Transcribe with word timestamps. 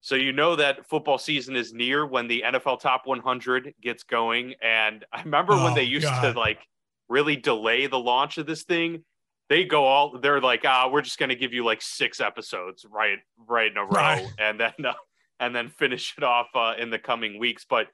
So 0.00 0.14
you 0.14 0.32
know 0.32 0.56
that 0.56 0.88
football 0.88 1.18
season 1.18 1.56
is 1.56 1.72
near 1.72 2.06
when 2.06 2.28
the 2.28 2.44
NFL 2.46 2.80
Top 2.80 3.02
100 3.06 3.74
gets 3.82 4.04
going. 4.04 4.54
And 4.62 5.04
I 5.12 5.22
remember 5.22 5.54
Oh, 5.54 5.64
when 5.64 5.74
they 5.74 5.82
used 5.82 6.06
God. 6.06 6.32
to 6.32 6.38
like 6.38 6.60
really 7.08 7.36
delay 7.36 7.86
the 7.86 7.98
launch 7.98 8.38
of 8.38 8.46
this 8.46 8.64
thing. 8.64 9.04
They 9.48 9.64
go 9.64 9.84
all 9.86 10.18
they're 10.18 10.40
like, 10.42 10.64
ah, 10.66 10.88
we're 10.92 11.00
just 11.02 11.18
gonna 11.18 11.34
give 11.34 11.54
you 11.54 11.64
like 11.64 11.80
six 11.80 12.20
episodes 12.20 12.84
right 12.88 13.18
right 13.46 13.70
in 13.70 13.78
a 13.78 13.84
row, 13.84 13.88
Right. 13.90 14.26
and 14.38 14.60
then 14.60 14.72
uh, 14.84 14.92
and 15.40 15.54
then 15.56 15.68
finish 15.70 16.14
it 16.18 16.22
off 16.24 16.48
uh, 16.54 16.74
in 16.78 16.90
the 16.90 16.98
coming 16.98 17.38
weeks. 17.38 17.64
But 17.68 17.86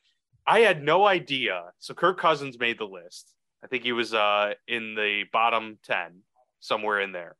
I 0.46 0.60
had 0.60 0.82
no 0.82 1.06
idea. 1.06 1.62
So 1.78 1.94
Kirk 1.94 2.18
Cousins 2.18 2.58
made 2.58 2.78
the 2.78 2.86
list. 2.86 3.32
I 3.62 3.68
think 3.68 3.84
he 3.84 3.92
was 3.92 4.12
uh, 4.12 4.54
in 4.66 4.94
the 4.96 5.24
bottom 5.32 5.78
ten, 5.84 6.22
somewhere 6.58 7.00
in 7.00 7.12
there. 7.12 7.36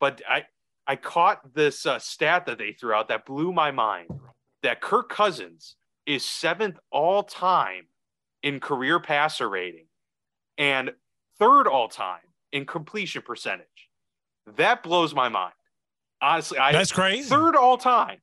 But 0.00 0.20
I 0.28 0.46
I 0.86 0.96
caught 0.96 1.54
this 1.54 1.86
uh, 1.86 1.98
stat 1.98 2.46
that 2.46 2.58
they 2.58 2.72
threw 2.72 2.92
out 2.92 3.08
that 3.08 3.24
blew 3.24 3.52
my 3.52 3.70
mind. 3.70 4.08
That 4.62 4.80
Kirk 4.80 5.08
Cousins 5.10 5.76
is 6.06 6.24
seventh 6.24 6.78
all 6.90 7.22
time 7.22 7.86
in 8.42 8.60
career 8.60 9.00
passer 9.00 9.48
rating, 9.48 9.86
and 10.58 10.92
third 11.38 11.66
all 11.66 11.88
time 11.88 12.20
in 12.52 12.66
completion 12.66 13.22
percentage. 13.22 13.66
That 14.56 14.82
blows 14.82 15.14
my 15.14 15.28
mind. 15.28 15.54
Honestly, 16.20 16.58
I 16.58 16.72
That's 16.72 16.92
crazy. 16.92 17.28
third 17.28 17.56
all 17.56 17.76
time 17.78 18.18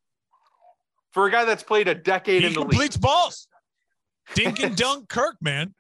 for 1.12 1.28
a 1.28 1.32
guy 1.32 1.46
that's 1.46 1.64
played 1.64 1.88
a 1.88 1.96
decade 1.96 2.42
he 2.42 2.48
in 2.48 2.54
the 2.54 2.60
league. 2.62 2.70
completes 2.70 2.98
balls. 2.98 3.48
Dink 4.34 4.60
and 4.60 4.76
dunk 4.78 5.10
Kirk, 5.10 5.36
man. 5.42 5.74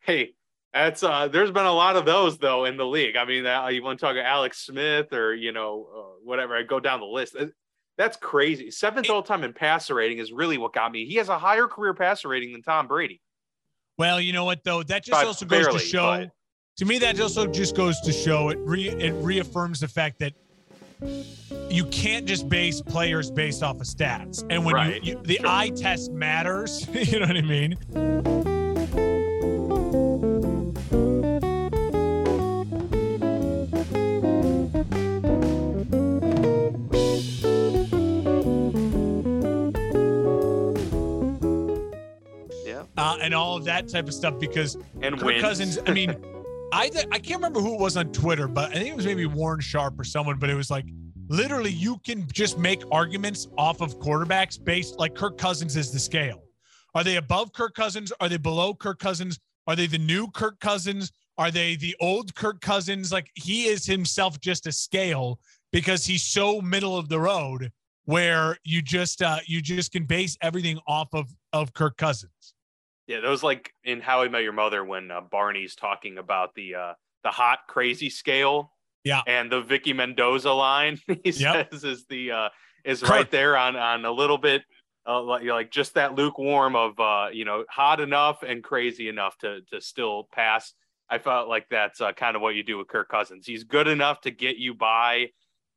Hey, 0.00 0.34
that's 0.72 1.02
uh 1.02 1.28
there's 1.28 1.50
been 1.50 1.66
a 1.66 1.72
lot 1.72 1.96
of 1.96 2.04
those 2.04 2.38
though 2.38 2.64
in 2.64 2.76
the 2.76 2.86
league. 2.86 3.16
I 3.16 3.24
mean, 3.24 3.44
uh, 3.46 3.66
you 3.68 3.82
want 3.82 3.98
to 3.98 4.06
talk 4.06 4.14
about 4.14 4.26
Alex 4.26 4.64
Smith 4.66 5.12
or 5.12 5.34
you 5.34 5.52
know 5.52 5.88
uh, 5.94 6.00
whatever. 6.24 6.56
I 6.56 6.62
go 6.62 6.78
down 6.80 7.00
the 7.00 7.06
list. 7.06 7.34
Uh, 7.36 7.46
That's 7.98 8.16
crazy. 8.16 8.70
Seventh 8.70 9.10
all 9.10 9.22
time 9.22 9.42
in 9.44 9.52
passer 9.52 9.94
rating 9.94 10.18
is 10.18 10.30
really 10.32 10.58
what 10.58 10.72
got 10.72 10.92
me. 10.92 11.06
He 11.06 11.16
has 11.16 11.28
a 11.28 11.38
higher 11.38 11.66
career 11.66 11.92
passer 11.94 12.28
rating 12.28 12.52
than 12.52 12.62
Tom 12.62 12.86
Brady. 12.86 13.20
Well, 13.98 14.20
you 14.20 14.32
know 14.32 14.44
what 14.44 14.62
though? 14.64 14.82
That 14.82 15.04
just 15.04 15.20
But 15.20 15.26
also 15.26 15.44
goes 15.44 15.64
barely, 15.64 15.78
to 15.80 15.84
show. 15.84 16.06
but- 16.06 16.30
To 16.78 16.84
me, 16.86 16.98
that 17.00 17.20
also 17.20 17.46
just 17.46 17.76
goes 17.76 18.00
to 18.02 18.12
show 18.12 18.48
it. 18.48 18.58
Re, 18.62 18.88
it 18.88 19.12
reaffirms 19.22 19.80
the 19.80 19.88
fact 19.88 20.18
that 20.20 20.32
you 21.68 21.84
can't 21.86 22.26
just 22.26 22.48
base 22.48 22.80
players 22.80 23.30
based 23.30 23.62
off 23.62 23.76
of 23.76 23.82
stats. 23.86 24.44
And 24.50 24.64
when 24.64 24.74
Right. 24.74 25.02
you, 25.04 25.14
you 25.16 25.22
the 25.24 25.40
eye 25.44 25.70
test 25.76 26.10
matters, 26.12 26.86
you 26.94 27.20
know 27.20 27.26
what 27.26 27.36
I 27.36 27.42
mean? 27.42 27.76
And 43.20 43.34
all 43.34 43.56
of 43.56 43.64
that 43.64 43.88
type 43.88 44.08
of 44.08 44.14
stuff 44.14 44.38
because 44.38 44.76
and 45.02 45.16
Kirk 45.16 45.24
wins. 45.24 45.42
Cousins. 45.42 45.78
I 45.86 45.92
mean, 45.92 46.16
I 46.72 46.88
th- 46.88 47.06
I 47.10 47.18
can't 47.18 47.38
remember 47.38 47.60
who 47.60 47.74
it 47.74 47.80
was 47.80 47.96
on 47.96 48.12
Twitter, 48.12 48.46
but 48.46 48.70
I 48.70 48.74
think 48.74 48.88
it 48.88 48.96
was 48.96 49.06
maybe 49.06 49.26
Warren 49.26 49.60
Sharp 49.60 49.98
or 49.98 50.04
someone. 50.04 50.38
But 50.38 50.50
it 50.50 50.54
was 50.54 50.70
like 50.70 50.86
literally 51.28 51.70
you 51.70 51.98
can 52.04 52.26
just 52.32 52.58
make 52.58 52.82
arguments 52.90 53.48
off 53.58 53.80
of 53.80 53.98
quarterbacks 53.98 54.62
based 54.62 54.98
like 54.98 55.14
Kirk 55.14 55.38
Cousins 55.38 55.76
is 55.76 55.90
the 55.90 55.98
scale. 55.98 56.42
Are 56.94 57.04
they 57.04 57.16
above 57.16 57.52
Kirk 57.52 57.74
Cousins? 57.74 58.12
Are 58.20 58.28
they 58.28 58.36
below 58.36 58.74
Kirk 58.74 58.98
Cousins? 58.98 59.38
Are 59.66 59.76
they 59.76 59.86
the 59.86 59.98
new 59.98 60.28
Kirk 60.30 60.58
Cousins? 60.60 61.12
Are 61.38 61.50
they 61.50 61.76
the 61.76 61.96
old 62.00 62.34
Kirk 62.34 62.60
Cousins? 62.60 63.12
Like 63.12 63.30
he 63.34 63.66
is 63.66 63.86
himself 63.86 64.40
just 64.40 64.66
a 64.66 64.72
scale 64.72 65.38
because 65.72 66.04
he's 66.04 66.22
so 66.22 66.60
middle 66.60 66.96
of 66.96 67.08
the 67.08 67.20
road 67.20 67.70
where 68.04 68.56
you 68.64 68.82
just 68.82 69.22
uh 69.22 69.38
you 69.46 69.62
just 69.62 69.92
can 69.92 70.04
base 70.04 70.36
everything 70.42 70.78
off 70.86 71.08
of 71.14 71.32
of 71.52 71.72
Kirk 71.72 71.96
Cousins. 71.96 72.54
Yeah, 73.10 73.18
those 73.20 73.42
like 73.42 73.72
in 73.82 74.00
How 74.00 74.22
I 74.22 74.28
Met 74.28 74.44
Your 74.44 74.52
Mother 74.52 74.84
when 74.84 75.10
uh, 75.10 75.20
Barney's 75.20 75.74
talking 75.74 76.16
about 76.16 76.54
the 76.54 76.76
uh, 76.76 76.92
the 77.24 77.30
hot 77.30 77.58
crazy 77.68 78.08
scale. 78.08 78.72
Yeah. 79.02 79.22
and 79.26 79.50
the 79.50 79.62
Vicky 79.62 79.94
Mendoza 79.94 80.52
line 80.52 81.00
he 81.24 81.30
Yep. 81.30 81.72
says 81.72 81.84
is 81.84 82.04
the 82.10 82.30
uh, 82.32 82.48
is 82.84 83.02
right 83.02 83.30
there 83.30 83.56
on 83.56 83.74
on 83.74 84.04
a 84.04 84.12
little 84.12 84.36
bit 84.38 84.62
uh, 85.08 85.22
like, 85.22 85.42
like 85.44 85.70
just 85.70 85.94
that 85.94 86.14
lukewarm 86.14 86.76
of 86.76 87.00
uh, 87.00 87.28
you 87.32 87.44
know 87.46 87.64
hot 87.68 87.98
enough 88.00 88.42
and 88.42 88.62
crazy 88.62 89.08
enough 89.08 89.36
to 89.38 89.62
to 89.72 89.80
still 89.80 90.28
pass. 90.32 90.74
I 91.08 91.18
felt 91.18 91.48
like 91.48 91.66
that's 91.70 92.00
uh, 92.00 92.12
kind 92.12 92.36
of 92.36 92.42
what 92.42 92.54
you 92.54 92.62
do 92.62 92.78
with 92.78 92.86
Kirk 92.88 93.08
Cousins. 93.08 93.44
He's 93.46 93.64
good 93.64 93.88
enough 93.88 94.20
to 94.20 94.30
get 94.30 94.58
you 94.58 94.74
by, 94.74 95.30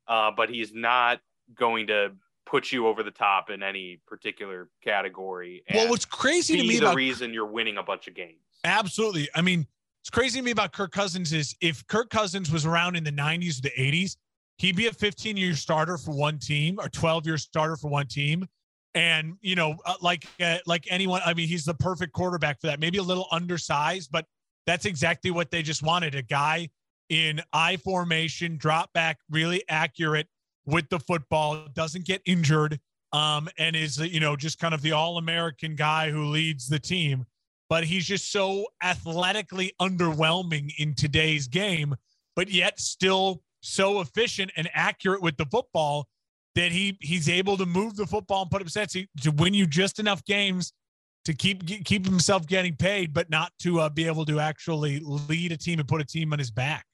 uh, 0.07 0.29
but 0.37 0.49
he's 0.49 0.71
not 0.73 1.19
going 1.55 1.87
to 1.87 2.11
put 2.45 2.71
you 2.71 2.87
over 2.87 3.03
the 3.03 3.11
top 3.11 3.49
in 3.49 3.63
any 3.63 3.99
particular 4.07 4.69
category. 4.83 5.63
Well, 5.73 5.89
what's 5.89 6.05
crazy 6.05 6.57
to 6.57 6.67
me 6.67 6.79
the 6.79 6.85
about 6.85 6.95
reason 6.95 7.33
you're 7.33 7.45
winning 7.45 7.77
a 7.77 7.83
bunch 7.83 8.07
of 8.07 8.15
games. 8.15 8.39
Absolutely. 8.63 9.29
I 9.35 9.41
mean, 9.41 9.67
it's 10.01 10.09
crazy 10.09 10.39
to 10.39 10.45
me 10.45 10.51
about 10.51 10.73
Kirk 10.73 10.91
Cousins 10.91 11.33
is 11.33 11.55
if 11.61 11.85
Kirk 11.87 12.09
Cousins 12.09 12.51
was 12.51 12.65
around 12.65 12.95
in 12.95 13.03
the 13.03 13.11
90s 13.11 13.59
or 13.59 13.61
the 13.61 13.71
80s, 13.77 14.17
he'd 14.57 14.75
be 14.75 14.87
a 14.87 14.93
15 14.93 15.37
year 15.37 15.55
starter 15.55 15.97
for 15.97 16.11
one 16.11 16.39
team 16.39 16.79
or 16.79 16.89
12 16.89 17.25
year 17.25 17.37
starter 17.37 17.77
for 17.77 17.89
one 17.89 18.07
team. 18.07 18.45
And, 18.95 19.37
you 19.41 19.55
know, 19.55 19.75
uh, 19.85 19.95
like, 20.01 20.25
uh, 20.39 20.57
like 20.67 20.85
anyone, 20.89 21.21
I 21.25 21.33
mean, 21.33 21.47
he's 21.47 21.65
the 21.65 21.73
perfect 21.73 22.13
quarterback 22.13 22.61
for 22.61 22.67
that. 22.67 22.79
Maybe 22.79 22.99
a 22.99 23.03
little 23.03 23.27
undersized, 23.31 24.11
but 24.11 24.25
that's 24.67 24.85
exactly 24.85 25.31
what 25.31 25.49
they 25.49 25.63
just 25.63 25.81
wanted 25.81 26.15
a 26.15 26.21
guy 26.21 26.69
in 27.09 27.41
I 27.51 27.77
formation, 27.77 28.57
drop 28.57 28.93
back, 28.93 29.17
really 29.29 29.63
accurate 29.67 30.27
with 30.65 30.89
the 30.89 30.99
football, 30.99 31.67
doesn't 31.73 32.05
get 32.05 32.21
injured, 32.25 32.79
um, 33.11 33.49
and 33.57 33.75
is, 33.75 33.97
you 33.97 34.19
know, 34.19 34.35
just 34.35 34.59
kind 34.59 34.73
of 34.73 34.81
the 34.81 34.91
all 34.91 35.17
American 35.17 35.75
guy 35.75 36.09
who 36.09 36.25
leads 36.25 36.67
the 36.67 36.79
team 36.79 37.25
but 37.73 37.83
he's 37.83 38.05
just 38.05 38.31
so 38.31 38.67
athletically 38.83 39.73
underwhelming 39.81 40.71
in 40.77 40.93
today's 40.93 41.47
game, 41.47 41.95
but 42.35 42.47
yet 42.47 42.79
still 42.79 43.41
so 43.61 43.99
efficient 43.99 44.51
and 44.55 44.69
accurate 44.75 45.23
with 45.23 45.37
the 45.37 45.45
football 45.45 46.07
that 46.53 46.71
he 46.71 46.95
he's 47.01 47.27
able 47.27 47.57
to 47.57 47.65
move 47.65 47.95
the 47.95 48.05
football 48.05 48.43
and 48.43 48.51
put 48.51 48.61
up 48.61 48.67
to, 48.67 49.07
to 49.21 49.31
win 49.31 49.55
you 49.55 49.65
just 49.65 49.97
enough 49.97 50.23
games 50.25 50.71
to 51.25 51.33
keep 51.33 51.65
keep 51.65 52.05
himself 52.05 52.45
getting 52.45 52.75
paid, 52.75 53.11
but 53.11 53.27
not 53.31 53.51
to 53.57 53.79
uh, 53.79 53.89
be 53.89 54.05
able 54.05 54.25
to 54.25 54.39
actually 54.39 54.99
lead 55.03 55.51
a 55.51 55.57
team 55.57 55.79
and 55.79 55.87
put 55.87 55.99
a 55.99 56.05
team 56.05 56.31
on 56.31 56.37
his 56.37 56.51
back. 56.51 56.85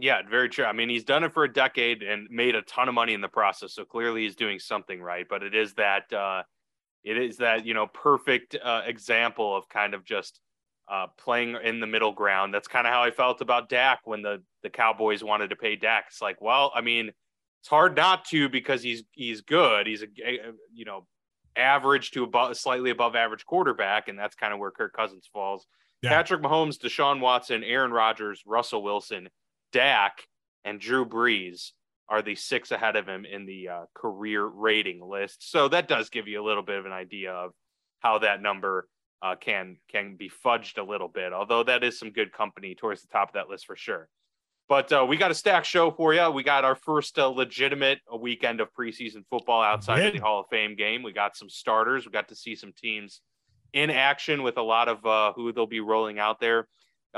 Yeah, 0.00 0.22
very 0.28 0.48
true. 0.48 0.64
I 0.64 0.72
mean, 0.72 0.88
he's 0.88 1.04
done 1.04 1.24
it 1.24 1.32
for 1.32 1.42
a 1.42 1.52
decade 1.52 2.02
and 2.04 2.28
made 2.30 2.54
a 2.54 2.62
ton 2.62 2.88
of 2.88 2.94
money 2.94 3.14
in 3.14 3.20
the 3.20 3.28
process. 3.28 3.74
So 3.74 3.84
clearly 3.84 4.22
he's 4.22 4.36
doing 4.36 4.60
something 4.60 5.02
right. 5.02 5.26
But 5.28 5.42
it 5.42 5.56
is 5.56 5.74
that 5.74 6.12
uh, 6.12 6.44
it 7.02 7.18
is 7.18 7.38
that 7.38 7.66
you 7.66 7.74
know 7.74 7.88
perfect 7.88 8.56
uh, 8.62 8.82
example 8.86 9.56
of 9.56 9.68
kind 9.68 9.94
of 9.94 10.04
just 10.04 10.40
uh, 10.88 11.08
playing 11.18 11.56
in 11.64 11.80
the 11.80 11.86
middle 11.86 12.12
ground. 12.12 12.54
That's 12.54 12.68
kind 12.68 12.86
of 12.86 12.92
how 12.92 13.02
I 13.02 13.10
felt 13.10 13.40
about 13.40 13.68
Dak 13.68 14.00
when 14.04 14.22
the 14.22 14.42
the 14.62 14.70
Cowboys 14.70 15.24
wanted 15.24 15.50
to 15.50 15.56
pay 15.56 15.74
Dak. 15.74 16.04
It's 16.08 16.22
like, 16.22 16.40
well, 16.40 16.70
I 16.74 16.80
mean, 16.80 17.10
it's 17.60 17.68
hard 17.68 17.96
not 17.96 18.24
to 18.26 18.48
because 18.48 18.82
he's 18.84 19.02
he's 19.10 19.40
good. 19.40 19.88
He's 19.88 20.02
a 20.02 20.06
a- 20.24 20.52
you 20.72 20.84
know 20.84 21.06
average 21.56 22.12
to 22.12 22.22
above 22.22 22.56
slightly 22.56 22.90
above 22.90 23.16
average 23.16 23.44
quarterback, 23.44 24.06
and 24.06 24.16
that's 24.16 24.36
kind 24.36 24.52
of 24.52 24.60
where 24.60 24.70
Kirk 24.70 24.92
Cousins 24.92 25.28
falls. 25.32 25.66
Yeah. 26.02 26.10
Patrick 26.10 26.40
Mahomes, 26.40 26.78
Deshaun 26.78 27.18
Watson, 27.18 27.64
Aaron 27.64 27.90
Rodgers, 27.90 28.44
Russell 28.46 28.84
Wilson, 28.84 29.28
Dak, 29.72 30.22
and 30.64 30.80
Drew 30.80 31.04
Brees 31.04 31.72
are 32.08 32.22
the 32.22 32.34
six 32.34 32.70
ahead 32.70 32.96
of 32.96 33.06
him 33.06 33.24
in 33.24 33.46
the 33.46 33.68
uh, 33.68 33.84
career 33.94 34.44
rating 34.44 35.00
list. 35.06 35.50
So 35.50 35.68
that 35.68 35.88
does 35.88 36.08
give 36.08 36.26
you 36.26 36.42
a 36.42 36.46
little 36.46 36.62
bit 36.62 36.78
of 36.78 36.86
an 36.86 36.92
idea 36.92 37.32
of 37.32 37.52
how 38.00 38.18
that 38.20 38.40
number 38.40 38.88
uh, 39.20 39.34
can 39.34 39.76
can 39.90 40.16
be 40.16 40.30
fudged 40.44 40.78
a 40.78 40.82
little 40.82 41.08
bit. 41.08 41.32
Although 41.32 41.64
that 41.64 41.84
is 41.84 41.98
some 41.98 42.10
good 42.10 42.32
company 42.32 42.74
towards 42.74 43.02
the 43.02 43.08
top 43.08 43.30
of 43.30 43.34
that 43.34 43.48
list 43.48 43.66
for 43.66 43.76
sure. 43.76 44.08
But 44.68 44.92
uh, 44.92 45.06
we 45.08 45.16
got 45.16 45.30
a 45.30 45.34
stack 45.34 45.64
show 45.64 45.90
for 45.90 46.12
you. 46.12 46.30
We 46.30 46.42
got 46.42 46.64
our 46.64 46.76
first 46.76 47.18
uh, 47.18 47.28
legitimate 47.28 48.00
uh, 48.12 48.18
weekend 48.18 48.60
of 48.60 48.68
preseason 48.78 49.24
football 49.30 49.62
outside 49.62 50.06
of 50.06 50.12
the 50.12 50.18
Hall 50.18 50.40
of 50.40 50.46
Fame 50.50 50.76
game. 50.76 51.02
We 51.02 51.12
got 51.12 51.36
some 51.36 51.48
starters. 51.48 52.04
We 52.04 52.12
got 52.12 52.28
to 52.28 52.36
see 52.36 52.54
some 52.54 52.72
teams 52.76 53.22
in 53.72 53.90
action 53.90 54.42
with 54.42 54.58
a 54.58 54.62
lot 54.62 54.88
of 54.88 55.04
uh, 55.06 55.32
who 55.34 55.52
they'll 55.52 55.66
be 55.66 55.80
rolling 55.80 56.18
out 56.18 56.38
there 56.38 56.68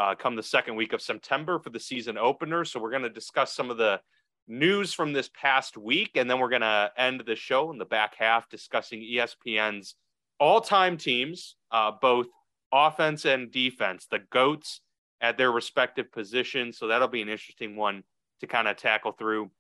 uh, 0.01 0.15
come 0.15 0.35
the 0.35 0.43
second 0.43 0.77
week 0.77 0.95
of 0.95 1.03
September 1.03 1.59
for 1.59 1.69
the 1.69 1.79
season 1.79 2.17
opener. 2.17 2.65
So 2.65 2.81
we're 2.81 2.91
going 2.91 3.03
to 3.03 3.11
discuss 3.11 3.55
some 3.55 3.71
of 3.71 3.77
the 3.77 4.01
news 4.49 4.95
from 4.95 5.13
this 5.13 5.29
past 5.35 5.77
week, 5.77 6.13
and 6.15 6.29
then 6.29 6.39
we're 6.39 6.49
going 6.49 6.63
to 6.63 6.91
end 6.97 7.23
the 7.27 7.37
show 7.37 7.71
in 7.71 7.77
the 7.77 7.85
back 7.85 8.15
half 8.17 8.49
discussing 8.49 9.01
ESPN's 9.01 9.95
all-time 10.39 10.97
teams, 10.97 11.57
uh, 11.71 11.93
both 12.01 12.29
offense 12.73 13.27
and 13.27 13.53
defense, 13.53 14.07
the 14.11 14.21
goats 14.33 14.81
at 15.21 15.37
their 15.37 15.53
respective 15.53 16.11
positions. 16.11 16.79
So 16.79 16.87
that'll 16.87 17.09
be 17.09 17.21
an 17.21 17.29
interesting 17.29 17.77
one 17.77 18.03
to 18.41 18.47
kind 18.47 18.69
of 18.69 18.79
tackle 18.79 19.13
through. 19.13 19.51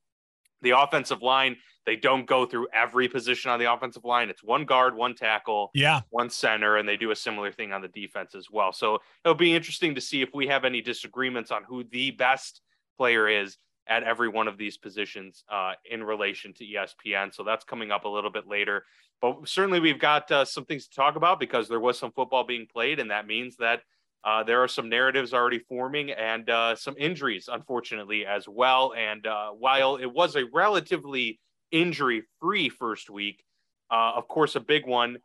The 0.62 0.70
offensive 0.70 1.22
line, 1.22 1.56
they 1.86 1.96
don't 1.96 2.26
go 2.26 2.44
through 2.46 2.68
every 2.72 3.08
position 3.08 3.50
on 3.50 3.58
the 3.58 3.72
offensive 3.72 4.04
line. 4.04 4.28
It's 4.28 4.42
one 4.42 4.64
guard, 4.64 4.94
one 4.94 5.14
tackle, 5.14 5.70
Yeah. 5.74 6.00
one 6.10 6.30
center, 6.30 6.76
and 6.76 6.88
they 6.88 6.96
do 6.96 7.10
a 7.10 7.16
similar 7.16 7.50
thing 7.50 7.72
on 7.72 7.80
the 7.80 7.88
defense 7.88 8.34
as 8.34 8.50
well. 8.50 8.72
So 8.72 9.00
it'll 9.24 9.34
be 9.34 9.54
interesting 9.54 9.94
to 9.94 10.00
see 10.00 10.22
if 10.22 10.34
we 10.34 10.46
have 10.48 10.64
any 10.64 10.82
disagreements 10.82 11.50
on 11.50 11.64
who 11.64 11.84
the 11.84 12.10
best 12.12 12.60
player 12.98 13.28
is 13.28 13.56
at 13.86 14.04
every 14.04 14.28
one 14.28 14.46
of 14.46 14.56
these 14.58 14.76
positions 14.76 15.42
uh, 15.50 15.72
in 15.90 16.04
relation 16.04 16.52
to 16.54 16.64
ESPN. 16.64 17.34
So 17.34 17.42
that's 17.42 17.64
coming 17.64 17.90
up 17.90 18.04
a 18.04 18.08
little 18.08 18.30
bit 18.30 18.46
later. 18.46 18.84
But 19.20 19.48
certainly 19.48 19.80
we've 19.80 19.98
got 19.98 20.30
uh, 20.30 20.44
some 20.44 20.64
things 20.64 20.86
to 20.88 20.94
talk 20.94 21.16
about 21.16 21.40
because 21.40 21.68
there 21.68 21.80
was 21.80 21.98
some 21.98 22.12
football 22.12 22.44
being 22.44 22.66
played, 22.66 23.00
and 23.00 23.10
that 23.10 23.26
means 23.26 23.56
that 23.56 23.82
uh, 24.24 24.42
there 24.42 24.62
are 24.62 24.68
some 24.68 24.88
narratives 24.88 25.32
already 25.32 25.58
forming 25.58 26.10
and 26.10 26.48
uh, 26.50 26.74
some 26.76 26.94
injuries, 26.98 27.48
unfortunately, 27.50 28.26
as 28.26 28.48
well. 28.48 28.92
And 28.96 29.26
uh, 29.26 29.50
while 29.50 29.96
it 29.96 30.12
was 30.12 30.36
a 30.36 30.44
relatively 30.52 31.40
injury 31.70 32.22
free 32.40 32.68
first 32.68 33.10
week, 33.10 33.44
uh, 33.90 34.12
of 34.14 34.28
course, 34.28 34.56
a 34.56 34.60
big 34.60 34.86
one 34.86 35.18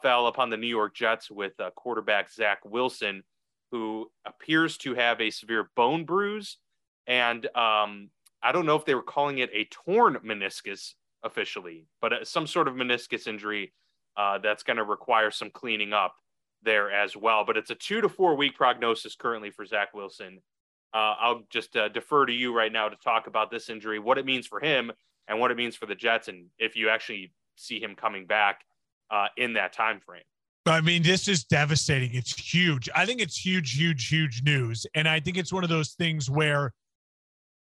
fell 0.00 0.28
upon 0.28 0.48
the 0.48 0.56
New 0.56 0.68
York 0.68 0.94
Jets 0.94 1.30
with 1.30 1.54
quarterback 1.74 2.30
Zach 2.30 2.60
Wilson, 2.64 3.24
who 3.72 4.10
appears 4.24 4.76
to 4.78 4.94
have 4.94 5.20
a 5.20 5.30
severe 5.30 5.70
bone 5.74 6.04
bruise 6.04 6.58
and 7.06 7.44
um, 7.56 8.10
I 8.42 8.52
don't 8.52 8.66
know 8.66 8.76
if 8.76 8.84
they 8.84 8.94
were 8.94 9.02
calling 9.02 9.38
it 9.38 9.50
a 9.52 9.66
torn 9.70 10.16
meniscus 10.24 10.94
officially, 11.22 11.86
but 12.00 12.12
uh, 12.12 12.24
some 12.24 12.46
sort 12.46 12.68
of 12.68 12.74
meniscus 12.74 13.26
injury 13.26 13.72
uh, 14.16 14.38
that's 14.38 14.62
going 14.62 14.76
to 14.76 14.84
require 14.84 15.30
some 15.30 15.50
cleaning 15.50 15.92
up 15.92 16.14
there 16.62 16.90
as 16.90 17.16
well. 17.16 17.44
But 17.44 17.56
it's 17.56 17.70
a 17.70 17.74
two 17.74 18.00
to 18.00 18.08
four 18.08 18.36
week 18.36 18.56
prognosis 18.56 19.14
currently 19.14 19.50
for 19.50 19.64
Zach 19.64 19.94
Wilson. 19.94 20.40
Uh, 20.94 21.14
I'll 21.20 21.42
just 21.50 21.76
uh, 21.76 21.88
defer 21.88 22.26
to 22.26 22.32
you 22.32 22.54
right 22.54 22.72
now 22.72 22.88
to 22.88 22.96
talk 22.96 23.26
about 23.26 23.50
this 23.50 23.70
injury, 23.70 23.98
what 23.98 24.18
it 24.18 24.26
means 24.26 24.46
for 24.46 24.60
him, 24.60 24.92
and 25.26 25.40
what 25.40 25.50
it 25.50 25.56
means 25.56 25.74
for 25.74 25.86
the 25.86 25.94
Jets, 25.94 26.28
and 26.28 26.46
if 26.58 26.76
you 26.76 26.90
actually 26.90 27.32
see 27.56 27.80
him 27.80 27.94
coming 27.94 28.26
back 28.26 28.60
uh, 29.10 29.28
in 29.36 29.54
that 29.54 29.72
time 29.72 30.00
frame. 30.00 30.22
I 30.66 30.80
mean, 30.80 31.02
this 31.02 31.28
is 31.28 31.44
devastating. 31.44 32.14
It's 32.14 32.38
huge. 32.38 32.88
I 32.94 33.04
think 33.04 33.20
it's 33.20 33.36
huge, 33.36 33.74
huge, 33.76 34.08
huge 34.08 34.42
news, 34.44 34.86
and 34.94 35.08
I 35.08 35.18
think 35.18 35.36
it's 35.36 35.52
one 35.52 35.64
of 35.64 35.70
those 35.70 35.92
things 35.92 36.30
where 36.30 36.72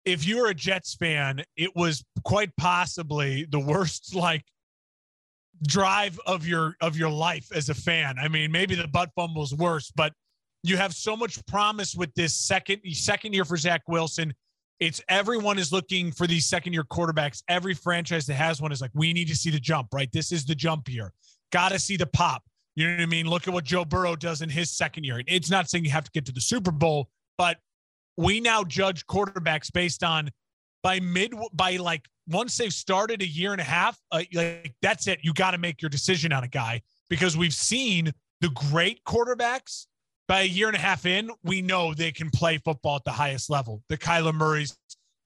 if 0.04 0.26
you're 0.26 0.48
a 0.48 0.54
Jets 0.54 0.94
fan, 0.94 1.42
it 1.56 1.70
was 1.74 2.04
quite 2.24 2.50
possibly 2.56 3.46
the 3.50 3.60
worst 3.60 4.14
like 4.14 4.44
drive 5.66 6.18
of 6.26 6.46
your 6.46 6.76
of 6.80 6.96
your 6.96 7.10
life 7.10 7.48
as 7.54 7.68
a 7.68 7.74
fan. 7.74 8.18
I 8.18 8.28
mean, 8.28 8.50
maybe 8.50 8.74
the 8.74 8.88
butt 8.88 9.10
fumble's 9.14 9.54
worse, 9.54 9.92
but 9.94 10.12
you 10.62 10.76
have 10.76 10.94
so 10.94 11.16
much 11.16 11.44
promise 11.46 11.94
with 11.94 12.12
this 12.14 12.34
second 12.34 12.80
second 12.92 13.32
year 13.32 13.44
for 13.44 13.56
Zach 13.56 13.82
Wilson. 13.88 14.34
It's 14.78 15.02
everyone 15.08 15.58
is 15.58 15.72
looking 15.72 16.10
for 16.10 16.26
these 16.26 16.46
second 16.46 16.72
year 16.72 16.84
quarterbacks. 16.84 17.42
Every 17.48 17.74
franchise 17.74 18.26
that 18.26 18.34
has 18.34 18.62
one 18.62 18.72
is 18.72 18.80
like, 18.80 18.90
we 18.94 19.12
need 19.12 19.28
to 19.28 19.36
see 19.36 19.50
the 19.50 19.60
jump, 19.60 19.88
right? 19.92 20.10
This 20.10 20.32
is 20.32 20.46
the 20.46 20.54
jump 20.54 20.88
year. 20.88 21.12
Got 21.52 21.70
to 21.70 21.78
see 21.78 21.96
the 21.96 22.06
pop. 22.06 22.42
You 22.76 22.88
know 22.88 22.96
what 22.96 23.02
I 23.02 23.06
mean? 23.06 23.26
Look 23.26 23.46
at 23.46 23.52
what 23.52 23.64
Joe 23.64 23.84
Burrow 23.84 24.16
does 24.16 24.40
in 24.40 24.48
his 24.48 24.70
second 24.70 25.04
year. 25.04 25.22
It's 25.26 25.50
not 25.50 25.68
saying 25.68 25.84
you 25.84 25.90
have 25.90 26.04
to 26.04 26.10
get 26.12 26.24
to 26.26 26.32
the 26.32 26.40
Super 26.40 26.70
Bowl, 26.70 27.10
but 27.36 27.58
we 28.16 28.40
now 28.40 28.64
judge 28.64 29.06
quarterbacks 29.06 29.70
based 29.70 30.02
on 30.02 30.30
by 30.82 31.00
mid 31.00 31.34
by 31.52 31.76
like 31.76 32.06
once 32.30 32.56
they've 32.56 32.72
started 32.72 33.22
a 33.22 33.26
year 33.26 33.52
and 33.52 33.60
a 33.60 33.64
half 33.64 33.98
uh, 34.12 34.22
like 34.32 34.74
that's 34.82 35.06
it. 35.06 35.20
You 35.22 35.32
got 35.34 35.52
to 35.52 35.58
make 35.58 35.82
your 35.82 35.88
decision 35.88 36.32
on 36.32 36.44
a 36.44 36.48
guy 36.48 36.82
because 37.08 37.36
we've 37.36 37.54
seen 37.54 38.12
the 38.40 38.50
great 38.50 39.02
quarterbacks 39.04 39.86
by 40.28 40.42
a 40.42 40.46
year 40.46 40.68
and 40.68 40.76
a 40.76 40.80
half 40.80 41.06
in 41.06 41.30
we 41.42 41.60
know 41.60 41.92
they 41.92 42.12
can 42.12 42.30
play 42.30 42.58
football 42.58 42.96
at 42.96 43.04
the 43.04 43.10
highest 43.10 43.50
level. 43.50 43.82
The 43.88 43.98
Kyler 43.98 44.34
Murray's 44.34 44.76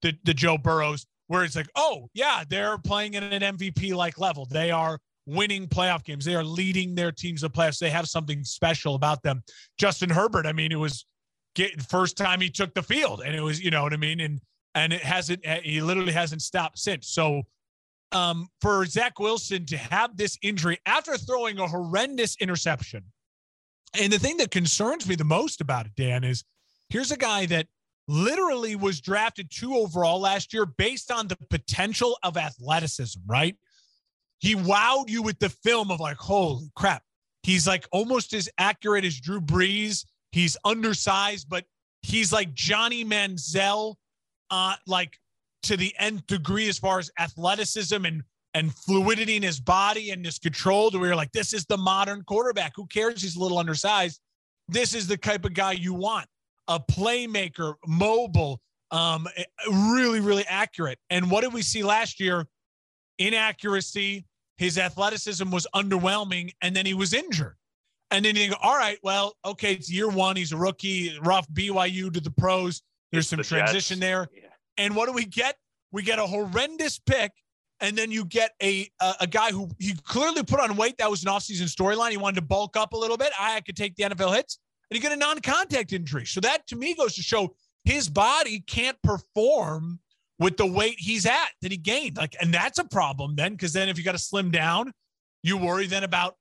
the 0.02 0.14
the 0.24 0.34
Joe 0.34 0.58
Burrows 0.58 1.06
where 1.28 1.44
it's 1.44 1.56
like 1.56 1.70
oh 1.76 2.08
yeah 2.14 2.44
they're 2.48 2.78
playing 2.78 3.16
at 3.16 3.22
an 3.22 3.56
MVP 3.56 3.94
like 3.94 4.18
level. 4.18 4.46
They 4.46 4.70
are 4.70 4.98
winning 5.26 5.66
playoff 5.68 6.04
games. 6.04 6.24
They 6.24 6.34
are 6.34 6.44
leading 6.44 6.94
their 6.94 7.12
teams 7.12 7.40
to 7.42 7.48
playoffs. 7.48 7.78
They 7.78 7.90
have 7.90 8.06
something 8.06 8.44
special 8.44 8.94
about 8.94 9.22
them. 9.22 9.42
Justin 9.78 10.10
Herbert 10.10 10.46
I 10.46 10.52
mean 10.52 10.72
it 10.72 10.78
was 10.78 11.06
get 11.54 11.82
first 11.82 12.16
time 12.16 12.40
he 12.40 12.50
took 12.50 12.74
the 12.74 12.82
field, 12.82 13.22
and 13.24 13.34
it 13.34 13.40
was 13.40 13.62
you 13.62 13.70
know 13.70 13.82
what 13.82 13.92
I 13.92 13.96
mean, 13.96 14.20
and 14.20 14.40
and 14.74 14.92
it 14.92 15.02
hasn't 15.02 15.40
eh, 15.44 15.60
he 15.62 15.80
literally 15.80 16.12
hasn't 16.12 16.42
stopped 16.42 16.78
since. 16.78 17.08
So 17.08 17.42
um, 18.12 18.48
for 18.60 18.84
Zach 18.86 19.18
Wilson 19.18 19.66
to 19.66 19.76
have 19.76 20.16
this 20.16 20.38
injury 20.42 20.78
after 20.86 21.16
throwing 21.16 21.58
a 21.58 21.66
horrendous 21.66 22.36
interception, 22.36 23.04
and 24.00 24.12
the 24.12 24.18
thing 24.18 24.36
that 24.38 24.50
concerns 24.50 25.08
me 25.08 25.14
the 25.14 25.24
most 25.24 25.60
about 25.60 25.86
it, 25.86 25.92
Dan, 25.96 26.24
is 26.24 26.44
here's 26.88 27.12
a 27.12 27.16
guy 27.16 27.46
that 27.46 27.66
literally 28.08 28.76
was 28.76 29.00
drafted 29.00 29.50
two 29.50 29.74
overall 29.74 30.20
last 30.20 30.52
year 30.52 30.66
based 30.66 31.10
on 31.10 31.28
the 31.28 31.36
potential 31.48 32.18
of 32.22 32.36
athleticism, 32.36 33.20
right? 33.26 33.56
He 34.40 34.54
wowed 34.54 35.08
you 35.08 35.22
with 35.22 35.38
the 35.38 35.48
film 35.48 35.90
of 35.90 36.00
like, 36.00 36.16
holy 36.16 36.70
crap. 36.76 37.02
He's 37.42 37.66
like 37.66 37.86
almost 37.92 38.32
as 38.34 38.48
accurate 38.58 39.04
as 39.04 39.18
Drew 39.18 39.40
Brees. 39.40 40.04
He's 40.32 40.56
undersized, 40.64 41.48
but 41.48 41.64
he's 42.02 42.32
like 42.32 42.52
Johnny 42.54 43.04
Manziel, 43.04 43.94
uh, 44.50 44.74
like 44.86 45.18
to 45.64 45.76
the 45.76 45.94
nth 45.98 46.26
degree 46.26 46.68
as 46.68 46.78
far 46.78 46.98
as 46.98 47.10
athleticism 47.18 48.04
and 48.04 48.22
and 48.54 48.72
fluidity 48.72 49.36
in 49.36 49.42
his 49.42 49.58
body 49.58 50.10
and 50.10 50.24
his 50.24 50.38
control. 50.38 50.90
To 50.90 50.98
where 50.98 51.08
you're 51.08 51.16
like, 51.16 51.32
this 51.32 51.52
is 51.52 51.64
the 51.66 51.76
modern 51.76 52.22
quarterback. 52.22 52.72
Who 52.76 52.86
cares? 52.86 53.22
He's 53.22 53.36
a 53.36 53.40
little 53.40 53.58
undersized. 53.58 54.20
This 54.68 54.94
is 54.94 55.06
the 55.06 55.16
type 55.16 55.44
of 55.44 55.54
guy 55.54 55.72
you 55.72 55.92
want. 55.92 56.26
A 56.68 56.80
playmaker, 56.80 57.74
mobile, 57.86 58.60
um, 58.90 59.26
eh, 59.36 59.44
really, 59.70 60.20
really 60.20 60.46
accurate. 60.46 60.98
And 61.10 61.30
what 61.30 61.42
did 61.42 61.52
we 61.52 61.62
see 61.62 61.82
last 61.82 62.20
year? 62.20 62.46
Inaccuracy. 63.18 64.24
His 64.56 64.78
athleticism 64.78 65.50
was 65.50 65.66
underwhelming, 65.74 66.52
and 66.62 66.76
then 66.76 66.86
he 66.86 66.94
was 66.94 67.12
injured. 67.12 67.56
And 68.12 68.24
then 68.24 68.36
you 68.36 68.50
go, 68.50 68.56
all 68.62 68.76
right, 68.76 68.98
well, 69.02 69.34
okay, 69.44 69.72
it's 69.72 69.90
year 69.90 70.08
one. 70.08 70.36
He's 70.36 70.52
a 70.52 70.56
rookie, 70.56 71.18
rough 71.22 71.48
BYU 71.48 72.12
to 72.14 72.20
the 72.20 72.30
pros. 72.30 72.80
There's 73.14 73.28
some 73.28 73.38
the 73.38 73.44
transition 73.44 73.96
Jets. 73.96 74.00
there. 74.00 74.28
Yeah. 74.32 74.48
And 74.78 74.96
what 74.96 75.06
do 75.06 75.12
we 75.12 75.24
get? 75.24 75.56
We 75.92 76.02
get 76.02 76.18
a 76.18 76.26
horrendous 76.26 76.98
pick. 76.98 77.32
And 77.80 77.98
then 77.98 78.10
you 78.10 78.24
get 78.24 78.52
a, 78.62 78.88
a, 79.00 79.14
a 79.22 79.26
guy 79.26 79.50
who 79.50 79.68
he 79.78 79.94
clearly 80.04 80.42
put 80.42 80.60
on 80.60 80.76
weight. 80.76 80.96
That 80.98 81.10
was 81.10 81.24
an 81.24 81.30
offseason 81.30 81.64
storyline. 81.64 82.10
He 82.10 82.16
wanted 82.16 82.36
to 82.36 82.46
bulk 82.46 82.76
up 82.76 82.92
a 82.92 82.96
little 82.96 83.16
bit. 83.16 83.32
I 83.38 83.60
could 83.60 83.76
take 83.76 83.96
the 83.96 84.04
NFL 84.04 84.34
hits. 84.34 84.58
And 84.90 84.96
you 84.96 85.02
get 85.02 85.12
a 85.12 85.16
non-contact 85.16 85.92
injury. 85.92 86.24
So 86.24 86.40
that 86.40 86.66
to 86.68 86.76
me 86.76 86.94
goes 86.94 87.14
to 87.16 87.22
show 87.22 87.54
his 87.84 88.08
body 88.08 88.60
can't 88.60 88.96
perform 89.02 89.98
with 90.38 90.56
the 90.56 90.66
weight 90.66 90.96
he's 90.98 91.26
at 91.26 91.50
that 91.62 91.70
he 91.70 91.76
gained. 91.76 92.16
Like, 92.16 92.36
and 92.40 92.52
that's 92.52 92.78
a 92.78 92.84
problem 92.84 93.36
then, 93.36 93.52
because 93.52 93.72
then 93.72 93.88
if 93.88 93.98
you 93.98 94.04
got 94.04 94.12
to 94.12 94.18
slim 94.18 94.50
down, 94.50 94.92
you 95.42 95.56
worry 95.56 95.86
then 95.86 96.04
about 96.04 96.36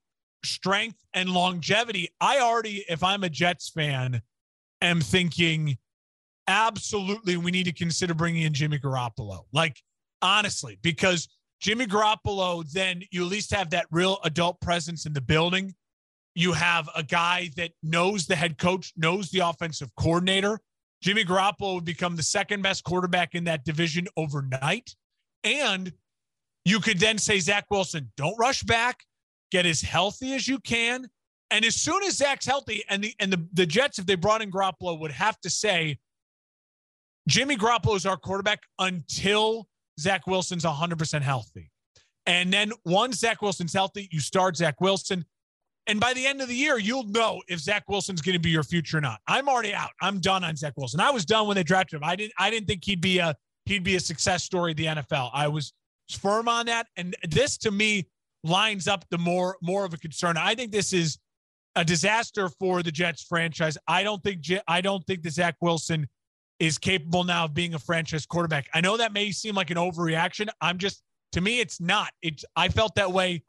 strength 0.45 0.97
and 1.13 1.29
longevity, 1.29 2.09
I 2.19 2.39
already, 2.39 2.85
if 2.89 3.03
I'm 3.03 3.23
a 3.23 3.29
Jets 3.29 3.69
fan, 3.69 4.21
am 4.81 5.01
thinking 5.01 5.77
absolutely 6.47 7.37
we 7.37 7.51
need 7.51 7.65
to 7.65 7.73
consider 7.73 8.13
bringing 8.13 8.43
in 8.43 8.53
Jimmy 8.53 8.79
Garoppolo. 8.79 9.45
Like, 9.51 9.81
honestly, 10.21 10.77
because 10.81 11.27
Jimmy 11.59 11.85
Garoppolo, 11.85 12.69
then 12.71 13.03
you 13.11 13.23
at 13.23 13.29
least 13.29 13.53
have 13.53 13.69
that 13.71 13.85
real 13.91 14.19
adult 14.23 14.59
presence 14.61 15.05
in 15.05 15.13
the 15.13 15.21
building. 15.21 15.73
You 16.35 16.53
have 16.53 16.89
a 16.95 17.03
guy 17.03 17.51
that 17.57 17.71
knows 17.83 18.25
the 18.25 18.35
head 18.35 18.57
coach, 18.57 18.91
knows 18.97 19.29
the 19.29 19.39
offensive 19.39 19.89
coordinator. 19.95 20.59
Jimmy 21.01 21.23
Garoppolo 21.23 21.75
would 21.75 21.85
become 21.85 22.15
the 22.15 22.23
second 22.23 22.61
best 22.61 22.83
quarterback 22.83 23.35
in 23.35 23.43
that 23.43 23.65
division 23.65 24.07
overnight. 24.17 24.95
And 25.43 25.91
you 26.65 26.79
could 26.79 26.99
then 26.99 27.17
say, 27.17 27.39
Zach 27.39 27.65
Wilson, 27.69 28.11
don't 28.17 28.37
rush 28.39 28.63
back 28.63 29.03
get 29.53 29.65
as 29.67 29.81
healthy 29.81 30.33
as 30.33 30.47
you 30.47 30.59
can. 30.59 31.07
And 31.51 31.63
as 31.63 31.75
soon 31.75 32.03
as 32.03 32.17
Zach's 32.17 32.45
healthy, 32.45 32.83
and 32.89 33.03
the 33.03 33.13
and 33.19 33.31
the, 33.31 33.47
the 33.53 33.65
Jets, 33.67 33.99
if 33.99 34.07
they 34.07 34.15
brought 34.15 34.41
in 34.41 34.51
Garoppolo, 34.51 34.99
would 34.99 35.11
have 35.11 35.39
to 35.41 35.49
say 35.49 35.99
Jimmy 37.27 37.55
Garoppolo 37.55 37.95
is 37.95 38.05
our 38.05 38.17
quarterback 38.17 38.61
until 38.79 39.67
Zach 39.99 40.27
Wilson's 40.27 40.65
100% 40.65 41.21
healthy. 41.21 41.71
And 42.25 42.51
then 42.53 42.71
once 42.85 43.19
Zach 43.19 43.41
Wilson's 43.41 43.73
healthy, 43.73 44.07
you 44.11 44.19
start 44.19 44.57
Zach 44.57 44.79
Wilson. 44.81 45.25
And 45.87 45.99
by 45.99 46.13
the 46.13 46.25
end 46.25 46.41
of 46.41 46.47
the 46.47 46.55
year, 46.55 46.77
you'll 46.77 47.07
know 47.07 47.41
if 47.47 47.59
Zach 47.59 47.83
Wilson's 47.89 48.21
going 48.21 48.33
to 48.33 48.39
be 48.39 48.49
your 48.49 48.63
future 48.63 48.97
or 48.97 49.01
not. 49.01 49.19
I'm 49.27 49.49
already 49.49 49.73
out. 49.73 49.91
I'm 50.01 50.19
done 50.19 50.43
on 50.43 50.55
Zach 50.55 50.73
Wilson. 50.77 51.01
I 51.01 51.11
was 51.11 51.25
done 51.25 51.47
when 51.47 51.55
they 51.55 51.63
drafted 51.63 51.97
him. 51.97 52.03
I 52.05 52.15
didn't 52.15 52.33
I 52.39 52.49
didn't 52.49 52.67
think 52.67 52.85
he'd 52.85 53.01
be 53.01 53.19
a 53.19 53.35
he'd 53.65 53.83
be 53.83 53.95
a 53.95 53.99
success 53.99 54.43
story 54.43 54.71
in 54.71 54.77
the 54.77 54.85
NFL. 54.85 55.29
I 55.33 55.49
was 55.49 55.73
firm 56.09 56.47
on 56.47 56.67
that. 56.67 56.87
And 56.95 57.15
this 57.29 57.57
to 57.59 57.71
me 57.71 58.07
lines 58.43 58.87
up 58.87 59.05
the 59.09 59.17
more 59.17 59.57
more 59.61 59.83
of 59.83 59.93
a 59.93 59.97
concern. 59.97 60.37
I 60.37 60.55
think 60.55 60.71
this 60.71 60.93
is 60.93 61.17
a 61.75 61.83
disaster 61.83 62.49
for 62.59 62.83
the 62.83 62.91
Jets 62.91 63.23
franchise. 63.23 63.77
I 63.87 64.03
don't 64.03 64.23
think 64.23 64.45
I 64.67 64.79
don't 64.79 65.05
think 65.05 65.23
that 65.23 65.33
Zach 65.33 65.55
Wilson 65.59 66.07
is 66.59 66.77
capable 66.77 67.23
now 67.23 67.45
of 67.45 67.53
being 67.53 67.73
a 67.73 67.79
franchise 67.79 68.25
quarterback. 68.25 68.69
I 68.73 68.81
know 68.81 68.97
that 68.97 69.13
may 69.13 69.31
seem 69.31 69.55
like 69.55 69.69
an 69.69 69.77
overreaction. 69.77 70.49
I'm 70.61 70.77
just 70.77 71.03
to 71.33 71.41
me, 71.41 71.59
it's 71.59 71.81
not. 71.81 72.11
It's 72.21 72.45
I 72.55 72.69
felt 72.69 72.95
that 72.95 73.11
way 73.11 73.43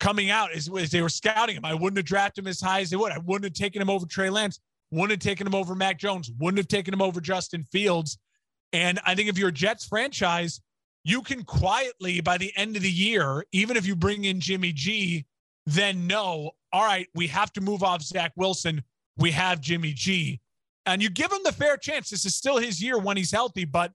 coming 0.00 0.30
out 0.30 0.52
as, 0.52 0.70
as 0.78 0.90
they 0.90 1.02
were 1.02 1.08
scouting 1.08 1.56
him. 1.56 1.64
I 1.64 1.74
wouldn't 1.74 1.96
have 1.96 2.06
drafted 2.06 2.44
him 2.44 2.48
as 2.48 2.60
high 2.60 2.80
as 2.80 2.90
they 2.90 2.96
would. 2.96 3.12
I 3.12 3.18
wouldn't 3.18 3.44
have 3.44 3.52
taken 3.52 3.82
him 3.82 3.90
over 3.90 4.06
Trey 4.06 4.30
Lance. 4.30 4.60
Wouldn't 4.90 5.10
have 5.10 5.20
taken 5.20 5.46
him 5.46 5.54
over 5.54 5.74
Mac 5.74 5.98
Jones. 5.98 6.30
Wouldn't 6.38 6.58
have 6.58 6.68
taken 6.68 6.94
him 6.94 7.02
over 7.02 7.20
Justin 7.20 7.64
Fields. 7.64 8.18
And 8.72 9.00
I 9.04 9.14
think 9.14 9.28
if 9.28 9.38
you're 9.38 9.48
a 9.48 9.52
Jets 9.52 9.84
franchise, 9.86 10.60
you 11.04 11.22
can 11.22 11.42
quietly 11.42 12.20
by 12.20 12.38
the 12.38 12.52
end 12.56 12.76
of 12.76 12.82
the 12.82 12.90
year, 12.90 13.44
even 13.52 13.76
if 13.76 13.86
you 13.86 13.94
bring 13.94 14.24
in 14.24 14.40
Jimmy 14.40 14.72
G, 14.72 15.26
then 15.66 16.06
know, 16.06 16.52
all 16.72 16.84
right, 16.84 17.08
we 17.14 17.26
have 17.28 17.52
to 17.54 17.60
move 17.60 17.82
off 17.82 18.02
Zach 18.02 18.32
Wilson. 18.36 18.82
We 19.16 19.30
have 19.32 19.60
Jimmy 19.60 19.92
G. 19.92 20.40
And 20.86 21.02
you 21.02 21.10
give 21.10 21.32
him 21.32 21.40
the 21.44 21.52
fair 21.52 21.76
chance. 21.76 22.10
This 22.10 22.24
is 22.26 22.34
still 22.34 22.58
his 22.58 22.82
year 22.82 22.98
when 22.98 23.16
he's 23.16 23.30
healthy, 23.30 23.64
but 23.64 23.92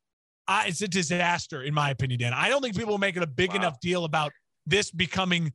I, 0.47 0.67
it's 0.67 0.81
a 0.81 0.87
disaster 0.87 1.61
in 1.61 1.73
my 1.73 1.91
opinion, 1.91 2.19
Dan. 2.19 2.33
I 2.33 2.49
don't 2.49 2.61
think 2.61 2.75
people 2.75 2.95
are 2.95 2.99
making 2.99 3.21
a 3.21 3.27
big 3.27 3.51
wow. 3.51 3.57
enough 3.57 3.79
deal 3.79 4.03
about 4.03 4.31
this 4.65 4.89
becoming. 4.89 5.53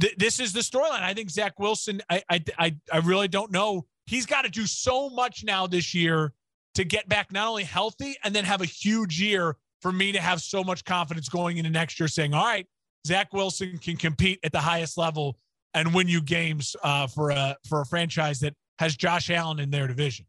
Th- 0.00 0.14
this 0.16 0.38
is 0.38 0.52
the 0.52 0.60
storyline. 0.60 1.02
I 1.02 1.14
think 1.14 1.30
Zach 1.30 1.58
Wilson. 1.58 2.00
I, 2.08 2.22
I 2.30 2.44
I 2.58 2.76
I 2.92 2.98
really 2.98 3.26
don't 3.26 3.50
know. 3.50 3.86
He's 4.06 4.24
got 4.24 4.42
to 4.42 4.50
do 4.50 4.66
so 4.66 5.10
much 5.10 5.42
now 5.42 5.66
this 5.66 5.92
year 5.94 6.32
to 6.76 6.84
get 6.84 7.08
back 7.08 7.32
not 7.32 7.48
only 7.48 7.64
healthy 7.64 8.16
and 8.22 8.32
then 8.32 8.44
have 8.44 8.60
a 8.60 8.66
huge 8.66 9.20
year 9.20 9.56
for 9.82 9.90
me 9.90 10.12
to 10.12 10.20
have 10.20 10.40
so 10.40 10.62
much 10.62 10.84
confidence 10.84 11.28
going 11.28 11.56
into 11.56 11.70
next 11.70 11.98
year, 11.98 12.06
saying, 12.06 12.32
"All 12.32 12.44
right, 12.44 12.66
Zach 13.04 13.32
Wilson 13.32 13.78
can 13.78 13.96
compete 13.96 14.38
at 14.44 14.52
the 14.52 14.60
highest 14.60 14.96
level 14.96 15.38
and 15.74 15.92
win 15.92 16.06
you 16.06 16.22
games 16.22 16.76
uh, 16.84 17.08
for 17.08 17.30
a 17.30 17.56
for 17.68 17.80
a 17.80 17.86
franchise 17.86 18.38
that 18.40 18.54
has 18.78 18.94
Josh 18.94 19.28
Allen 19.28 19.58
in 19.58 19.70
their 19.70 19.88
division." 19.88 20.24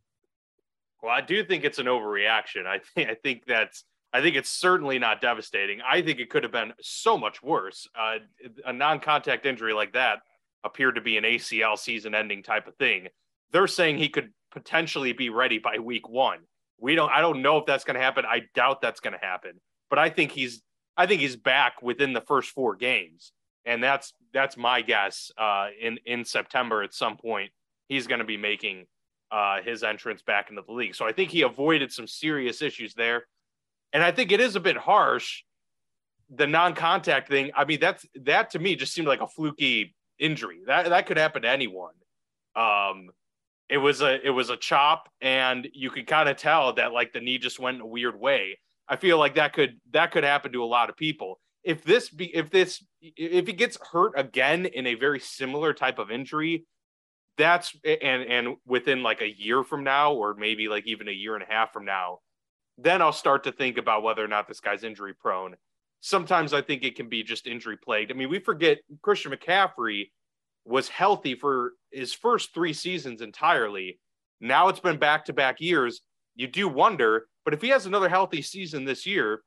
Well, 1.07 1.15
I 1.15 1.21
do 1.21 1.41
think 1.41 1.63
it's 1.63 1.79
an 1.79 1.85
overreaction. 1.85 2.65
I 2.65 2.79
think 2.79 3.09
I 3.09 3.15
think 3.15 3.45
that's 3.47 3.85
I 4.11 4.21
think 4.21 4.35
it's 4.35 4.49
certainly 4.49 4.99
not 4.99 5.21
devastating. 5.21 5.79
I 5.89 6.01
think 6.01 6.19
it 6.19 6.29
could 6.29 6.43
have 6.43 6.51
been 6.51 6.73
so 6.81 7.17
much 7.17 7.41
worse. 7.41 7.87
Uh, 7.97 8.17
a 8.65 8.73
non-contact 8.73 9.45
injury 9.45 9.71
like 9.71 9.93
that 9.93 10.19
appeared 10.65 10.95
to 10.95 11.01
be 11.01 11.15
an 11.15 11.23
ACL 11.23 11.79
season-ending 11.79 12.43
type 12.43 12.67
of 12.67 12.75
thing. 12.75 13.07
They're 13.53 13.67
saying 13.67 13.99
he 13.99 14.09
could 14.09 14.33
potentially 14.51 15.13
be 15.13 15.29
ready 15.29 15.59
by 15.59 15.79
week 15.79 16.09
one. 16.09 16.39
We 16.77 16.93
don't. 16.95 17.09
I 17.09 17.21
don't 17.21 17.41
know 17.41 17.57
if 17.57 17.65
that's 17.65 17.85
going 17.85 17.95
to 17.95 18.03
happen. 18.03 18.25
I 18.25 18.41
doubt 18.53 18.81
that's 18.81 18.99
going 18.99 19.17
to 19.17 19.25
happen. 19.25 19.61
But 19.89 19.99
I 19.99 20.09
think 20.09 20.33
he's. 20.33 20.61
I 20.97 21.05
think 21.05 21.21
he's 21.21 21.37
back 21.37 21.81
within 21.81 22.11
the 22.11 22.19
first 22.19 22.49
four 22.49 22.75
games, 22.75 23.31
and 23.63 23.81
that's 23.81 24.11
that's 24.33 24.57
my 24.57 24.81
guess. 24.81 25.31
Uh, 25.37 25.69
in 25.79 25.99
in 26.05 26.25
September 26.25 26.83
at 26.83 26.93
some 26.93 27.15
point, 27.15 27.51
he's 27.87 28.07
going 28.07 28.19
to 28.19 28.25
be 28.25 28.35
making 28.35 28.87
uh, 29.31 29.61
his 29.61 29.83
entrance 29.83 30.21
back 30.21 30.49
into 30.49 30.61
the 30.61 30.71
league. 30.71 30.95
So 30.95 31.05
I 31.05 31.11
think 31.11 31.31
he 31.31 31.41
avoided 31.41 31.91
some 31.91 32.07
serious 32.07 32.61
issues 32.61 32.93
there. 32.93 33.25
And 33.93 34.03
I 34.03 34.11
think 34.11 34.31
it 34.31 34.39
is 34.39 34.55
a 34.55 34.59
bit 34.59 34.77
harsh, 34.77 35.43
the 36.29 36.47
non-contact 36.47 37.29
thing. 37.29 37.51
I 37.55 37.65
mean, 37.65 37.79
that's 37.79 38.05
that 38.23 38.51
to 38.51 38.59
me 38.59 38.75
just 38.75 38.93
seemed 38.93 39.07
like 39.07 39.21
a 39.21 39.27
fluky 39.27 39.95
injury. 40.19 40.59
That 40.67 40.89
that 40.89 41.05
could 41.05 41.17
happen 41.17 41.43
to 41.43 41.49
anyone. 41.49 41.93
Um, 42.55 43.09
it 43.69 43.77
was 43.77 44.01
a 44.01 44.25
it 44.25 44.31
was 44.31 44.49
a 44.49 44.57
chop, 44.57 45.09
and 45.21 45.67
you 45.73 45.89
could 45.89 46.07
kind 46.07 46.29
of 46.29 46.37
tell 46.37 46.73
that 46.73 46.93
like 46.93 47.13
the 47.13 47.21
knee 47.21 47.37
just 47.37 47.59
went 47.59 47.75
in 47.75 47.81
a 47.81 47.87
weird 47.87 48.19
way. 48.19 48.59
I 48.87 48.95
feel 48.95 49.17
like 49.17 49.35
that 49.35 49.53
could 49.53 49.79
that 49.91 50.11
could 50.11 50.23
happen 50.23 50.51
to 50.53 50.63
a 50.63 50.65
lot 50.65 50.89
of 50.89 50.97
people. 50.97 51.39
If 51.63 51.83
this 51.83 52.09
be 52.09 52.33
if 52.35 52.49
this 52.49 52.85
if 53.01 53.47
he 53.47 53.53
gets 53.53 53.77
hurt 53.91 54.13
again 54.15 54.65
in 54.65 54.87
a 54.87 54.95
very 54.95 55.19
similar 55.19 55.73
type 55.73 55.99
of 55.99 56.11
injury, 56.11 56.65
that's 57.37 57.75
and 57.85 58.23
and 58.23 58.57
within 58.65 59.03
like 59.03 59.21
a 59.21 59.29
year 59.39 59.63
from 59.63 59.83
now 59.83 60.13
or 60.13 60.33
maybe 60.33 60.67
like 60.67 60.87
even 60.87 61.07
a 61.07 61.11
year 61.11 61.35
and 61.35 61.43
a 61.43 61.51
half 61.51 61.71
from 61.71 61.85
now 61.85 62.19
then 62.77 63.01
i'll 63.01 63.13
start 63.13 63.43
to 63.43 63.51
think 63.51 63.77
about 63.77 64.03
whether 64.03 64.23
or 64.23 64.27
not 64.27 64.47
this 64.47 64.59
guy's 64.59 64.83
injury 64.83 65.13
prone. 65.13 65.55
Sometimes 66.01 66.53
i 66.53 66.61
think 66.61 66.83
it 66.83 66.95
can 66.95 67.09
be 67.09 67.23
just 67.23 67.47
injury 67.47 67.77
plagued. 67.77 68.11
I 68.11 68.15
mean 68.15 68.29
we 68.29 68.39
forget 68.39 68.79
christian 69.01 69.31
mccaffrey 69.31 70.09
was 70.65 70.89
healthy 70.89 71.33
for 71.35 71.73
his 71.91 72.13
first 72.13 72.53
three 72.53 72.73
seasons 72.73 73.21
entirely. 73.21 73.99
Now 74.41 74.67
it's 74.67 74.81
been 74.81 74.97
back 74.97 75.25
to 75.25 75.33
back 75.33 75.61
years. 75.61 76.01
You 76.35 76.47
do 76.47 76.67
wonder 76.67 77.27
but 77.45 77.53
if 77.53 77.61
he 77.61 77.69
has 77.69 77.85
another 77.85 78.09
healthy 78.09 78.41
season 78.41 78.83
this 78.83 79.05
year 79.05 79.41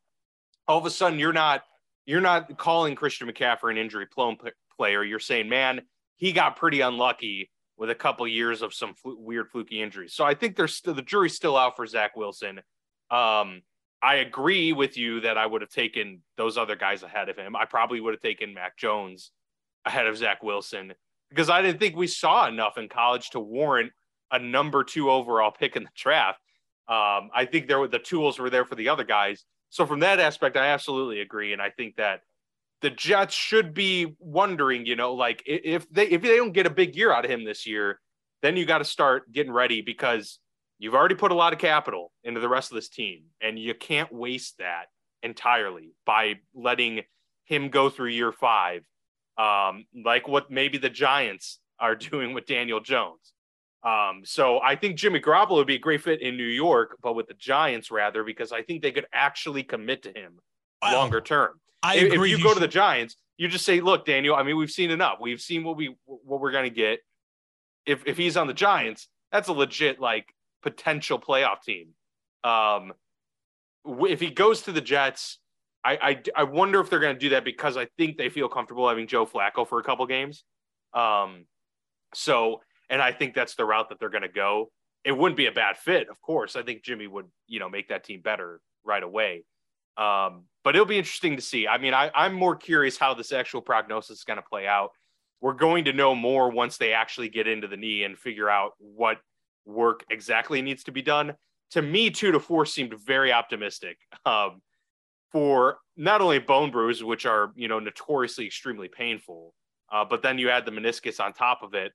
all 0.68 0.78
of 0.78 0.86
a 0.86 0.90
sudden 0.90 1.18
you're 1.18 1.32
not 1.32 1.62
you're 2.06 2.20
not 2.20 2.56
calling 2.56 2.94
christian 2.94 3.28
mccaffrey 3.28 3.72
an 3.72 3.78
injury 3.78 4.06
prone 4.06 4.36
player. 4.76 5.04
You're 5.04 5.18
saying 5.18 5.48
man 5.48 5.82
he 6.16 6.32
got 6.32 6.56
pretty 6.56 6.80
unlucky 6.80 7.50
with 7.80 7.88
a 7.88 7.94
couple 7.94 8.28
years 8.28 8.60
of 8.60 8.74
some 8.74 8.92
fl- 8.94 9.14
weird 9.16 9.48
fluky 9.48 9.80
injuries. 9.80 10.12
So 10.12 10.22
I 10.22 10.34
think 10.34 10.54
there's 10.54 10.74
still 10.74 10.92
the 10.92 11.00
jury's 11.00 11.34
still 11.34 11.56
out 11.56 11.76
for 11.76 11.86
Zach 11.86 12.14
Wilson. 12.14 12.58
Um, 13.10 13.62
I 14.02 14.16
agree 14.16 14.74
with 14.74 14.98
you 14.98 15.20
that 15.20 15.38
I 15.38 15.46
would 15.46 15.62
have 15.62 15.70
taken 15.70 16.20
those 16.36 16.58
other 16.58 16.76
guys 16.76 17.02
ahead 17.02 17.30
of 17.30 17.36
him. 17.36 17.56
I 17.56 17.64
probably 17.64 18.00
would 18.00 18.12
have 18.12 18.20
taken 18.20 18.52
Mac 18.52 18.76
Jones 18.76 19.32
ahead 19.86 20.06
of 20.06 20.16
Zach 20.16 20.42
Wilson 20.42 20.92
because 21.30 21.48
I 21.48 21.62
didn't 21.62 21.80
think 21.80 21.96
we 21.96 22.06
saw 22.06 22.46
enough 22.46 22.76
in 22.76 22.88
college 22.88 23.30
to 23.30 23.40
warrant 23.40 23.92
a 24.30 24.38
number 24.38 24.84
two 24.84 25.10
overall 25.10 25.50
pick 25.50 25.74
in 25.74 25.84
the 25.84 25.90
draft. 25.96 26.38
Um, 26.86 27.30
I 27.34 27.48
think 27.50 27.66
there 27.66 27.80
were 27.80 27.88
the 27.88 27.98
tools 27.98 28.38
were 28.38 28.50
there 28.50 28.66
for 28.66 28.74
the 28.74 28.90
other 28.90 29.04
guys. 29.04 29.46
So 29.70 29.86
from 29.86 30.00
that 30.00 30.20
aspect, 30.20 30.58
I 30.58 30.66
absolutely 30.66 31.20
agree, 31.20 31.54
and 31.54 31.62
I 31.62 31.70
think 31.70 31.96
that 31.96 32.20
the 32.82 32.90
Jets 32.90 33.34
should 33.34 33.74
be 33.74 34.14
wondering, 34.18 34.86
you 34.86 34.96
know, 34.96 35.14
like 35.14 35.42
if 35.46 35.88
they 35.90 36.06
if 36.08 36.22
they 36.22 36.36
don't 36.36 36.52
get 36.52 36.66
a 36.66 36.70
big 36.70 36.96
year 36.96 37.12
out 37.12 37.24
of 37.24 37.30
him 37.30 37.44
this 37.44 37.66
year, 37.66 38.00
then 38.42 38.56
you 38.56 38.64
got 38.64 38.78
to 38.78 38.84
start 38.84 39.30
getting 39.32 39.52
ready 39.52 39.82
because 39.82 40.38
you've 40.78 40.94
already 40.94 41.14
put 41.14 41.30
a 41.30 41.34
lot 41.34 41.52
of 41.52 41.58
capital 41.58 42.10
into 42.24 42.40
the 42.40 42.48
rest 42.48 42.70
of 42.70 42.76
this 42.76 42.88
team, 42.88 43.24
and 43.40 43.58
you 43.58 43.74
can't 43.74 44.12
waste 44.12 44.58
that 44.58 44.86
entirely 45.22 45.92
by 46.06 46.36
letting 46.54 47.02
him 47.44 47.68
go 47.68 47.90
through 47.90 48.08
year 48.08 48.32
five, 48.32 48.82
um, 49.36 49.84
like 50.04 50.26
what 50.26 50.50
maybe 50.50 50.78
the 50.78 50.90
Giants 50.90 51.58
are 51.78 51.94
doing 52.10 52.32
with 52.32 52.46
Daniel 52.46 52.80
Jones. 52.80 53.32
Um, 53.82 54.22
so 54.24 54.60
I 54.60 54.76
think 54.76 54.96
Jimmy 54.96 55.20
Garoppolo 55.20 55.56
would 55.56 55.66
be 55.66 55.76
a 55.76 55.78
great 55.78 56.02
fit 56.02 56.20
in 56.20 56.36
New 56.36 56.44
York, 56.44 56.98
but 57.02 57.14
with 57.14 57.28
the 57.28 57.34
Giants 57.34 57.90
rather, 57.90 58.24
because 58.24 58.52
I 58.52 58.62
think 58.62 58.82
they 58.82 58.92
could 58.92 59.06
actually 59.12 59.62
commit 59.62 60.02
to 60.02 60.10
him 60.10 60.38
wow. 60.82 60.92
longer 60.92 61.20
term. 61.20 61.60
I 61.82 61.96
if, 61.96 62.12
agree. 62.12 62.32
If 62.32 62.38
you 62.38 62.44
go 62.44 62.54
to 62.54 62.60
the 62.60 62.68
Giants, 62.68 63.16
you 63.38 63.48
just 63.48 63.64
say, 63.64 63.80
"Look, 63.80 64.04
Daniel. 64.04 64.34
I 64.34 64.42
mean, 64.42 64.56
we've 64.56 64.70
seen 64.70 64.90
enough. 64.90 65.18
We've 65.20 65.40
seen 65.40 65.64
what 65.64 65.76
we 65.76 65.96
what 66.06 66.40
we're 66.40 66.52
going 66.52 66.64
to 66.64 66.74
get. 66.74 67.00
If 67.86 68.06
if 68.06 68.16
he's 68.16 68.36
on 68.36 68.46
the 68.46 68.54
Giants, 68.54 69.08
that's 69.32 69.48
a 69.48 69.52
legit 69.52 70.00
like 70.00 70.34
potential 70.62 71.18
playoff 71.18 71.62
team. 71.62 71.88
Um, 72.44 72.92
if 73.86 74.20
he 74.20 74.30
goes 74.30 74.62
to 74.62 74.72
the 74.72 74.80
Jets, 74.80 75.38
I 75.84 75.96
I, 76.02 76.22
I 76.36 76.44
wonder 76.44 76.80
if 76.80 76.90
they're 76.90 77.00
going 77.00 77.14
to 77.14 77.20
do 77.20 77.30
that 77.30 77.44
because 77.44 77.76
I 77.76 77.86
think 77.96 78.18
they 78.18 78.28
feel 78.28 78.48
comfortable 78.48 78.88
having 78.88 79.06
Joe 79.06 79.26
Flacco 79.26 79.66
for 79.66 79.78
a 79.78 79.82
couple 79.82 80.06
games. 80.06 80.44
Um, 80.92 81.46
so 82.14 82.60
and 82.90 83.00
I 83.00 83.12
think 83.12 83.34
that's 83.34 83.54
the 83.54 83.64
route 83.64 83.88
that 83.88 84.00
they're 84.00 84.10
going 84.10 84.22
to 84.22 84.28
go. 84.28 84.70
It 85.04 85.16
wouldn't 85.16 85.36
be 85.36 85.46
a 85.46 85.52
bad 85.52 85.78
fit, 85.78 86.08
of 86.10 86.20
course. 86.20 86.56
I 86.56 86.62
think 86.62 86.82
Jimmy 86.82 87.06
would, 87.06 87.26
you 87.46 87.60
know, 87.60 87.70
make 87.70 87.88
that 87.88 88.04
team 88.04 88.20
better 88.20 88.60
right 88.84 89.02
away. 89.02 89.44
Um, 89.96 90.44
but 90.62 90.74
it'll 90.74 90.86
be 90.86 90.98
interesting 90.98 91.36
to 91.36 91.42
see. 91.42 91.66
I 91.66 91.78
mean, 91.78 91.94
I, 91.94 92.10
I'm 92.14 92.34
more 92.34 92.56
curious 92.56 92.98
how 92.98 93.14
this 93.14 93.32
actual 93.32 93.60
prognosis 93.60 94.18
is 94.18 94.24
going 94.24 94.36
to 94.36 94.42
play 94.42 94.66
out. 94.66 94.90
We're 95.40 95.54
going 95.54 95.86
to 95.86 95.92
know 95.92 96.14
more 96.14 96.50
once 96.50 96.76
they 96.76 96.92
actually 96.92 97.30
get 97.30 97.48
into 97.48 97.66
the 97.66 97.76
knee 97.76 98.04
and 98.04 98.18
figure 98.18 98.50
out 98.50 98.72
what 98.78 99.18
work 99.64 100.04
exactly 100.10 100.60
needs 100.60 100.84
to 100.84 100.92
be 100.92 101.02
done. 101.02 101.34
To 101.72 101.82
me, 101.82 102.10
two 102.10 102.32
to 102.32 102.40
four 102.40 102.66
seemed 102.66 102.94
very 102.98 103.32
optimistic 103.32 103.96
um, 104.26 104.60
for 105.32 105.78
not 105.96 106.20
only 106.20 106.38
bone 106.40 106.70
bruises, 106.70 107.04
which 107.04 107.24
are 107.24 107.52
you 107.54 107.68
know 107.68 107.78
notoriously 107.78 108.44
extremely 108.46 108.88
painful, 108.88 109.54
uh, 109.90 110.04
but 110.04 110.22
then 110.22 110.36
you 110.38 110.50
add 110.50 110.66
the 110.66 110.72
meniscus 110.72 111.20
on 111.24 111.32
top 111.32 111.62
of 111.62 111.74
it 111.74 111.92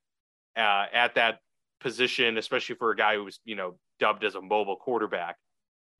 uh, 0.56 0.86
at 0.92 1.14
that 1.14 1.38
position, 1.80 2.38
especially 2.38 2.74
for 2.74 2.90
a 2.90 2.96
guy 2.96 3.14
who 3.14 3.24
was 3.24 3.38
you 3.44 3.54
know 3.54 3.76
dubbed 4.00 4.24
as 4.24 4.34
a 4.34 4.40
mobile 4.40 4.76
quarterback 4.76 5.36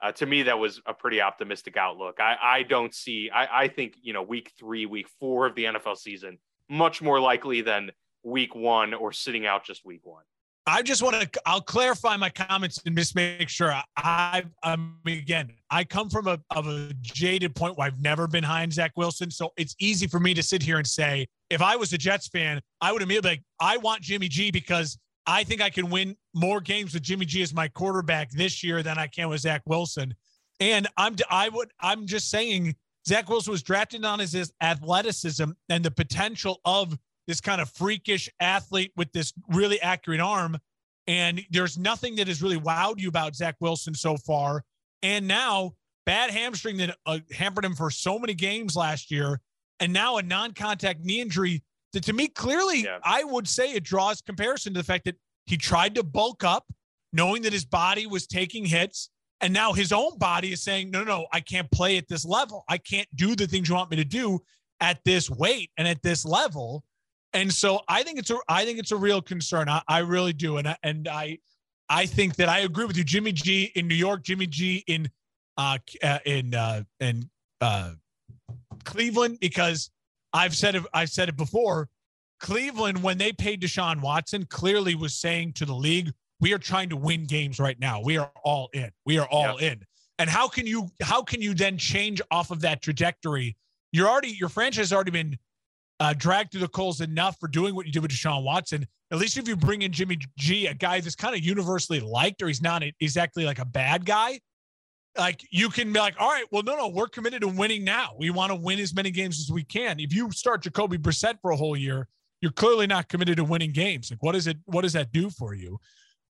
uh, 0.03 0.13
to 0.13 0.27
me, 0.27 0.43
that 0.45 0.59
was 0.59 0.81
a 0.87 0.95
pretty 0.95 1.21
optimistic 1.21 1.77
outlook. 1.77 2.21
I, 2.21 2.37
I 2.43 2.63
don't 2.63 2.95
see, 2.95 3.31
I, 3.31 3.65
I 3.65 3.69
think, 3.69 3.95
you 4.03 4.13
know, 4.13 4.23
week 4.23 4.53
three, 4.59 4.87
week 4.87 5.09
four 5.21 5.47
of 5.47 5.55
the 5.55 5.65
NFL 5.65 5.97
season, 5.97 6.39
much 6.69 7.01
more 7.01 7.21
likely 7.21 7.63
than 7.63 7.91
week 8.23 8.55
one 8.55 8.93
or 8.93 9.13
sitting 9.13 9.47
out 9.47 9.65
just 9.65 9.85
week 9.85 10.01
one. 10.05 10.25
I 10.69 10.83
just 10.83 11.01
want 11.01 11.21
to, 11.21 11.41
I'll 11.47 11.61
clarify 11.61 12.17
my 12.17 12.29
comments 12.29 12.81
and 12.85 12.97
just 12.97 13.15
make 13.15 13.49
sure 13.49 13.73
I, 13.97 14.45
I 14.65 14.77
mean, 14.77 15.19
again, 15.19 15.53
I 15.71 15.85
come 15.85 16.11
from 16.11 16.27
a, 16.27 16.41
of 16.51 16.67
a 16.67 16.91
jaded 17.01 17.55
point 17.55 17.79
where 17.79 17.87
I've 17.87 18.01
never 18.01 18.27
been 18.27 18.43
high 18.43 18.65
on 18.65 18.73
Zach 18.73 18.91
Wilson. 18.97 19.31
So 19.31 19.53
it's 19.57 19.77
easy 19.79 20.09
for 20.09 20.19
me 20.19 20.35
to 20.35 20.43
sit 20.43 20.65
here 20.65 20.79
and 20.79 20.87
say, 20.87 21.29
if 21.51 21.63
I 21.63 21.77
was 21.77 21.93
a 21.93 21.99
Jets 21.99 22.27
fan, 22.27 22.61
I 22.81 22.91
would 22.91 23.01
immediately 23.01 23.31
like, 23.31 23.43
I 23.61 23.77
want 23.77 24.03
Jimmy 24.03 24.29
G 24.29 24.51
because 24.51 24.99
I 25.27 25.45
think 25.45 25.61
I 25.61 25.71
can 25.71 25.91
win 25.91 26.17
more 26.35 26.61
games 26.61 26.95
with 26.95 27.03
Jimmy 27.03 27.27
G 27.27 27.43
as 27.43 27.53
my 27.53 27.69
quarterback 27.69 28.31
this 28.31 28.63
year 28.63 28.83
than 28.83 28.99
I 28.99 29.07
can 29.07 29.29
with 29.29 29.41
Zach 29.41 29.63
Wilson. 29.67 30.15
And 30.61 30.89
I'm 30.97 31.17
I 31.31 31.49
would 31.49 31.71
I'm 31.81 32.07
just 32.07 32.31
saying 32.31 32.77
Zach 33.07 33.29
Wilson 33.29 33.53
was 33.53 33.63
drafted 33.63 34.05
on 34.05 34.19
his, 34.19 34.53
athleticism 34.61 35.51
and 35.69 35.85
the 35.85 35.91
potential 35.91 36.61
of 36.65 36.99
this 37.27 37.41
kind 37.41 37.61
of 37.61 37.71
freakish 37.71 38.29
athlete 38.41 38.93
with 38.97 39.13
this 39.13 39.33
really 39.49 39.81
accurate 39.81 40.21
arm. 40.21 40.59
And 41.07 41.43
there's 41.51 41.79
nothing 41.79 42.17
that 42.17 42.27
has 42.27 42.43
really 42.43 42.59
wowed 42.59 42.99
you 42.99 43.09
about 43.09 43.37
Zach 43.37 43.57
Wilson 43.61 43.95
so 43.95 44.17
far. 44.17 44.65
And 45.03 45.29
now 45.29 45.75
bad 46.05 46.31
hamstring 46.31 46.79
that 46.79 46.97
uh, 47.05 47.19
hampered 47.33 47.65
him 47.65 47.75
for 47.75 47.91
so 47.91 48.19
many 48.19 48.35
games 48.35 48.77
last 48.77 49.11
year, 49.11 49.41
and 49.79 49.93
now 49.93 50.17
a 50.17 50.23
non-contact 50.23 51.05
knee 51.05 51.21
injury 51.21 51.63
that 51.93 52.05
to 52.05 52.13
me, 52.13 52.29
clearly, 52.29 52.83
yeah. 52.83 52.99
I 53.03 53.25
would 53.25 53.49
say 53.49 53.73
it 53.73 53.85
draws 53.85 54.21
comparison 54.21 54.75
to 54.75 54.81
the 54.81 54.85
fact 54.85 55.05
that 55.05 55.17
he 55.47 55.57
tried 55.57 55.95
to 55.95 56.03
bulk 56.03 56.45
up, 56.45 56.65
knowing 57.13 57.43
that 57.43 57.53
his 57.53 57.65
body 57.65 58.07
was 58.07 58.27
taking 58.27 58.65
hits. 58.65 59.11
And 59.41 59.53
now 59.53 59.73
his 59.73 59.93
own 59.93 60.19
body 60.19 60.53
is 60.53 60.63
saying, 60.63 60.91
no, 60.91 61.05
no, 61.05 61.19
no, 61.19 61.27
I 61.33 61.41
can't 61.41 61.71
play 61.71 61.99
at 61.99 62.09
this 62.09 62.25
level. 62.25 62.65
I 62.69 62.79
can't 62.79 63.09
do 63.15 63.37
the 63.37 63.47
things 63.47 63.69
you 63.69 63.75
want 63.75 63.91
me 63.91 63.97
to 63.99 64.05
do 64.05 64.41
at 64.81 64.99
this 65.05 65.31
weight 65.31 65.71
and 65.77 65.87
at 65.87 66.03
this 66.03 66.25
level. 66.25 66.85
And 67.33 67.53
so 67.53 67.81
I 67.89 68.03
think 68.03 68.19
it's 68.19 68.31
a 68.31 68.39
I 68.49 68.65
think 68.65 68.79
it's 68.79 68.93
a 68.93 68.97
real 68.97 69.21
concern. 69.21 69.69
I, 69.69 69.83
I 69.89 69.99
really 69.99 70.33
do. 70.33 70.57
And 70.57 70.69
I, 70.69 70.77
and 70.83 71.07
I 71.07 71.39
I 71.89 72.07
think 72.07 72.37
that 72.37 72.49
I 72.49 72.61
agree 72.61 72.87
with 72.87 72.97
you. 72.97 73.05
Jimmy 73.05 73.33
G 73.33 73.73
in 73.75 73.87
New 73.87 73.95
York, 73.95 74.23
Jimmy 74.23 74.47
G 74.47 74.85
in 74.87 75.09
uh, 75.59 75.79
uh 76.03 76.19
in 76.25 76.55
uh, 76.55 76.83
in 77.01 77.29
uh, 77.61 77.93
Cleveland 78.85 79.39
because 79.41 79.91
I've 80.37 80.55
said 80.55 80.75
it. 80.75 80.83
I've 80.93 81.11
said 81.11 81.29
it 81.29 81.37
before. 81.37 81.89
Cleveland, 82.41 83.03
when 83.03 83.17
they 83.17 83.33
paid 83.33 83.63
Deshaun 83.63 84.01
Watson, 84.03 84.45
clearly 84.47 84.95
was 84.95 85.15
saying 85.15 85.55
to 85.55 85.65
the 85.65 85.75
league, 85.75 86.13
"We 86.41 86.53
are 86.53 86.59
trying 86.59 86.91
to 86.91 86.97
win 86.97 87.25
games 87.25 87.59
right 87.59 87.79
now. 87.79 88.01
We 88.03 88.19
are 88.19 88.31
all 88.45 88.69
in. 88.73 88.91
We 89.05 89.19
are 89.19 89.27
all 89.27 89.57
in." 89.57 89.83
And 90.19 90.31
how 90.31 90.49
can 90.49 90.67
you 90.67 90.89
how 91.03 91.23
can 91.23 91.41
you 91.41 91.55
then 91.55 91.79
change 91.79 92.21
off 92.31 92.51
of 92.51 92.61
that 92.61 92.83
trajectory? 92.83 93.57
You're 93.93 94.09
already 94.09 94.29
your 94.29 94.49
franchise 94.49 94.91
has 94.91 94.93
already 94.93 95.11
been 95.11 95.39
uh, 96.01 96.15
dragged 96.17 96.53
through 96.53 96.61
the 96.61 96.69
coals 96.69 97.01
enough 97.01 97.39
for 97.41 97.49
doing 97.49 97.75
what 97.75 97.87
you 97.87 97.93
did 97.93 98.03
with 98.03 98.11
Deshaun 98.11 98.45
Watson. 98.45 98.87
At 99.11 99.19
least 99.19 99.37
if 99.37 99.49
you 99.49 99.57
bring 99.57 99.83
in 99.83 99.93
Jimmy 99.93 100.19
G, 100.37 100.67
a 100.67 100.75
guy 100.75 101.01
that's 101.01 101.15
kind 101.15 101.35
of 101.35 101.43
universally 101.43 102.01
liked, 102.01 102.43
or 102.43 102.49
he's 102.49 102.61
not 102.61 102.83
exactly 103.01 103.45
like 103.45 103.59
a 103.59 103.65
bad 103.65 104.05
guy, 104.05 104.41
like 105.19 105.47
you 105.51 105.69
can 105.69 105.93
be 105.93 105.99
like, 105.99 106.15
all 106.19 106.31
right, 106.31 106.45
well, 106.51 106.63
no, 106.63 106.77
no, 106.77 106.89
we're 106.89 107.09
committed 107.09 107.43
to 107.43 107.49
winning 107.49 107.85
now. 107.85 108.15
We 108.19 108.31
want 108.31 108.51
to 108.51 108.57
win 108.57 108.79
as 108.79 108.95
many 108.95 109.11
games 109.11 109.41
as 109.41 109.51
we 109.51 109.65
can. 109.65 110.01
If 110.01 110.15
you 110.15 110.31
start 110.31 110.63
Jacoby 110.63 110.99
Brissett 110.99 111.41
for 111.41 111.51
a 111.51 111.57
whole 111.57 111.77
year, 111.77 112.09
you're 112.41 112.53
clearly 112.53 112.87
not 112.87 113.09
committed 113.09 113.37
to 113.39 113.45
winning 113.45 113.73
games. 113.73 114.11
Like, 114.11 114.23
what 114.23 114.35
is 114.35 114.47
it? 114.47 114.59
What 114.65 114.83
does 114.83 114.93
that 114.93 115.13
do 115.13 115.31
for 115.31 115.55
you? 115.55 115.79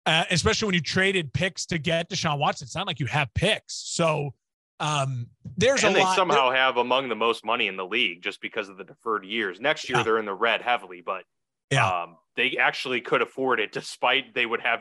Uh, 0.06 0.24
especially 0.30 0.66
when 0.66 0.74
you 0.74 0.82
traded 0.82 1.32
picks 1.32 1.64
to 1.66 1.78
get 1.78 2.10
Deshaun 2.10 2.38
Watson. 2.38 2.66
It's 2.66 2.74
not 2.74 2.86
like 2.86 3.00
you 3.00 3.06
have 3.06 3.32
picks. 3.34 3.74
So 3.74 4.34
um, 4.80 5.28
there's 5.56 5.82
and 5.82 5.94
a 5.94 5.98
they 5.98 6.04
lot. 6.04 6.16
somehow 6.16 6.50
there, 6.50 6.58
have 6.58 6.76
among 6.76 7.08
the 7.08 7.14
most 7.14 7.44
money 7.44 7.68
in 7.68 7.76
the 7.76 7.86
league 7.86 8.22
just 8.22 8.40
because 8.40 8.68
of 8.68 8.76
the 8.76 8.84
deferred 8.84 9.24
years. 9.24 9.60
Next 9.60 9.88
year 9.88 9.98
yeah. 9.98 10.04
they're 10.04 10.18
in 10.18 10.26
the 10.26 10.34
red 10.34 10.60
heavily, 10.60 11.02
but 11.04 11.24
yeah. 11.70 12.02
um, 12.02 12.16
they 12.36 12.56
actually 12.58 13.00
could 13.00 13.22
afford 13.22 13.60
it 13.60 13.72
despite 13.72 14.34
they 14.34 14.46
would 14.46 14.60
have 14.60 14.80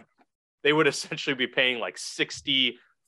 they 0.64 0.74
would 0.74 0.88
essentially 0.88 1.36
be 1.36 1.48
paying 1.48 1.80
like 1.80 1.98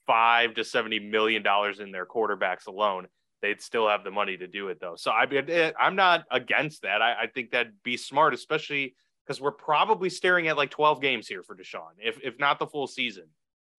65 0.08 0.56
to 0.56 0.64
70 0.64 1.00
million 1.00 1.44
dollars 1.44 1.80
in 1.80 1.92
their 1.92 2.06
quarterbacks 2.06 2.68
alone. 2.68 3.08
They'd 3.42 3.62
still 3.62 3.88
have 3.88 4.04
the 4.04 4.12
money 4.12 4.38
to 4.38 4.48
do 4.48 4.70
it 4.70 4.80
though. 4.80 4.96
So 4.96 5.12
I 5.12 5.26
eh, 5.26 5.72
I'm 5.80 5.96
not 5.96 6.24
against 6.32 6.82
that. 6.84 7.02
I, 7.02 7.24
I 7.24 7.28
think 7.28 7.52
that'd 7.52 7.74
be 7.84 7.98
smart, 7.98 8.34
especially 8.34 8.96
because 9.26 9.42
we're 9.42 9.52
probably 9.52 10.10
staring 10.10 10.48
at 10.48 10.58
like 10.58 10.72
12 10.72 11.02
games 11.02 11.28
here 11.28 11.44
for 11.44 11.56
Deshaun, 11.56 11.92
if 12.00 12.20
if 12.24 12.40
not 12.40 12.60
the 12.60 12.68
full 12.68 12.88
season. 12.88 13.26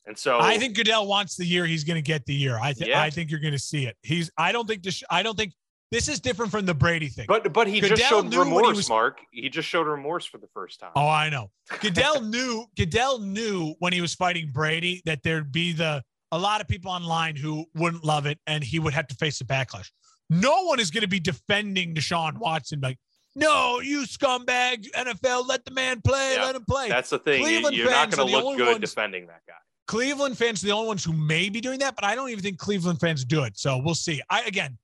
And 0.07 0.17
so 0.17 0.39
I 0.39 0.57
think 0.59 0.77
Goodell 0.77 1.09
wants 1.09 1.37
the 1.37 1.45
year. 1.45 1.67
He's 1.67 1.83
going 1.83 1.97
to 1.97 2.03
get 2.03 2.25
the 2.27 2.35
year. 2.35 2.59
I 2.61 2.73
think 2.73 2.91
yeah. 2.91 3.03
I 3.03 3.11
think 3.11 3.31
you're 3.31 3.41
going 3.41 3.55
to 3.55 3.59
see 3.59 3.87
it. 3.87 3.97
He's. 4.03 4.31
I 4.39 4.53
don't 4.53 4.69
think 4.69 4.85
this. 4.85 5.03
I 5.11 5.25
don't 5.25 5.37
think 5.37 5.53
this 5.91 6.09
is 6.09 6.21
different 6.21 6.53
from 6.53 6.65
the 6.65 6.75
Brady 6.75 7.09
thing. 7.09 7.27
But 7.27 7.53
but 7.53 7.67
he 7.67 7.81
Goodell 7.81 7.97
just 7.97 8.09
showed 8.09 8.35
remorse, 8.35 8.67
he 8.67 8.73
was, 8.75 8.89
Mark. 8.89 9.19
He 9.33 9.49
just 9.49 9.69
showed 9.69 9.89
remorse 9.89 10.25
for 10.25 10.39
the 10.39 10.47
first 10.55 10.79
time. 10.79 10.93
Oh, 10.95 11.09
I 11.09 11.29
know. 11.29 11.51
Goodell 11.81 12.21
knew. 12.23 12.67
Goodell 12.77 13.19
knew 13.19 13.75
when 13.81 13.93
he 13.93 14.01
was 14.01 14.15
fighting 14.15 14.51
Brady 14.53 15.03
that 15.07 15.25
there'd 15.25 15.51
be 15.51 15.73
the 15.73 16.05
a 16.33 16.39
lot 16.39 16.61
of 16.61 16.69
people 16.69 16.91
online 16.91 17.37
who 17.37 17.67
wouldn't 17.75 18.05
love 18.05 18.27
it, 18.27 18.39
and 18.47 18.63
he 18.63 18.79
would 18.79 18.95
have 18.95 19.07
to 19.09 19.15
face 19.15 19.41
a 19.41 19.45
backlash. 19.45 19.91
No 20.29 20.65
one 20.65 20.81
is 20.81 20.91
going 20.91 21.03
to 21.03 21.09
be 21.09 21.21
defending 21.21 21.95
Deshaun 21.95 22.39
Watson 22.39 22.81
like, 22.81 22.99
no, 23.37 23.81
you 23.81 24.03
scumbag, 24.03 24.91
NFL, 24.93 25.47
let 25.47 25.65
the 25.65 25.71
man 25.71 26.01
play, 26.01 26.35
yeah, 26.37 26.45
let 26.45 26.57
him 26.57 26.65
play. 26.65 26.89
That's 26.89 27.11
the 27.11 27.19
thing. 27.19 27.43
Cleveland 27.43 27.77
You're 27.77 27.91
not 27.91 28.11
going 28.11 28.27
to 28.27 28.35
look 28.35 28.57
good 28.57 28.67
ones, 28.67 28.81
defending 28.81 29.27
that 29.27 29.43
guy. 29.47 29.55
Cleveland 29.87 30.37
fans 30.37 30.65
are 30.65 30.67
the 30.67 30.73
only 30.73 30.89
ones 30.89 31.05
who 31.05 31.13
may 31.13 31.49
be 31.49 31.61
doing 31.61 31.79
that, 31.81 31.95
but 31.95 32.05
I 32.05 32.15
don't 32.15 32.31
even 32.31 32.43
think 32.43 32.59
Cleveland 32.59 32.99
fans 32.99 33.25
do 33.25 33.45
it. 33.45 33.59
So 33.59 33.79
we'll 33.79 33.95
see. 33.95 34.21
I 34.31 34.43
again, 34.43 34.79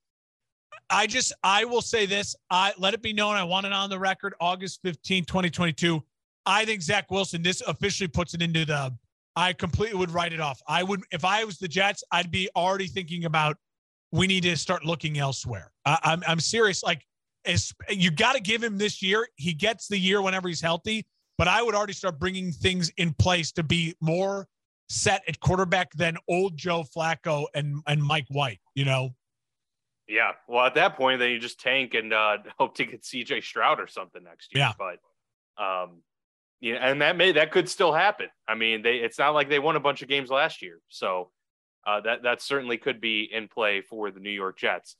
I 0.91 1.07
just 1.07 1.33
I 1.43 1.65
will 1.65 1.81
say 1.81 2.07
this. 2.07 2.37
I 2.51 2.73
let 2.79 2.95
it 2.95 3.03
be 3.03 3.13
known. 3.13 3.35
I 3.35 3.43
want 3.43 3.67
it 3.67 3.73
on 3.73 3.91
the 3.91 3.99
record. 3.99 4.35
August 4.41 4.81
15, 4.85 5.25
2022. 5.25 6.03
I 6.45 6.65
think 6.65 6.83
Zach 6.83 7.11
Wilson, 7.11 7.43
this 7.43 7.63
officially 7.63 8.09
puts 8.09 8.35
it 8.35 8.43
into 8.43 8.65
the 8.65 8.95
I 9.37 9.53
completely 9.53 9.99
would 9.99 10.11
write 10.11 10.33
it 10.33 10.41
off. 10.41 10.61
I 10.69 10.83
would 10.83 11.03
if 11.11 11.25
I 11.25 11.45
was 11.45 11.59
the 11.59 11.69
Jets, 11.69 12.05
I'd 12.11 12.31
be 12.31 12.49
already 12.55 12.87
thinking 12.87 13.25
about 13.25 13.57
we 14.11 14.27
need 14.27 14.43
to 14.43 14.57
start 14.57 14.85
looking 14.85 15.19
elsewhere. 15.19 15.73
I, 15.85 15.99
I'm 16.03 16.23
I'm 16.27 16.41
serious. 16.41 16.83
Like 16.83 17.05
as, 17.45 17.73
you 17.89 18.11
got 18.11 18.35
to 18.35 18.41
give 18.41 18.63
him 18.63 18.79
this 18.79 19.03
year. 19.03 19.27
He 19.37 19.55
gets 19.55 19.89
the 19.89 19.99
year 19.99 20.23
whenever 20.23 20.49
he's 20.49 20.61
healthy, 20.61 21.07
but 21.39 21.49
I 21.49 21.63
would 21.63 21.75
already 21.75 21.95
start 21.95 22.19
bringing 22.19 22.53
things 22.53 22.91
in 22.99 23.15
place 23.15 23.53
to 23.53 23.63
be 23.63 23.95
more 24.01 24.47
set 24.89 25.23
at 25.27 25.41
quarterback 25.41 25.93
than 25.95 26.19
old 26.29 26.57
Joe 26.57 26.85
Flacco 26.95 27.47
and 27.55 27.83
and 27.87 28.03
Mike 28.03 28.27
White. 28.29 28.61
You 28.75 28.85
know. 28.85 29.11
Yeah, 30.09 30.33
well, 30.47 30.67
at 30.67 30.75
that 30.75 30.97
point, 30.97 31.21
then 31.21 31.31
you 31.31 31.39
just 31.39 31.59
tank 31.59 31.95
and 31.95 32.13
uh, 32.13 32.39
hope 32.59 32.75
to 32.77 32.85
get 32.85 33.05
C.J. 33.05 33.41
Stroud 33.41 33.81
or 33.81 33.87
something 33.87 34.23
next 34.23 34.55
year. 34.55 34.65
Yeah. 34.65 34.73
But, 34.77 35.63
um, 35.63 36.03
yeah, 36.63 36.77
and 36.77 37.03
that 37.03 37.17
may 37.17 37.33
that 37.33 37.51
could 37.51 37.69
still 37.69 37.93
happen. 37.93 38.29
I 38.49 38.55
mean, 38.55 38.83
they 38.83 38.97
it's 38.99 39.19
not 39.19 39.35
like 39.35 39.49
they 39.49 39.59
won 39.59 39.75
a 39.75 39.81
bunch 39.81 40.01
of 40.01 40.09
games 40.09 40.31
last 40.31 40.63
year, 40.63 40.79
so 40.89 41.31
uh, 41.85 42.01
that 42.03 42.23
that 42.23 42.41
certainly 42.41 42.79
could 42.79 43.01
be 43.01 43.29
in 43.31 43.49
play 43.49 43.81
for 43.81 44.13
the 44.13 44.21
New 44.21 44.31
York 44.31 44.59
Jets. 44.59 44.97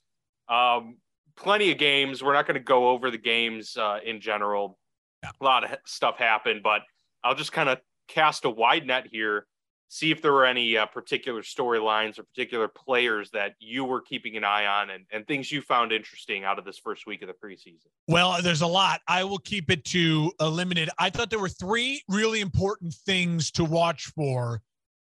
Um, 0.49 0.97
plenty 1.37 1.71
of 1.71 1.79
games. 1.79 2.21
We're 2.21 2.35
not 2.35 2.49
going 2.49 2.57
to 2.57 2.65
go 2.65 2.89
over 2.89 3.13
the 3.13 3.19
games 3.19 3.77
uh, 3.77 3.99
in 4.05 4.21
general. 4.21 4.77
A 5.25 5.45
lot 5.45 5.63
of 5.63 5.79
stuff 5.87 6.19
happened, 6.19 6.65
but 6.65 6.83
I'll 7.23 7.37
just 7.37 7.53
kind 7.53 7.69
of 7.69 7.79
cast 8.09 8.45
a 8.45 8.51
wide 8.51 8.85
net 8.85 9.07
here 9.13 9.47
see 9.93 10.11
if 10.11 10.23
there 10.23 10.33
were 10.33 10.47
any 10.47 10.75
uh, 10.75 10.87
particular 10.87 11.43
storylines 11.43 12.19
or 12.19 12.23
particular 12.23 12.67
players 12.67 13.31
that 13.31 13.55
you 13.61 13.85
were 13.85 14.01
keeping 14.01 14.39
an 14.39 14.43
eye 14.43 14.65
on 14.65 14.89
and, 14.89 15.05
and 15.13 15.27
things 15.27 15.53
you 15.53 15.61
found 15.61 15.93
interesting 15.93 16.45
out 16.45 16.59
of 16.59 16.65
this 16.65 16.79
first 16.79 17.07
week 17.07 17.21
of 17.21 17.29
the 17.29 17.35
preseason. 17.35 17.89
Well, 18.09 18.41
there's 18.41 18.63
a 18.63 18.67
lot. 18.67 19.03
I 19.07 19.23
will 19.23 19.39
keep 19.39 19.71
it 19.71 19.85
to 19.87 20.33
a 20.39 20.49
limited. 20.49 20.89
I 20.99 21.11
thought 21.11 21.29
there 21.29 21.39
were 21.39 21.51
three 21.51 22.03
really 22.09 22.41
important 22.41 22.95
things 22.95 23.51
to 23.53 23.65
watch 23.65 24.07
for 24.07 24.63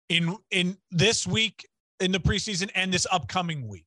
in 0.09 0.35
in 0.51 0.79
this 0.91 1.27
week 1.27 1.69
in 2.01 2.11
the 2.11 2.19
preseason 2.19 2.71
and 2.75 2.91
this 2.91 3.07
upcoming 3.13 3.69
week. 3.69 3.85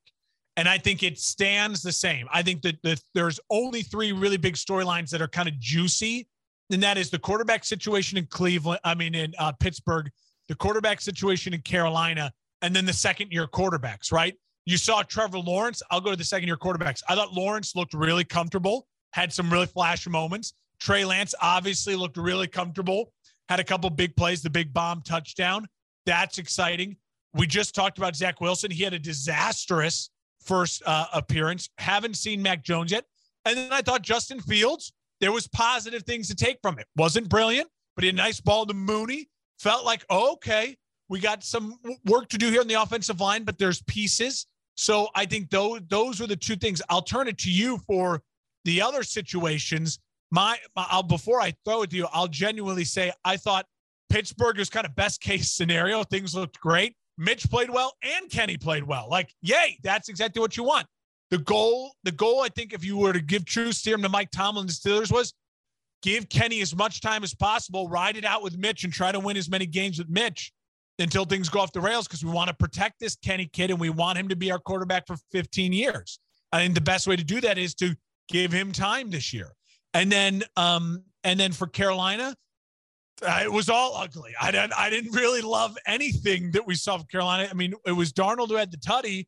And 0.55 0.69
I 0.69 0.77
think 0.77 1.01
it 1.01 1.17
stands 1.17 1.81
the 1.81 1.93
same. 1.93 2.27
I 2.31 2.43
think 2.43 2.61
that, 2.61 2.75
that 2.83 3.01
there's 3.15 3.39
only 3.49 3.81
three 3.81 4.11
really 4.11 4.37
big 4.37 4.53
storylines 4.53 5.09
that 5.09 5.21
are 5.21 5.27
kind 5.27 5.47
of 5.47 5.57
juicy. 5.57 6.27
And 6.71 6.83
that 6.83 6.99
is 6.99 7.09
the 7.09 7.17
quarterback 7.17 7.65
situation 7.65 8.19
in 8.19 8.27
Cleveland, 8.27 8.81
I 8.83 8.93
mean, 8.93 9.15
in 9.15 9.33
uh, 9.39 9.53
Pittsburgh, 9.53 10.11
the 10.51 10.55
quarterback 10.55 10.99
situation 10.99 11.53
in 11.53 11.61
Carolina, 11.61 12.29
and 12.61 12.75
then 12.75 12.85
the 12.85 12.91
second 12.91 13.31
year 13.31 13.47
quarterbacks, 13.47 14.11
right? 14.11 14.35
You 14.65 14.75
saw 14.75 15.01
Trevor 15.01 15.39
Lawrence. 15.39 15.81
I'll 15.89 16.01
go 16.01 16.11
to 16.11 16.17
the 16.17 16.25
second 16.25 16.47
year 16.47 16.57
quarterbacks. 16.57 17.01
I 17.07 17.15
thought 17.15 17.31
Lawrence 17.31 17.73
looked 17.73 17.93
really 17.93 18.25
comfortable, 18.25 18.85
had 19.13 19.31
some 19.31 19.49
really 19.49 19.65
flash 19.65 20.05
moments. 20.09 20.51
Trey 20.77 21.05
Lance 21.05 21.33
obviously 21.41 21.95
looked 21.95 22.17
really 22.17 22.47
comfortable, 22.47 23.13
had 23.47 23.61
a 23.61 23.63
couple 23.63 23.89
big 23.91 24.13
plays, 24.17 24.41
the 24.41 24.49
big 24.49 24.73
bomb 24.73 25.01
touchdown. 25.03 25.69
That's 26.05 26.37
exciting. 26.37 26.97
We 27.33 27.47
just 27.47 27.73
talked 27.73 27.97
about 27.97 28.17
Zach 28.17 28.41
Wilson. 28.41 28.71
He 28.71 28.83
had 28.83 28.93
a 28.93 28.99
disastrous 28.99 30.09
first 30.43 30.83
uh, 30.85 31.05
appearance. 31.13 31.69
Haven't 31.77 32.17
seen 32.17 32.41
Mac 32.41 32.61
Jones 32.61 32.91
yet. 32.91 33.05
And 33.45 33.55
then 33.55 33.71
I 33.71 33.81
thought 33.81 34.01
Justin 34.01 34.41
Fields, 34.41 34.91
there 35.21 35.31
was 35.31 35.47
positive 35.47 36.03
things 36.03 36.27
to 36.27 36.35
take 36.35 36.57
from 36.61 36.77
it. 36.77 36.87
Wasn't 36.97 37.29
brilliant, 37.29 37.69
but 37.95 38.03
he 38.03 38.09
had 38.09 38.15
a 38.15 38.17
nice 38.17 38.41
ball 38.41 38.65
to 38.65 38.73
Mooney 38.73 39.29
felt 39.62 39.86
like, 39.86 40.04
oh, 40.10 40.34
okay, 40.34 40.76
we 41.08 41.19
got 41.19 41.43
some 41.43 41.78
work 42.06 42.30
to 42.30 42.38
do 42.38 42.50
here 42.50 42.62
on 42.62 42.67
the 42.67 42.82
offensive 42.82 43.19
line, 43.19 43.43
but 43.43 43.58
there's 43.58 43.82
pieces. 43.84 44.47
So 44.76 45.10
I 45.13 45.26
think 45.26 45.50
those 45.50 45.82
those 45.88 46.21
are 46.21 46.28
the 46.28 46.36
two 46.36 46.56
things. 46.56 46.82
I'll 46.89 47.02
turn 47.02 47.28
it 47.28 47.38
to 47.39 47.52
you 47.52 47.78
for 47.80 48.21
the 48.65 48.82
other 48.82 49.04
situations. 49.04 50.00
My, 50.32 50.58
I'll 50.76 51.04
before 51.04 51.41
I 51.41 51.54
throw 51.65 51.84
it 51.84 51.89
to 51.91 51.97
you, 51.97 52.08
I'll 52.13 52.30
genuinely 52.30 52.86
say 52.86 53.12
I 53.26 53.38
thought 53.38 53.65
Pittsburgh 54.10 54.58
was 54.58 54.69
kind 54.69 54.86
of 54.86 54.95
best 54.95 55.21
case 55.21 55.52
scenario. 55.52 56.04
Things 56.04 56.34
looked 56.34 56.60
great. 56.60 56.95
Mitch 57.17 57.50
played 57.50 57.69
well 57.69 57.93
and 58.02 58.32
Kenny 58.32 58.58
played 58.58 58.84
well. 58.84 59.08
Like, 59.10 59.34
yay, 59.41 59.78
that's 59.84 60.10
exactly 60.10 60.39
what 60.39 60.58
you 60.58 60.63
want. 60.63 60.88
The 61.30 61.38
goal, 61.38 61.93
the 62.04 62.12
goal, 62.12 62.41
I 62.41 62.50
think, 62.50 62.74
if 62.74 62.84
you 62.84 62.97
were 62.97 63.13
to 63.13 63.21
give 63.21 63.45
true 63.45 63.71
serum 63.71 64.02
to 64.02 64.10
Mike 64.10 64.32
Tomlin, 64.32 64.65
the 64.65 64.74
Steelers 64.74 65.12
was 65.12 65.34
give 66.01 66.29
Kenny 66.29 66.61
as 66.61 66.75
much 66.75 67.01
time 67.01 67.23
as 67.23 67.33
possible, 67.33 67.87
ride 67.87 68.17
it 68.17 68.25
out 68.25 68.43
with 68.43 68.57
Mitch, 68.57 68.83
and 68.83 68.91
try 68.91 69.11
to 69.11 69.19
win 69.19 69.37
as 69.37 69.49
many 69.49 69.65
games 69.65 69.99
with 69.99 70.09
Mitch 70.09 70.51
until 70.99 71.25
things 71.25 71.49
go 71.49 71.59
off 71.59 71.71
the 71.71 71.81
rails 71.81 72.07
because 72.07 72.23
we 72.23 72.31
want 72.31 72.47
to 72.47 72.53
protect 72.53 72.99
this 72.99 73.15
Kenny 73.15 73.47
kid 73.47 73.71
and 73.71 73.79
we 73.79 73.89
want 73.89 74.17
him 74.17 74.27
to 74.29 74.35
be 74.35 74.51
our 74.51 74.59
quarterback 74.59 75.07
for 75.07 75.17
15 75.31 75.73
years. 75.73 76.19
I 76.51 76.59
think 76.59 76.75
the 76.75 76.81
best 76.81 77.07
way 77.07 77.15
to 77.15 77.23
do 77.23 77.41
that 77.41 77.57
is 77.57 77.73
to 77.75 77.95
give 78.27 78.51
him 78.51 78.71
time 78.71 79.09
this 79.09 79.33
year. 79.33 79.53
And 79.93 80.11
then, 80.11 80.43
um, 80.57 81.03
and 81.23 81.39
then 81.39 81.51
for 81.51 81.67
Carolina, 81.67 82.35
uh, 83.21 83.39
it 83.43 83.51
was 83.51 83.69
all 83.69 83.95
ugly. 83.95 84.33
I 84.41 84.51
didn't, 84.51 84.73
I 84.73 84.89
didn't 84.89 85.11
really 85.11 85.41
love 85.41 85.77
anything 85.85 86.51
that 86.51 86.65
we 86.65 86.75
saw 86.75 86.97
from 86.97 87.07
Carolina. 87.07 87.47
I 87.49 87.53
mean, 87.53 87.73
it 87.85 87.91
was 87.91 88.11
Darnold 88.11 88.47
who 88.47 88.55
had 88.55 88.71
the 88.71 88.77
tutty, 88.77 89.27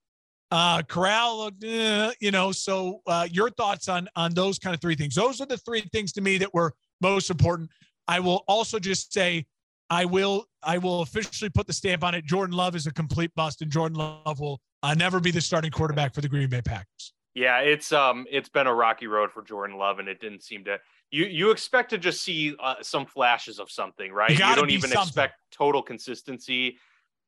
uh, 0.53 0.83
Corral, 0.83 1.49
uh, 1.67 2.11
you 2.19 2.29
know. 2.29 2.51
So, 2.51 3.01
uh, 3.07 3.27
your 3.29 3.49
thoughts 3.49 3.89
on 3.89 4.07
on 4.15 4.33
those 4.35 4.59
kind 4.59 4.75
of 4.75 4.79
three 4.81 4.95
things? 4.95 5.15
Those 5.15 5.41
are 5.41 5.47
the 5.47 5.57
three 5.57 5.81
things 5.91 6.13
to 6.13 6.21
me 6.21 6.37
that 6.37 6.53
were 6.53 6.73
most 7.01 7.31
important. 7.31 7.71
I 8.07 8.19
will 8.19 8.43
also 8.47 8.77
just 8.77 9.11
say, 9.11 9.47
I 9.89 10.05
will 10.05 10.45
I 10.61 10.77
will 10.77 11.01
officially 11.01 11.49
put 11.49 11.65
the 11.65 11.73
stamp 11.73 12.03
on 12.03 12.13
it. 12.13 12.25
Jordan 12.25 12.55
Love 12.55 12.75
is 12.75 12.85
a 12.85 12.93
complete 12.93 13.31
bust, 13.35 13.63
and 13.63 13.71
Jordan 13.71 13.97
Love 13.97 14.39
will 14.39 14.61
uh, 14.83 14.93
never 14.93 15.19
be 15.19 15.31
the 15.31 15.41
starting 15.41 15.71
quarterback 15.71 16.13
for 16.13 16.21
the 16.21 16.29
Green 16.29 16.49
Bay 16.49 16.61
Packers. 16.61 17.13
Yeah, 17.33 17.59
it's 17.61 17.91
um 17.91 18.27
it's 18.29 18.49
been 18.49 18.67
a 18.67 18.73
rocky 18.73 19.07
road 19.07 19.31
for 19.31 19.41
Jordan 19.41 19.77
Love, 19.77 19.97
and 19.97 20.07
it 20.07 20.21
didn't 20.21 20.43
seem 20.43 20.63
to. 20.65 20.77
You 21.09 21.25
you 21.25 21.49
expect 21.49 21.89
to 21.89 21.97
just 21.97 22.21
see 22.21 22.55
uh, 22.61 22.75
some 22.83 23.07
flashes 23.07 23.59
of 23.59 23.71
something, 23.71 24.11
right? 24.11 24.29
You, 24.29 24.45
you 24.45 24.55
don't 24.55 24.69
even 24.69 24.91
something. 24.91 25.01
expect 25.01 25.33
total 25.51 25.81
consistency. 25.81 26.77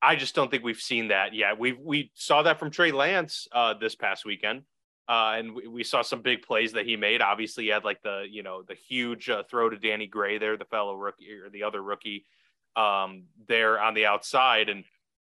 I 0.06 0.16
just 0.16 0.36
don't 0.36 0.52
think 0.52 0.64
we've 0.64 0.78
seen 0.80 1.08
that 1.10 1.34
yet. 1.34 1.58
We 1.58 1.74
we 1.74 2.12
saw 2.14 2.44
that 2.44 2.60
from 2.60 2.70
Trey 2.70 2.92
Lance 2.92 3.48
uh, 3.52 3.74
this 3.74 3.96
past 3.96 4.26
weekend, 4.26 4.64
uh, 5.10 5.36
and 5.38 5.56
we, 5.56 5.68
we, 5.68 5.84
saw 5.84 6.02
some 6.02 6.22
big 6.22 6.44
plays 6.44 6.74
that 6.74 6.86
he 6.86 6.96
made. 6.96 7.22
Obviously, 7.22 7.66
he 7.66 7.70
had 7.72 7.84
like 7.84 8.02
the 8.04 8.26
you 8.30 8.44
know 8.44 8.62
the 8.62 8.76
huge 8.76 9.30
uh, 9.30 9.44
throw 9.50 9.70
to 9.70 9.78
Danny 9.78 10.08
Gray 10.08 10.38
there, 10.38 10.58
the 10.58 10.66
fellow 10.66 10.96
rookie 10.96 11.32
or 11.32 11.50
the 11.50 11.64
other 11.64 11.82
rookie 11.82 12.26
um, 12.76 13.24
there 13.48 13.80
on 13.80 13.94
the 13.94 14.06
outside, 14.06 14.70
and 14.70 14.84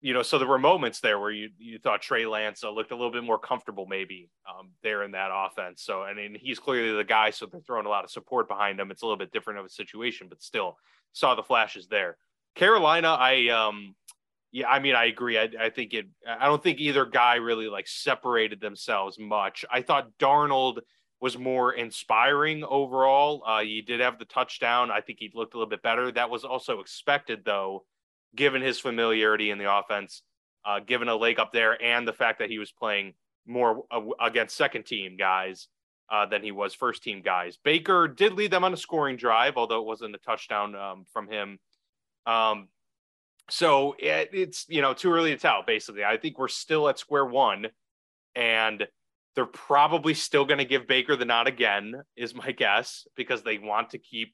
you 0.03 0.13
know, 0.13 0.21
so 0.21 0.37
there 0.37 0.47
were 0.47 0.59
moments 0.59 0.99
there 0.99 1.17
where 1.17 1.31
you 1.31 1.49
you 1.57 1.79
thought 1.79 2.01
Trey 2.01 2.25
Lance 2.25 2.63
uh, 2.63 2.69
looked 2.69 2.91
a 2.91 2.95
little 2.95 3.11
bit 3.11 3.23
more 3.23 3.39
comfortable 3.39 3.85
maybe 3.85 4.29
um, 4.49 4.71
there 4.83 5.03
in 5.03 5.11
that 5.11 5.29
offense. 5.31 5.81
So 5.81 6.01
I 6.01 6.13
mean, 6.13 6.35
he's 6.39 6.59
clearly 6.59 6.95
the 6.95 7.05
guy, 7.05 7.29
so 7.29 7.45
they're 7.45 7.61
throwing 7.61 7.85
a 7.85 7.89
lot 7.89 8.03
of 8.03 8.11
support 8.11 8.49
behind 8.49 8.79
him. 8.79 8.91
It's 8.91 9.01
a 9.01 9.05
little 9.05 9.17
bit 9.17 9.31
different 9.31 9.59
of 9.59 9.65
a 9.65 9.69
situation, 9.69 10.27
but 10.27 10.41
still 10.41 10.77
saw 11.13 11.35
the 11.35 11.43
flashes 11.43 11.87
there. 11.87 12.17
Carolina, 12.53 13.15
I 13.17 13.47
um 13.47 13.95
yeah, 14.53 14.67
I 14.67 14.79
mean, 14.79 14.93
I 14.93 15.05
agree. 15.05 15.39
I, 15.39 15.49
I 15.59 15.69
think 15.71 15.95
it. 15.95 16.05
I 16.27 16.45
don't 16.45 16.61
think 16.61 16.79
either 16.79 17.05
guy 17.05 17.35
really 17.35 17.67
like 17.67 17.87
separated 17.87 18.61
themselves 18.61 19.17
much. 19.17 19.65
I 19.69 19.81
thought 19.81 20.15
Darnold 20.19 20.77
was 21.19 21.39
more 21.39 21.73
inspiring 21.73 22.63
overall. 22.63 23.41
Uh, 23.47 23.61
he 23.61 23.81
did 23.81 23.99
have 23.99 24.19
the 24.19 24.25
touchdown. 24.25 24.91
I 24.91 25.01
think 25.01 25.17
he 25.19 25.31
looked 25.33 25.55
a 25.55 25.57
little 25.57 25.69
bit 25.69 25.81
better. 25.81 26.11
That 26.11 26.29
was 26.29 26.43
also 26.43 26.81
expected, 26.81 27.43
though, 27.43 27.85
given 28.35 28.61
his 28.61 28.79
familiarity 28.79 29.49
in 29.49 29.57
the 29.57 29.75
offense, 29.75 30.21
uh, 30.63 30.81
given 30.81 31.07
a 31.07 31.15
leg 31.15 31.39
up 31.39 31.51
there, 31.51 31.81
and 31.81 32.07
the 32.07 32.13
fact 32.13 32.37
that 32.37 32.51
he 32.51 32.59
was 32.59 32.71
playing 32.71 33.15
more 33.47 33.85
against 34.21 34.55
second 34.55 34.85
team 34.85 35.17
guys 35.17 35.67
uh, 36.11 36.27
than 36.27 36.43
he 36.43 36.51
was 36.51 36.75
first 36.75 37.01
team 37.01 37.23
guys. 37.23 37.57
Baker 37.63 38.07
did 38.07 38.33
lead 38.33 38.51
them 38.51 38.63
on 38.63 38.73
a 38.73 38.77
scoring 38.77 39.17
drive, 39.17 39.57
although 39.57 39.79
it 39.79 39.87
wasn't 39.87 40.13
a 40.13 40.19
touchdown 40.19 40.75
um, 40.75 41.05
from 41.11 41.27
him. 41.27 41.57
Um, 42.27 42.67
so 43.49 43.95
it, 43.99 44.29
it's 44.33 44.65
you 44.69 44.81
know 44.81 44.93
too 44.93 45.11
early 45.11 45.31
to 45.31 45.37
tell. 45.37 45.63
Basically, 45.65 46.03
I 46.03 46.17
think 46.17 46.37
we're 46.37 46.47
still 46.47 46.87
at 46.89 46.99
square 46.99 47.25
one, 47.25 47.67
and 48.35 48.87
they're 49.35 49.45
probably 49.45 50.13
still 50.13 50.45
going 50.45 50.59
to 50.59 50.65
give 50.65 50.87
Baker 50.87 51.15
the 51.15 51.25
nod 51.25 51.47
again, 51.47 52.03
is 52.15 52.35
my 52.35 52.51
guess, 52.57 53.07
because 53.15 53.43
they 53.43 53.57
want 53.57 53.91
to 53.91 53.97
keep. 53.97 54.33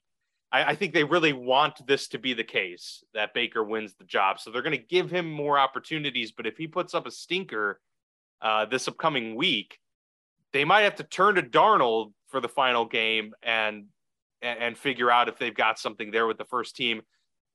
I, 0.52 0.64
I 0.64 0.74
think 0.74 0.94
they 0.94 1.04
really 1.04 1.32
want 1.32 1.86
this 1.86 2.08
to 2.08 2.18
be 2.18 2.34
the 2.34 2.44
case 2.44 3.02
that 3.14 3.34
Baker 3.34 3.64
wins 3.64 3.94
the 3.94 4.04
job, 4.04 4.40
so 4.40 4.50
they're 4.50 4.62
going 4.62 4.78
to 4.78 4.84
give 4.84 5.10
him 5.10 5.30
more 5.30 5.58
opportunities. 5.58 6.32
But 6.32 6.46
if 6.46 6.56
he 6.56 6.66
puts 6.66 6.94
up 6.94 7.06
a 7.06 7.10
stinker 7.10 7.80
uh, 8.40 8.66
this 8.66 8.88
upcoming 8.88 9.34
week, 9.34 9.78
they 10.52 10.64
might 10.64 10.82
have 10.82 10.96
to 10.96 11.04
turn 11.04 11.34
to 11.36 11.42
Darnold 11.42 12.12
for 12.28 12.40
the 12.40 12.48
final 12.48 12.84
game 12.84 13.34
and 13.42 13.86
and 14.42 14.78
figure 14.78 15.10
out 15.10 15.28
if 15.28 15.38
they've 15.38 15.54
got 15.54 15.78
something 15.78 16.10
there 16.10 16.26
with 16.26 16.38
the 16.38 16.46
first 16.46 16.74
team 16.74 17.02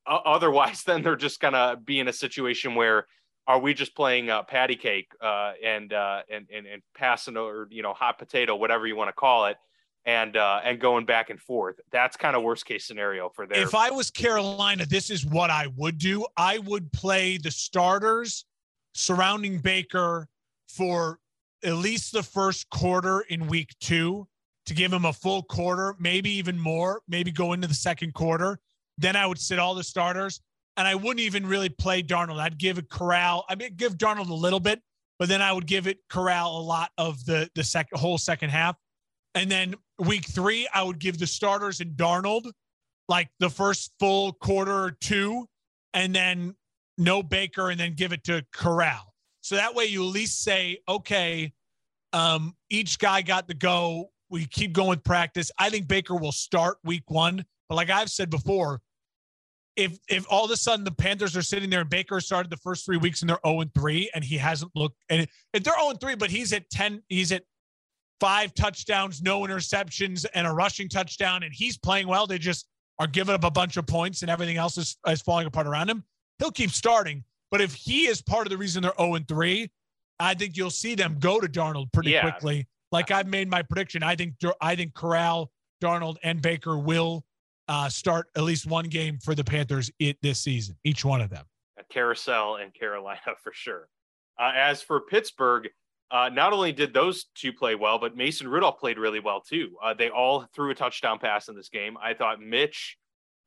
otherwise, 0.07 0.83
then 0.87 1.01
they're 1.01 1.15
just 1.15 1.39
gonna 1.39 1.77
be 1.83 1.99
in 1.99 2.07
a 2.07 2.13
situation 2.13 2.75
where 2.75 3.07
are 3.47 3.59
we 3.59 3.73
just 3.73 3.95
playing 3.95 4.29
uh, 4.29 4.43
patty 4.43 4.75
cake 4.75 5.11
uh, 5.21 5.53
and, 5.63 5.93
uh, 5.93 6.21
and 6.31 6.47
and 6.53 6.65
and 6.65 6.81
passing 6.95 7.37
or 7.37 7.67
you 7.69 7.83
know 7.83 7.93
hot 7.93 8.17
potato, 8.17 8.55
whatever 8.55 8.87
you 8.87 8.95
want 8.95 9.09
to 9.09 9.13
call 9.13 9.45
it, 9.45 9.57
and 10.05 10.37
uh, 10.37 10.61
and 10.63 10.79
going 10.79 11.05
back 11.05 11.29
and 11.29 11.39
forth. 11.39 11.79
That's 11.91 12.17
kind 12.17 12.35
of 12.35 12.43
worst 12.43 12.65
case 12.65 12.85
scenario 12.85 13.29
for 13.29 13.45
them. 13.45 13.61
If 13.61 13.75
I 13.75 13.91
was 13.91 14.09
Carolina, 14.09 14.85
this 14.85 15.09
is 15.09 15.25
what 15.25 15.49
I 15.49 15.67
would 15.75 15.97
do. 15.97 16.25
I 16.37 16.59
would 16.59 16.91
play 16.91 17.37
the 17.37 17.51
starters 17.51 18.45
surrounding 18.93 19.59
Baker 19.59 20.27
for 20.67 21.19
at 21.63 21.73
least 21.73 22.13
the 22.13 22.23
first 22.23 22.69
quarter 22.69 23.21
in 23.21 23.47
week 23.47 23.75
two 23.79 24.27
to 24.65 24.73
give 24.73 24.91
him 24.91 25.05
a 25.05 25.13
full 25.13 25.43
quarter, 25.43 25.95
maybe 25.99 26.29
even 26.31 26.59
more, 26.59 27.01
maybe 27.07 27.31
go 27.31 27.53
into 27.53 27.67
the 27.67 27.73
second 27.73 28.13
quarter 28.13 28.59
then 28.97 29.15
I 29.15 29.25
would 29.25 29.39
sit 29.39 29.59
all 29.59 29.75
the 29.75 29.83
starters 29.83 30.41
and 30.77 30.87
I 30.87 30.95
wouldn't 30.95 31.19
even 31.19 31.45
really 31.45 31.69
play 31.69 32.03
Darnold. 32.03 32.39
I'd 32.39 32.57
give 32.57 32.77
it 32.77 32.89
Corral. 32.89 33.45
I 33.49 33.55
mean, 33.55 33.75
give 33.75 33.97
Darnold 33.97 34.29
a 34.29 34.33
little 34.33 34.59
bit, 34.59 34.81
but 35.19 35.29
then 35.29 35.41
I 35.41 35.51
would 35.51 35.67
give 35.67 35.87
it 35.87 35.99
Corral 36.09 36.57
a 36.57 36.61
lot 36.61 36.91
of 36.97 37.23
the 37.25 37.49
the 37.55 37.63
second 37.63 37.99
whole 37.99 38.17
second 38.17 38.49
half. 38.49 38.75
And 39.33 39.51
then 39.51 39.75
week 39.99 40.25
three, 40.25 40.67
I 40.73 40.83
would 40.83 40.99
give 40.99 41.17
the 41.17 41.27
starters 41.27 41.81
and 41.81 41.95
Darnold 41.95 42.51
like 43.07 43.29
the 43.39 43.49
first 43.49 43.91
full 43.99 44.33
quarter 44.33 44.73
or 44.73 44.91
two, 44.91 45.45
and 45.93 46.13
then 46.15 46.55
no 46.97 47.21
Baker, 47.21 47.69
and 47.69 47.79
then 47.79 47.93
give 47.93 48.13
it 48.13 48.23
to 48.25 48.45
Corral. 48.53 49.13
So 49.41 49.55
that 49.55 49.75
way, 49.75 49.85
you 49.85 50.03
at 50.03 50.11
least 50.11 50.41
say, 50.41 50.79
okay, 50.89 51.53
um, 52.13 52.55
each 52.69 52.97
guy 52.97 53.21
got 53.21 53.47
to 53.47 53.53
go. 53.53 54.09
We 54.29 54.45
keep 54.45 54.73
going 54.73 54.89
with 54.89 55.03
practice. 55.03 55.51
I 55.59 55.69
think 55.69 55.87
Baker 55.87 56.15
will 56.15 56.31
start 56.31 56.77
week 56.83 57.03
one, 57.09 57.45
but 57.69 57.75
like 57.75 57.91
I've 57.91 58.09
said 58.09 58.29
before, 58.29 58.81
if 59.75 59.97
if 60.09 60.25
all 60.29 60.45
of 60.45 60.51
a 60.51 60.57
sudden 60.57 60.85
the 60.85 60.91
Panthers 60.91 61.35
are 61.35 61.41
sitting 61.41 61.69
there 61.69 61.81
and 61.81 61.89
Baker 61.89 62.19
started 62.21 62.49
the 62.49 62.57
first 62.57 62.85
three 62.85 62.97
weeks 62.97 63.21
and 63.21 63.29
they're 63.29 63.39
0 63.45 63.61
and 63.61 63.73
3 63.73 64.09
and 64.15 64.23
he 64.23 64.37
hasn't 64.37 64.71
looked 64.75 64.95
and 65.09 65.27
if 65.53 65.63
they're 65.63 65.77
0 65.77 65.91
and 65.91 65.99
3, 65.99 66.15
but 66.15 66.29
he's 66.29 66.53
at 66.53 66.69
10, 66.69 67.03
he's 67.09 67.31
at 67.31 67.43
five 68.19 68.53
touchdowns, 68.53 69.21
no 69.21 69.41
interceptions, 69.41 70.25
and 70.33 70.47
a 70.47 70.51
rushing 70.51 70.87
touchdown, 70.87 71.43
and 71.43 71.53
he's 71.53 71.77
playing 71.77 72.07
well. 72.07 72.27
They 72.27 72.37
just 72.37 72.67
are 72.99 73.07
giving 73.07 73.35
up 73.35 73.43
a 73.43 73.51
bunch 73.51 73.77
of 73.77 73.85
points 73.85 74.21
and 74.21 74.31
everything 74.31 74.57
else 74.57 74.77
is, 74.77 74.97
is 75.07 75.21
falling 75.21 75.47
apart 75.47 75.67
around 75.67 75.89
him. 75.89 76.03
He'll 76.39 76.51
keep 76.51 76.71
starting. 76.71 77.23
But 77.51 77.61
if 77.61 77.73
he 77.73 78.07
is 78.07 78.21
part 78.21 78.47
of 78.47 78.51
the 78.51 78.57
reason 78.57 78.83
they're 78.83 78.93
0 78.97 79.15
and 79.15 79.27
3, 79.27 79.69
I 80.19 80.33
think 80.33 80.55
you'll 80.55 80.69
see 80.69 80.95
them 80.95 81.17
go 81.19 81.39
to 81.39 81.47
Darnold 81.47 81.91
pretty 81.91 82.11
yeah. 82.11 82.21
quickly. 82.21 82.67
Like 82.91 83.11
I've 83.11 83.27
made 83.27 83.49
my 83.49 83.61
prediction. 83.61 84.03
I 84.03 84.15
think 84.15 84.35
I 84.61 84.75
think 84.75 84.93
Corral, 84.93 85.51
Darnold, 85.83 86.15
and 86.23 86.41
Baker 86.41 86.77
will 86.77 87.24
uh, 87.67 87.89
start 87.89 88.27
at 88.35 88.43
least 88.43 88.65
one 88.65 88.85
game 88.85 89.17
for 89.17 89.35
the 89.35 89.43
Panthers 89.43 89.91
it, 89.99 90.17
this 90.21 90.39
season, 90.39 90.75
each 90.83 91.03
one 91.03 91.21
of 91.21 91.29
them. 91.29 91.45
A 91.77 91.83
carousel 91.83 92.57
and 92.57 92.73
Carolina 92.73 93.19
for 93.43 93.53
sure. 93.53 93.89
Uh, 94.39 94.51
as 94.55 94.81
for 94.81 95.01
Pittsburgh, 95.01 95.69
uh, 96.11 96.29
not 96.29 96.53
only 96.53 96.71
did 96.71 96.93
those 96.93 97.25
two 97.35 97.51
play 97.51 97.75
well, 97.75 97.97
but 97.97 98.15
Mason 98.15 98.47
Rudolph 98.47 98.79
played 98.79 98.97
really 98.97 99.19
well 99.19 99.41
too. 99.41 99.75
Uh, 99.83 99.93
they 99.93 100.09
all 100.09 100.45
threw 100.53 100.69
a 100.71 100.75
touchdown 100.75 101.19
pass 101.19 101.47
in 101.47 101.55
this 101.55 101.69
game. 101.69 101.97
I 102.01 102.13
thought 102.13 102.39
Mitch 102.39 102.97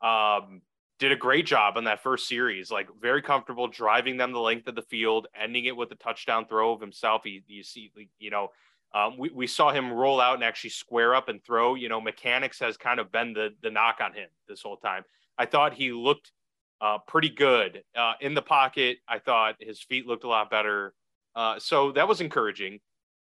um, 0.02 0.62
did 0.98 1.12
a 1.12 1.16
great 1.16 1.46
job 1.46 1.76
on 1.76 1.84
that 1.84 2.02
first 2.02 2.26
series, 2.26 2.70
like 2.70 2.88
very 3.00 3.22
comfortable 3.22 3.68
driving 3.68 4.16
them 4.16 4.32
the 4.32 4.40
length 4.40 4.66
of 4.66 4.74
the 4.74 4.82
field, 4.82 5.28
ending 5.40 5.66
it 5.66 5.76
with 5.76 5.92
a 5.92 5.96
touchdown 5.96 6.46
throw 6.46 6.72
of 6.72 6.80
himself. 6.80 7.22
He, 7.24 7.42
you 7.46 7.62
see, 7.62 7.92
you 8.18 8.30
know, 8.30 8.48
um, 8.94 9.18
we, 9.18 9.30
we 9.30 9.46
saw 9.46 9.70
him 9.70 9.92
roll 9.92 10.20
out 10.20 10.34
and 10.34 10.44
actually 10.44 10.70
square 10.70 11.14
up 11.14 11.28
and 11.28 11.42
throw. 11.44 11.74
You 11.74 11.88
know, 11.88 12.00
mechanics 12.00 12.58
has 12.60 12.76
kind 12.76 13.00
of 13.00 13.12
been 13.12 13.32
the 13.32 13.50
the 13.62 13.70
knock 13.70 13.98
on 14.02 14.12
him 14.12 14.28
this 14.48 14.62
whole 14.62 14.76
time. 14.76 15.04
I 15.36 15.46
thought 15.46 15.74
he 15.74 15.92
looked 15.92 16.32
uh, 16.80 16.98
pretty 17.06 17.28
good 17.28 17.82
uh, 17.96 18.14
in 18.20 18.34
the 18.34 18.42
pocket. 18.42 18.98
I 19.06 19.18
thought 19.18 19.56
his 19.60 19.80
feet 19.80 20.06
looked 20.06 20.24
a 20.24 20.28
lot 20.28 20.50
better. 20.50 20.94
Uh, 21.34 21.58
so 21.58 21.92
that 21.92 22.08
was 22.08 22.20
encouraging. 22.20 22.80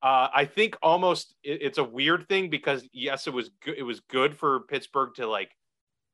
Uh, 0.03 0.29
I 0.35 0.47
think 0.47 0.77
almost 0.83 1.35
it, 1.43 1.61
it's 1.63 1.79
a 1.79 1.85
weird 1.85 2.27
thing 2.29 2.49
because 2.49 2.89
yes, 2.93 3.27
it 3.27 3.35
was 3.35 3.51
good. 3.63 3.77
It 3.77 3.83
was 3.83 4.01
good 4.01 4.37
for 4.37 4.61
Pittsburgh 4.61 5.11
to 5.17 5.27
like 5.27 5.51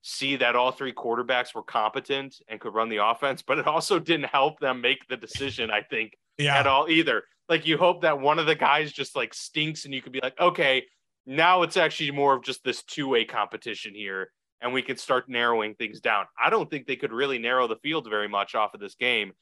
see 0.03 0.37
that 0.37 0.57
all 0.57 0.73
three 0.73 0.93
quarterbacks 0.93 1.55
were 1.55 1.63
competent 1.63 2.37
and 2.49 2.61
could 2.61 2.75
run 2.75 2.89
the 2.89 3.05
offense, 3.05 3.43
but 3.43 3.59
it 3.59 3.67
also 3.67 3.99
didn't 3.99 4.27
help 4.27 4.59
them 4.59 4.81
make 4.81 5.07
the 5.09 5.17
decision. 5.17 5.71
I 5.71 5.83
think 5.83 6.15
yeah. 6.37 6.59
at 6.59 6.67
all 6.67 6.89
either 6.89 7.23
like 7.49 7.67
you 7.67 7.79
hope 7.79 8.03
that 8.03 8.21
one 8.21 8.39
of 8.39 8.47
the 8.47 8.55
guys 8.55 8.93
just 8.93 9.17
like 9.17 9.33
stinks 9.35 9.85
and 9.85 9.95
you 9.95 10.03
could 10.03 10.13
be 10.13 10.21
like, 10.23 10.39
okay, 10.41 10.85
now 11.27 11.63
it's 11.63 11.77
actually 11.77 12.11
more 12.11 12.35
of 12.35 12.45
just 12.45 12.65
this 12.65 12.83
two-way 12.83 13.25
competition 13.25 13.95
here 13.95 14.31
and 14.61 14.73
we 14.73 14.83
could 14.83 14.99
start 14.99 15.29
narrowing 15.29 15.75
things 15.75 16.01
down. 16.01 16.27
I 16.43 16.51
don't 16.51 16.71
think 16.71 16.87
they 16.87 16.97
could 16.97 17.13
really 17.13 17.39
narrow 17.39 17.67
the 17.67 17.77
field 17.77 18.09
very 18.09 18.29
much 18.29 18.55
off 18.55 18.75
of 18.75 18.81
this 18.81 18.95
game. 18.95 19.33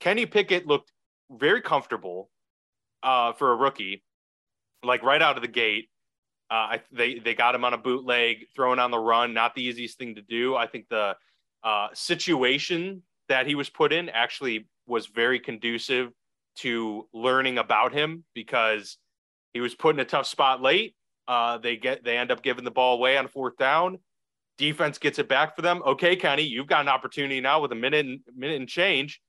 Kenny 0.00 0.26
Pickett 0.26 0.66
looked 0.66 0.92
very 1.30 1.60
comfortable 1.60 2.30
uh, 3.02 3.32
for 3.32 3.52
a 3.52 3.56
rookie, 3.56 4.02
like 4.82 5.02
right 5.02 5.22
out 5.22 5.36
of 5.36 5.42
the 5.42 5.48
gate. 5.48 5.88
Uh, 6.50 6.54
I, 6.54 6.82
they 6.90 7.18
they 7.18 7.34
got 7.34 7.54
him 7.54 7.64
on 7.64 7.74
a 7.74 7.78
bootleg, 7.78 8.46
throwing 8.54 8.78
on 8.78 8.90
the 8.90 8.98
run, 8.98 9.34
not 9.34 9.54
the 9.54 9.62
easiest 9.62 9.98
thing 9.98 10.14
to 10.14 10.22
do. 10.22 10.56
I 10.56 10.66
think 10.66 10.88
the 10.88 11.14
uh, 11.62 11.88
situation 11.92 13.02
that 13.28 13.46
he 13.46 13.54
was 13.54 13.68
put 13.68 13.92
in 13.92 14.08
actually 14.08 14.66
was 14.86 15.06
very 15.06 15.38
conducive 15.38 16.10
to 16.58 17.08
learning 17.12 17.58
about 17.58 17.92
him 17.92 18.24
because 18.34 18.98
he 19.54 19.60
was 19.60 19.74
put 19.74 19.94
in 19.94 20.00
a 20.00 20.04
tough 20.04 20.26
spot 20.26 20.62
late. 20.62 20.94
Uh, 21.26 21.58
they 21.58 21.76
get 21.76 22.04
they 22.04 22.16
end 22.16 22.30
up 22.30 22.42
giving 22.42 22.64
the 22.64 22.70
ball 22.70 22.94
away 22.96 23.16
on 23.16 23.28
fourth 23.28 23.56
down. 23.56 23.98
Defense 24.56 24.98
gets 24.98 25.18
it 25.18 25.28
back 25.28 25.54
for 25.54 25.62
them. 25.62 25.82
Okay, 25.86 26.16
Kenny, 26.16 26.42
you've 26.42 26.66
got 26.66 26.80
an 26.80 26.88
opportunity 26.88 27.40
now 27.40 27.60
with 27.60 27.70
a 27.70 27.76
minute 27.76 28.06
and 28.06 28.20
minute 28.36 28.60
and 28.60 28.68
change 28.68 29.20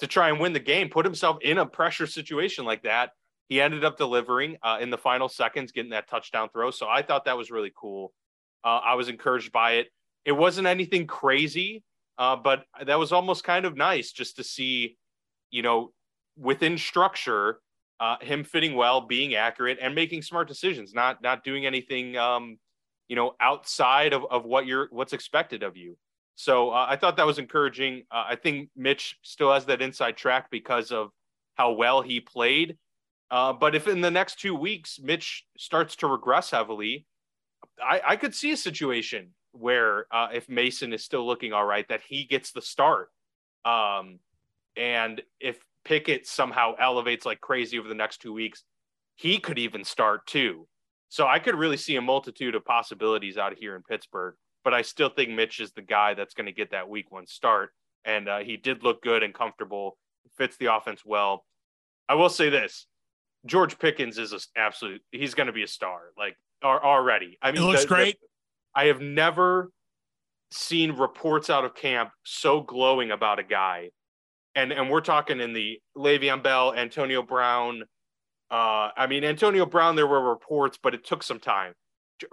to 0.00 0.06
try 0.06 0.28
and 0.28 0.40
win 0.40 0.52
the 0.52 0.60
game. 0.60 0.88
Put 0.90 1.06
himself 1.06 1.38
in 1.42 1.58
a 1.58 1.66
pressure 1.66 2.06
situation 2.06 2.64
like 2.64 2.82
that. 2.82 3.10
He 3.48 3.60
ended 3.60 3.84
up 3.84 3.96
delivering 3.96 4.56
uh, 4.62 4.78
in 4.80 4.90
the 4.90 4.98
final 4.98 5.28
seconds, 5.28 5.72
getting 5.72 5.90
that 5.90 6.08
touchdown 6.08 6.48
throw. 6.52 6.70
So 6.70 6.88
I 6.88 7.02
thought 7.02 7.26
that 7.26 7.36
was 7.36 7.50
really 7.50 7.72
cool. 7.74 8.12
Uh, 8.64 8.80
I 8.84 8.94
was 8.94 9.08
encouraged 9.08 9.52
by 9.52 9.72
it. 9.72 9.88
It 10.24 10.32
wasn't 10.32 10.66
anything 10.66 11.06
crazy, 11.06 11.82
uh, 12.18 12.36
but 12.36 12.64
that 12.84 12.98
was 12.98 13.12
almost 13.12 13.44
kind 13.44 13.66
of 13.66 13.76
nice 13.76 14.12
just 14.12 14.36
to 14.36 14.44
see, 14.44 14.96
you 15.50 15.62
know, 15.62 15.92
within 16.36 16.78
structure, 16.78 17.60
uh, 18.00 18.16
him 18.20 18.44
fitting 18.44 18.74
well, 18.74 19.00
being 19.00 19.34
accurate, 19.34 19.78
and 19.80 19.94
making 19.94 20.22
smart 20.22 20.48
decisions, 20.48 20.94
not 20.94 21.22
not 21.22 21.44
doing 21.44 21.66
anything, 21.66 22.16
um, 22.16 22.58
you 23.08 23.16
know, 23.16 23.34
outside 23.40 24.12
of, 24.12 24.24
of 24.30 24.44
what 24.44 24.66
you're 24.66 24.88
what's 24.90 25.12
expected 25.12 25.62
of 25.62 25.76
you. 25.76 25.96
So 26.36 26.70
uh, 26.70 26.86
I 26.88 26.96
thought 26.96 27.16
that 27.16 27.26
was 27.26 27.38
encouraging. 27.38 28.02
Uh, 28.10 28.24
I 28.28 28.36
think 28.36 28.70
Mitch 28.76 29.18
still 29.22 29.52
has 29.52 29.66
that 29.66 29.80
inside 29.80 30.16
track 30.16 30.50
because 30.50 30.90
of 30.90 31.10
how 31.54 31.72
well 31.72 32.02
he 32.02 32.20
played. 32.20 32.76
Uh, 33.30 33.52
but 33.52 33.74
if 33.74 33.88
in 33.88 34.00
the 34.00 34.10
next 34.10 34.40
two 34.40 34.54
weeks 34.54 34.98
Mitch 35.00 35.44
starts 35.56 35.96
to 35.96 36.06
regress 36.06 36.50
heavily, 36.50 37.06
I, 37.82 38.00
I 38.04 38.16
could 38.16 38.34
see 38.34 38.52
a 38.52 38.56
situation 38.56 39.30
where 39.52 40.06
uh, 40.12 40.28
if 40.32 40.48
Mason 40.48 40.92
is 40.92 41.04
still 41.04 41.26
looking 41.26 41.52
all 41.52 41.64
right, 41.64 41.88
that 41.88 42.02
he 42.06 42.24
gets 42.24 42.52
the 42.52 42.60
start. 42.60 43.10
Um, 43.64 44.18
and 44.76 45.22
if 45.40 45.58
Pickett 45.84 46.26
somehow 46.26 46.74
elevates 46.80 47.26
like 47.26 47.40
crazy 47.40 47.78
over 47.78 47.88
the 47.88 47.94
next 47.94 48.20
two 48.20 48.32
weeks, 48.32 48.64
he 49.16 49.38
could 49.38 49.58
even 49.58 49.84
start 49.84 50.26
too. 50.26 50.66
So 51.08 51.26
I 51.26 51.38
could 51.38 51.54
really 51.54 51.76
see 51.76 51.96
a 51.96 52.02
multitude 52.02 52.54
of 52.54 52.64
possibilities 52.64 53.38
out 53.38 53.56
here 53.56 53.76
in 53.76 53.82
Pittsburgh. 53.82 54.34
But 54.64 54.74
I 54.74 54.82
still 54.82 55.10
think 55.10 55.30
Mitch 55.30 55.60
is 55.60 55.72
the 55.72 55.82
guy 55.82 56.14
that's 56.14 56.34
going 56.34 56.46
to 56.46 56.52
get 56.52 56.70
that 56.70 56.88
week 56.88 57.12
one 57.12 57.26
start. 57.26 57.70
And 58.04 58.28
uh, 58.28 58.38
he 58.38 58.56
did 58.56 58.82
look 58.82 59.02
good 59.02 59.22
and 59.22 59.34
comfortable, 59.34 59.98
fits 60.36 60.56
the 60.56 60.74
offense 60.74 61.02
well. 61.04 61.44
I 62.08 62.14
will 62.14 62.30
say 62.30 62.48
this 62.48 62.86
George 63.46 63.78
Pickens 63.78 64.18
is 64.18 64.32
an 64.32 64.40
absolute, 64.56 65.02
he's 65.12 65.34
going 65.34 65.46
to 65.48 65.52
be 65.52 65.62
a 65.62 65.68
star. 65.68 66.00
Like, 66.16 66.36
already. 66.64 67.38
I 67.42 67.52
mean, 67.52 67.62
it 67.62 67.66
looks 67.66 67.82
the, 67.82 67.88
great. 67.88 68.18
The, 68.20 68.80
I 68.80 68.86
have 68.86 69.00
never 69.00 69.70
seen 70.50 70.92
reports 70.92 71.50
out 71.50 71.64
of 71.64 71.74
camp 71.74 72.10
so 72.24 72.60
glowing 72.60 73.10
about 73.10 73.38
a 73.38 73.42
guy. 73.42 73.90
And 74.54 74.72
and 74.72 74.88
we're 74.88 75.00
talking 75.00 75.40
in 75.40 75.52
the 75.52 75.80
Le'Veon 75.96 76.42
Bell, 76.42 76.74
Antonio 76.74 77.22
Brown. 77.22 77.82
Uh, 78.50 78.90
I 78.96 79.06
mean, 79.08 79.24
Antonio 79.24 79.66
Brown, 79.66 79.96
there 79.96 80.06
were 80.06 80.30
reports, 80.30 80.78
but 80.80 80.94
it 80.94 81.04
took 81.04 81.22
some 81.22 81.40
time. 81.40 81.72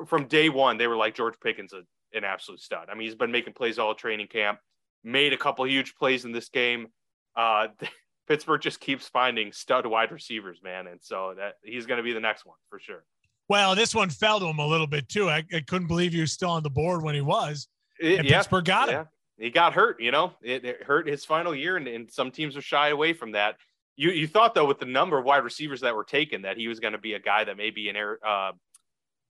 From 0.05 0.27
day 0.27 0.49
one, 0.49 0.77
they 0.77 0.87
were 0.87 0.95
like 0.95 1.15
George 1.15 1.33
Pickens, 1.41 1.73
a, 1.73 1.81
an 2.15 2.23
absolute 2.23 2.59
stud. 2.59 2.87
I 2.91 2.93
mean, 2.93 3.07
he's 3.07 3.15
been 3.15 3.31
making 3.31 3.53
plays 3.53 3.79
all 3.79 3.95
training 3.95 4.27
camp, 4.27 4.59
made 5.03 5.33
a 5.33 5.37
couple 5.37 5.65
huge 5.65 5.95
plays 5.95 6.25
in 6.25 6.31
this 6.31 6.49
game. 6.49 6.87
Uh, 7.35 7.67
Pittsburgh 8.27 8.61
just 8.61 8.79
keeps 8.79 9.07
finding 9.07 9.51
stud 9.51 9.85
wide 9.85 10.11
receivers, 10.11 10.59
man, 10.63 10.87
and 10.87 10.99
so 11.01 11.33
that 11.37 11.55
he's 11.63 11.85
going 11.85 11.97
to 11.97 12.03
be 12.03 12.13
the 12.13 12.19
next 12.19 12.45
one 12.45 12.57
for 12.69 12.79
sure. 12.79 13.03
Well, 13.49 13.75
this 13.75 13.93
one 13.93 14.09
fell 14.09 14.39
to 14.39 14.45
him 14.45 14.59
a 14.59 14.65
little 14.65 14.87
bit 14.87 15.09
too. 15.09 15.29
I, 15.29 15.43
I 15.53 15.59
couldn't 15.67 15.87
believe 15.87 16.13
he 16.13 16.21
was 16.21 16.31
still 16.31 16.51
on 16.51 16.63
the 16.63 16.69
board 16.69 17.03
when 17.03 17.15
he 17.15 17.21
was. 17.21 17.67
It, 17.99 18.19
and 18.19 18.29
yeah, 18.29 18.37
Pittsburgh 18.37 18.63
got 18.63 18.89
him. 18.89 18.95
Yeah. 18.95 19.05
He 19.41 19.49
got 19.49 19.73
hurt, 19.73 19.99
you 19.99 20.11
know, 20.11 20.33
it, 20.43 20.63
it 20.63 20.83
hurt 20.83 21.07
his 21.07 21.25
final 21.25 21.55
year, 21.55 21.75
and, 21.75 21.87
and, 21.87 22.11
some 22.11 22.29
teams 22.29 22.55
are 22.55 22.61
shy 22.61 22.89
away 22.89 23.13
from 23.13 23.31
that. 23.31 23.55
You 23.95 24.11
you 24.11 24.27
thought 24.27 24.53
though, 24.53 24.67
with 24.67 24.77
the 24.77 24.85
number 24.85 25.17
of 25.17 25.25
wide 25.25 25.43
receivers 25.43 25.81
that 25.81 25.95
were 25.95 26.03
taken, 26.03 26.43
that 26.43 26.57
he 26.57 26.67
was 26.67 26.79
going 26.79 26.93
to 26.93 26.99
be 26.99 27.13
a 27.13 27.19
guy 27.19 27.43
that 27.43 27.57
maybe 27.57 27.89
in 27.89 27.95
uh, 27.97 28.51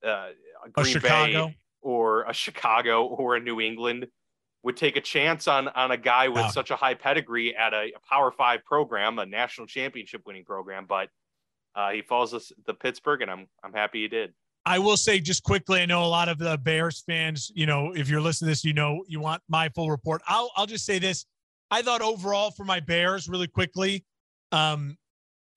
uh, 0.06 0.28
Green 0.72 1.00
Bay 1.00 1.56
or 1.80 2.24
a 2.24 2.34
Chicago 2.34 3.06
or 3.06 3.36
a 3.36 3.40
New 3.40 3.58
England 3.60 4.06
would 4.62 4.76
take 4.76 4.96
a 4.96 5.00
chance 5.00 5.48
on 5.48 5.68
on 5.68 5.90
a 5.90 5.96
guy 5.96 6.28
with 6.28 6.50
such 6.52 6.70
a 6.70 6.76
high 6.76 6.94
pedigree 6.94 7.56
at 7.56 7.72
a, 7.72 7.92
a 7.96 8.00
Power 8.06 8.30
Five 8.30 8.64
program, 8.66 9.18
a 9.18 9.24
national 9.24 9.66
championship 9.66 10.22
winning 10.26 10.44
program, 10.44 10.84
but 10.86 11.08
uh, 11.74 11.90
he 11.90 12.02
falls 12.02 12.32
to 12.32 12.54
the 12.66 12.74
Pittsburgh, 12.74 13.22
and 13.22 13.30
I'm 13.30 13.46
I'm 13.64 13.72
happy 13.72 14.02
he 14.02 14.08
did. 14.08 14.34
I 14.64 14.78
will 14.78 14.96
say 14.96 15.18
just 15.18 15.42
quickly, 15.42 15.80
I 15.80 15.86
know 15.86 16.04
a 16.04 16.06
lot 16.06 16.28
of 16.28 16.38
the 16.38 16.56
Bears 16.56 17.02
fans, 17.06 17.50
you 17.54 17.66
know, 17.66 17.92
if 17.94 18.08
you're 18.08 18.20
listening 18.20 18.46
to 18.46 18.50
this, 18.52 18.64
you 18.64 18.72
know, 18.72 19.04
you 19.08 19.18
want 19.18 19.42
my 19.48 19.68
full 19.70 19.90
report. 19.90 20.22
I'll 20.28 20.52
I'll 20.56 20.66
just 20.66 20.86
say 20.86 20.98
this. 20.98 21.26
I 21.70 21.82
thought 21.82 22.02
overall 22.02 22.50
for 22.50 22.64
my 22.64 22.80
Bears, 22.80 23.28
really 23.28 23.48
quickly, 23.48 24.04
um, 24.52 24.96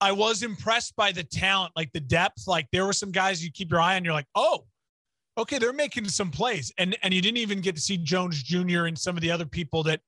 I 0.00 0.12
was 0.12 0.42
impressed 0.42 0.96
by 0.96 1.12
the 1.12 1.22
talent, 1.22 1.72
like 1.76 1.92
the 1.92 2.00
depth. 2.00 2.46
Like 2.46 2.66
there 2.72 2.84
were 2.84 2.92
some 2.92 3.12
guys 3.12 3.44
you 3.44 3.52
keep 3.52 3.70
your 3.70 3.80
eye 3.80 3.96
on, 3.96 4.04
you're 4.04 4.14
like, 4.14 4.26
oh, 4.34 4.64
okay, 5.38 5.58
they're 5.58 5.72
making 5.72 6.08
some 6.08 6.30
plays. 6.30 6.72
And 6.78 6.96
and 7.02 7.14
you 7.14 7.22
didn't 7.22 7.38
even 7.38 7.60
get 7.60 7.76
to 7.76 7.80
see 7.80 7.96
Jones 7.96 8.42
Jr. 8.42 8.86
and 8.86 8.98
some 8.98 9.16
of 9.16 9.22
the 9.22 9.30
other 9.30 9.46
people 9.46 9.82
that 9.84 10.00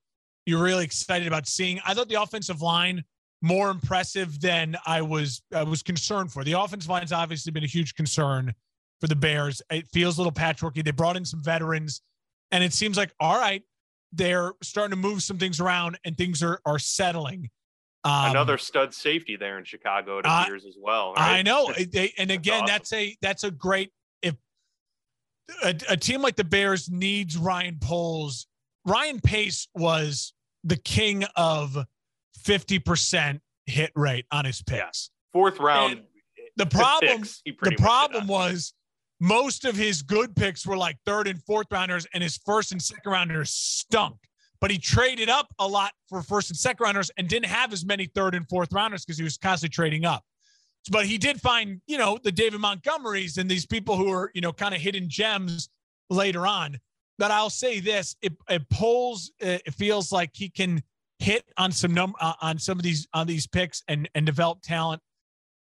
you're 0.45 0.63
really 0.63 0.85
excited 0.85 1.29
about 1.29 1.47
seeing. 1.47 1.81
I 1.87 1.95
thought 1.95 2.09
the 2.09 2.21
offensive 2.21 2.63
line 2.63 3.05
more 3.43 3.71
impressive 3.71 4.41
than 4.41 4.77
I 4.87 5.03
was 5.03 5.43
I 5.55 5.63
was 5.63 5.85
concerned 5.85 6.33
for. 6.33 6.43
The 6.43 6.53
offensive 6.53 6.91
line's 6.91 7.13
obviously 7.13 7.53
been 7.53 7.65
a 7.65 7.69
huge 7.69 7.95
concern 7.95 8.55
for 9.01 9.07
the 9.07 9.17
Bears. 9.17 9.63
It 9.71 9.87
feels 9.89 10.19
a 10.19 10.21
little 10.21 10.33
patchworky. 10.33 10.85
They 10.85 10.91
brought 10.91 11.17
in 11.17 11.25
some 11.25 11.43
veterans, 11.43 12.03
and 12.51 12.63
it 12.65 12.73
seems 12.73 12.97
like 12.97 13.13
all 13.21 13.39
right, 13.39 13.63
they're 14.13 14.53
starting 14.63 14.91
to 14.91 14.97
move 14.97 15.23
some 15.23 15.39
things 15.39 15.61
around, 15.61 15.99
and 16.05 16.17
things 16.17 16.43
are 16.43 16.61
are 16.65 16.79
settling. 16.79 17.51
Um, 18.05 18.31
Another 18.31 18.59
stud 18.59 18.95
safety 18.95 19.37
there 19.37 19.59
in 19.59 19.65
Chicago 19.65 20.19
it 20.19 20.27
appears 20.27 20.65
uh, 20.65 20.69
as 20.69 20.77
well. 20.81 21.15
Right? 21.15 21.39
I 21.39 21.43
know, 21.43 21.73
they, 21.93 22.13
and 22.17 22.31
again, 22.31 22.65
that's, 22.67 22.93
awesome. 22.93 23.17
that's 23.21 23.43
a 23.43 23.45
that's 23.45 23.45
a 23.45 23.51
great 23.51 23.91
if 24.23 24.35
a, 25.63 25.75
a 25.91 25.97
team 25.97 26.23
like 26.23 26.37
the 26.37 26.45
Bears 26.45 26.91
needs 26.91 27.37
Ryan 27.37 27.79
Poles. 27.81 28.47
Ryan 28.87 29.21
Pace 29.21 29.69
was 29.75 30.33
the 30.65 30.77
king 30.77 31.25
of 31.37 31.77
50% 32.45 33.41
hit 33.67 33.93
rate 33.95 34.27
on 34.31 34.45
his 34.45 34.63
picks. 34.63 35.11
Fourth 35.33 35.59
round. 35.61 35.93
And 35.93 36.03
the 36.57 36.67
problem, 36.67 37.25
the 37.45 37.77
problem 37.77 38.27
was 38.27 38.73
most 39.21 39.65
of 39.65 39.77
his 39.77 40.03
good 40.03 40.35
picks 40.37 40.67
were 40.67 40.77
like 40.77 40.97
third 41.05 41.27
and 41.27 41.43
fourth 41.43 41.67
rounders, 41.71 42.07
and 42.15 42.23
his 42.23 42.39
first 42.45 42.73
and 42.73 42.81
second 42.81 43.11
rounders 43.11 43.51
stunk. 43.51 44.17
But 44.61 44.71
he 44.71 44.79
traded 44.79 45.29
up 45.29 45.49
a 45.59 45.67
lot 45.67 45.93
for 46.09 46.23
first 46.23 46.51
and 46.51 46.57
second 46.57 46.83
rounders 46.85 47.11
and 47.17 47.29
didn't 47.29 47.47
have 47.47 47.73
as 47.73 47.85
many 47.85 48.07
third 48.07 48.35
and 48.35 48.49
fourth 48.49 48.73
rounders 48.73 49.05
because 49.05 49.19
he 49.19 49.25
was 49.25 49.39
constantly 49.39 49.73
trading 49.73 50.05
up. 50.05 50.25
But 50.91 51.07
he 51.07 51.19
did 51.19 51.41
find, 51.41 51.81
you 51.87 51.99
know, 51.99 52.19
the 52.23 52.33
David 52.33 52.61
Montgomerys 52.61 53.39
and 53.39 53.49
these 53.49 53.67
people 53.67 53.97
who 53.97 54.11
are, 54.11 54.31
you 54.35 54.41
know, 54.41 54.53
kind 54.53 54.75
of 54.75 54.81
hidden 54.81 55.09
gems 55.09 55.69
later 56.11 56.47
on. 56.47 56.79
But 57.19 57.31
I'll 57.31 57.51
say 57.51 57.81
this: 57.81 58.17
it, 58.23 58.33
it 58.49 58.69
Poles. 58.71 59.33
It 59.39 59.75
feels 59.75 60.13
like 60.13 60.31
he 60.35 60.49
can 60.49 60.83
hit 61.19 61.45
on 61.57 61.73
some 61.73 61.93
num 61.93 62.15
uh, 62.21 62.35
on 62.41 62.59
some 62.59 62.79
of 62.79 62.85
these 62.85 63.07
on 63.13 63.27
these 63.27 63.47
picks 63.47 63.83
and 63.89 64.09
and 64.15 64.25
develop 64.25 64.63
talent, 64.63 65.03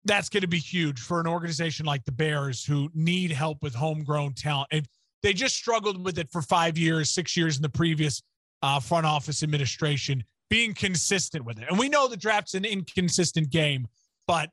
that's 0.06 0.30
going 0.30 0.42
to 0.42 0.48
be 0.48 0.60
huge 0.60 1.00
for 1.00 1.20
an 1.20 1.28
organization 1.28 1.86
like 1.86 2.04
the 2.06 2.12
Bears 2.12 2.66
who 2.66 2.90
need 2.94 3.32
help 3.32 3.62
with 3.62 3.74
homegrown 3.74 4.34
talent. 4.34 4.68
And 4.72 4.88
they 5.22 5.34
just 5.34 5.56
struggled 5.56 6.04
with 6.04 6.18
it 6.18 6.30
for 6.32 6.42
five 6.42 6.78
years, 6.78 7.10
six 7.10 7.38
years 7.38 7.56
in 7.56 7.62
the 7.62 7.70
previous 7.70 8.22
uh, 8.62 8.80
front 8.80 9.06
office 9.06 9.44
administration, 9.44 10.24
being 10.50 10.74
consistent 10.74 11.46
with 11.46 11.60
it. 11.60 11.68
And 11.70 11.80
we 11.80 11.90
know 11.90 12.08
the 12.08 12.18
draft's 12.18 12.54
an 12.54 12.66
inconsistent 12.66 13.50
game, 13.50 13.88
but 14.28 14.50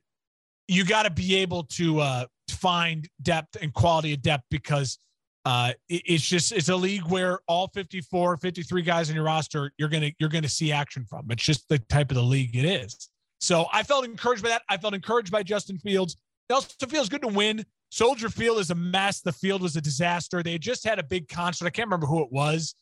you 0.68 0.84
got 0.84 1.02
to 1.02 1.10
be 1.10 1.36
able 1.36 1.64
to 1.64 2.00
uh, 2.00 2.24
find 2.48 3.08
depth 3.22 3.56
and 3.60 3.72
quality 3.74 4.14
of 4.14 4.22
depth 4.22 4.44
because 4.50 4.98
uh, 5.46 5.72
it's 5.88 6.24
just 6.24 6.52
it's 6.52 6.68
a 6.68 6.76
league 6.76 7.06
where 7.08 7.40
all 7.48 7.68
54 7.68 8.36
53 8.36 8.82
guys 8.82 9.08
in 9.08 9.16
your 9.16 9.24
roster 9.24 9.72
you're 9.78 9.88
gonna 9.88 10.10
you're 10.18 10.28
gonna 10.28 10.46
see 10.46 10.70
action 10.70 11.02
from 11.08 11.24
it's 11.30 11.42
just 11.42 11.66
the 11.70 11.78
type 11.78 12.10
of 12.10 12.16
the 12.16 12.22
league 12.22 12.54
it 12.54 12.66
is 12.66 13.08
so 13.40 13.66
i 13.72 13.82
felt 13.82 14.04
encouraged 14.04 14.42
by 14.42 14.50
that. 14.50 14.62
I 14.68 14.76
felt 14.76 14.94
encouraged 14.94 15.32
by 15.32 15.42
justin 15.42 15.78
fields. 15.78 16.16
It 16.48 16.52
also 16.52 16.86
feels 16.88 17.08
good 17.08 17.22
to 17.22 17.28
win. 17.28 17.64
Soldier 17.90 18.28
field 18.28 18.58
is 18.58 18.70
a 18.70 18.74
mess. 18.74 19.20
The 19.20 19.32
field 19.32 19.62
was 19.62 19.76
a 19.76 19.80
disaster. 19.80 20.42
They 20.42 20.58
just 20.58 20.84
had 20.84 20.98
a 20.98 21.02
big 21.04 21.28
concert. 21.28 21.66
I 21.66 21.70
can't 21.70 21.86
remember 21.86 22.06
who 22.06 22.24
it 22.24 22.32
was. 22.32 22.74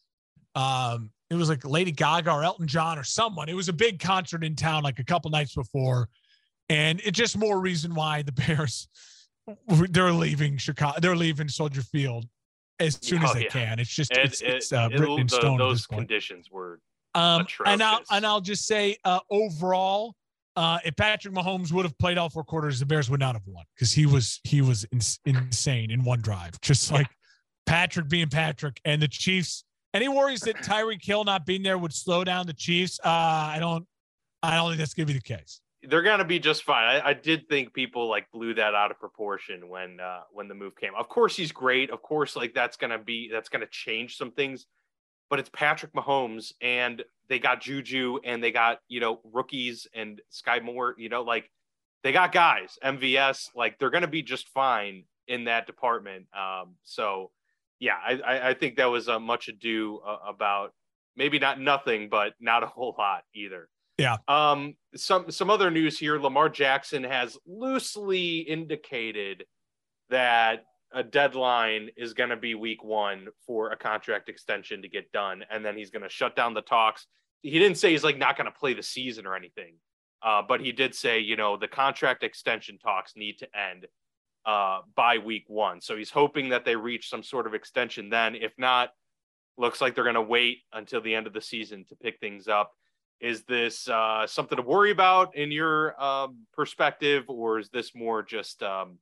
Um, 0.55 1.11
it 1.29 1.35
was 1.35 1.51
like 1.51 1.66
lady 1.66 1.92
gaga 1.92 2.33
or 2.33 2.44
elton 2.44 2.66
john 2.66 2.99
or 2.99 3.05
someone. 3.05 3.49
It 3.51 3.55
was 3.55 3.68
a 3.68 3.73
big 3.75 4.01
concert 4.01 4.42
in 4.42 4.57
town 4.57 4.85
like 4.85 4.99
a 4.99 5.05
couple 5.05 5.31
nights 5.31 5.55
before. 5.55 6.09
And 6.71 7.01
it's 7.05 7.18
just 7.18 7.37
more 7.37 7.61
reason 7.61 7.94
why 7.94 8.23
the 8.23 8.33
bears 8.47 8.88
they're 9.66 10.12
leaving 10.12 10.59
chicago 10.59 10.99
they're 11.01 11.16
leaving 11.16 11.49
soldier 11.49 11.81
field 11.81 12.27
as 12.81 12.99
soon 13.01 13.23
as 13.23 13.31
oh, 13.31 13.35
they 13.35 13.44
yeah. 13.44 13.49
can. 13.49 13.79
It's 13.79 13.90
just 13.90 14.12
it's, 14.12 14.40
it, 14.40 14.49
it's 14.49 14.73
uh, 14.73 14.88
written 14.90 15.21
in 15.21 15.29
stone. 15.29 15.59
those 15.59 15.87
conditions 15.87 16.51
were 16.51 16.81
um, 17.14 17.47
and 17.66 17.83
I'll 17.83 18.01
and 18.11 18.25
I'll 18.25 18.40
just 18.40 18.66
say 18.66 18.97
uh, 19.05 19.21
overall, 19.31 20.14
uh, 20.59 20.79
if 20.85 20.97
Patrick 20.97 21.33
Mahomes 21.33 21.71
would 21.71 21.85
have 21.85 21.97
played 21.99 22.18
all 22.18 22.29
four 22.29 22.42
quarters, 22.42 22.81
the 22.81 22.87
Bears 22.87 23.09
would 23.09 23.21
not 23.21 23.35
have 23.35 23.47
won 23.47 23.64
because 23.77 23.92
he 23.92 24.07
was 24.07 24.40
he 24.42 24.61
was 24.61 24.85
in, 24.90 25.01
insane 25.25 25.92
in 25.92 26.03
one 26.03 26.21
drive, 26.21 26.61
just 26.61 26.90
like 26.90 27.07
Patrick 27.64 28.09
being 28.09 28.29
Patrick 28.29 28.81
and 28.85 29.01
the 29.01 29.07
Chiefs. 29.07 29.62
Any 29.94 30.09
worries 30.09 30.40
that 30.40 30.57
Tyreek 30.57 31.05
Hill 31.05 31.23
not 31.23 31.47
being 31.47 31.62
there 31.62 31.79
would 31.79 31.94
slow 31.94 32.25
down 32.25 32.49
the 32.49 32.55
Chiefs? 32.55 32.99
Uh, 33.05 33.09
I 33.09 33.59
don't. 33.61 33.87
I 34.42 34.57
don't 34.57 34.71
think 34.71 34.79
that's 34.79 34.94
going 34.94 35.07
to 35.07 35.12
be 35.12 35.18
the 35.18 35.25
case 35.25 35.61
they're 35.85 36.03
gonna 36.03 36.25
be 36.25 36.40
just 36.40 36.64
fine. 36.64 36.85
I, 36.85 37.11
I, 37.11 37.12
did 37.12 37.49
think 37.49 37.73
people 37.73 38.09
like 38.09 38.29
blew 38.33 38.53
that 38.55 38.75
out 38.75 38.90
of 38.90 38.99
proportion 38.99 39.68
when 39.68 40.01
uh, 40.01 40.23
when 40.33 40.49
the 40.49 40.55
move 40.55 40.75
came. 40.75 40.90
Of 40.99 41.09
course, 41.09 41.37
he's 41.37 41.53
great. 41.53 41.90
Of 41.90 42.03
course, 42.03 42.35
like 42.35 42.53
that's 42.53 42.77
gonna 42.77 42.99
be 42.99 43.31
that's 43.33 43.49
gonna 43.49 43.68
change 43.71 44.16
some 44.16 44.33
things. 44.33 44.66
But 45.31 45.38
it's 45.38 45.51
Patrick 45.53 45.93
Mahomes, 45.93 46.53
and 46.61 47.03
they 47.29 47.38
got 47.38 47.61
Juju, 47.61 48.19
and 48.25 48.43
they 48.43 48.53
got 48.53 48.79
you 48.88 49.01
know 49.01 49.21
rookies 49.25 49.87
and 49.95 50.21
Skyy 50.33 50.62
Moore. 50.62 50.95
You 50.99 51.09
know, 51.09 51.23
like 51.23 51.51
they 52.03 52.12
got 52.12 52.33
guys, 52.33 52.79
MVS. 52.85 53.51
Like 53.55 53.79
they're 53.79 53.91
gonna 53.91 54.07
be 54.07 54.23
just 54.23 54.49
fine 54.49 55.05
in 55.27 55.45
that 55.45 55.67
department. 55.67 56.27
Um, 56.37 56.77
so 56.85 57.31
yeah, 57.81 57.97
I, 58.05 58.51
I 58.51 58.55
think 58.55 58.77
that 58.77 58.87
was 58.87 59.09
a 59.09 59.21
much 59.21 59.49
ado 59.49 60.01
uh, 60.05 60.19
about 60.27 60.73
maybe 61.17 61.38
not 61.38 61.61
nothing, 61.61 62.09
but 62.09 62.33
not 62.41 62.62
a 62.62 62.67
whole 62.67 62.95
lot 62.99 63.23
either. 63.35 63.69
Yeah. 63.99 64.17
Um, 64.29 64.77
some 64.95 65.31
some 65.31 65.51
other 65.51 65.71
news 65.71 65.99
here. 65.99 66.19
Lamar 66.19 66.49
Jackson 66.49 67.05
has 67.05 67.37
loosely 67.47 68.38
indicated 68.38 69.45
that 70.09 70.64
a 70.92 71.03
deadline 71.03 71.90
is 71.96 72.14
going 72.14 72.31
to 72.31 72.37
be 72.37 72.55
week 72.55 72.83
one 72.83 73.29
for 73.46 73.70
a 73.70 73.77
contract 73.77 74.29
extension 74.29 74.83
to 74.83 74.88
get 74.88 75.12
done, 75.12 75.44
and 75.51 75.64
then 75.64 75.77
he's 75.77 75.90
going 75.90 76.03
to 76.03 76.09
shut 76.09 76.35
down 76.35 76.55
the 76.55 76.62
talks. 76.62 77.07
He 77.42 77.59
didn't 77.59 77.79
say 77.79 77.90
he's 77.90 78.05
like 78.05 78.18
not 78.18 78.37
going 78.37 78.46
to 78.46 78.59
play 78.59 78.74
the 78.74 78.83
season 78.83 79.27
or 79.27 79.37
anything, 79.37 79.74
uh, 80.22 80.42
but 80.46 80.61
he 80.61 80.72
did 80.72 80.94
say, 80.94 81.20
you 81.20 81.37
know, 81.37 81.57
the 81.57 81.68
contract 81.68 82.22
extension 82.22 82.79
talks 82.79 83.14
need 83.16 83.38
to 83.38 83.48
end 83.57 83.87
uh, 84.46 84.81
by 84.96 85.18
week 85.18 85.44
one. 85.48 85.81
So 85.81 85.96
he's 85.96 86.11
hoping 86.11 86.48
that 86.48 86.64
they 86.64 86.74
reach 86.74 87.11
some 87.11 87.22
sort 87.22 87.46
of 87.46 87.55
extension 87.55 88.09
then. 88.09 88.35
If 88.35 88.53
not, 88.57 88.90
looks 89.59 89.81
like 89.81 89.94
they're 89.94 90.05
going 90.05 90.14
to 90.14 90.22
wait 90.22 90.59
until 90.72 91.01
the 91.01 91.14
end 91.14 91.27
of 91.27 91.33
the 91.33 91.40
season 91.40 91.85
to 91.90 91.96
pick 91.96 92.18
things 92.18 92.48
up. 92.48 92.72
Is 93.20 93.42
this 93.44 93.88
uh, 93.88 94.27
something 94.27 94.57
to 94.57 94.62
worry 94.62 94.92
about 94.92 95.37
in 95.37 95.51
your 95.51 96.01
um, 96.03 96.46
perspective, 96.55 97.24
or 97.29 97.59
is 97.59 97.68
this 97.68 97.94
more 97.94 98.22
just, 98.22 98.62
um, 98.62 98.98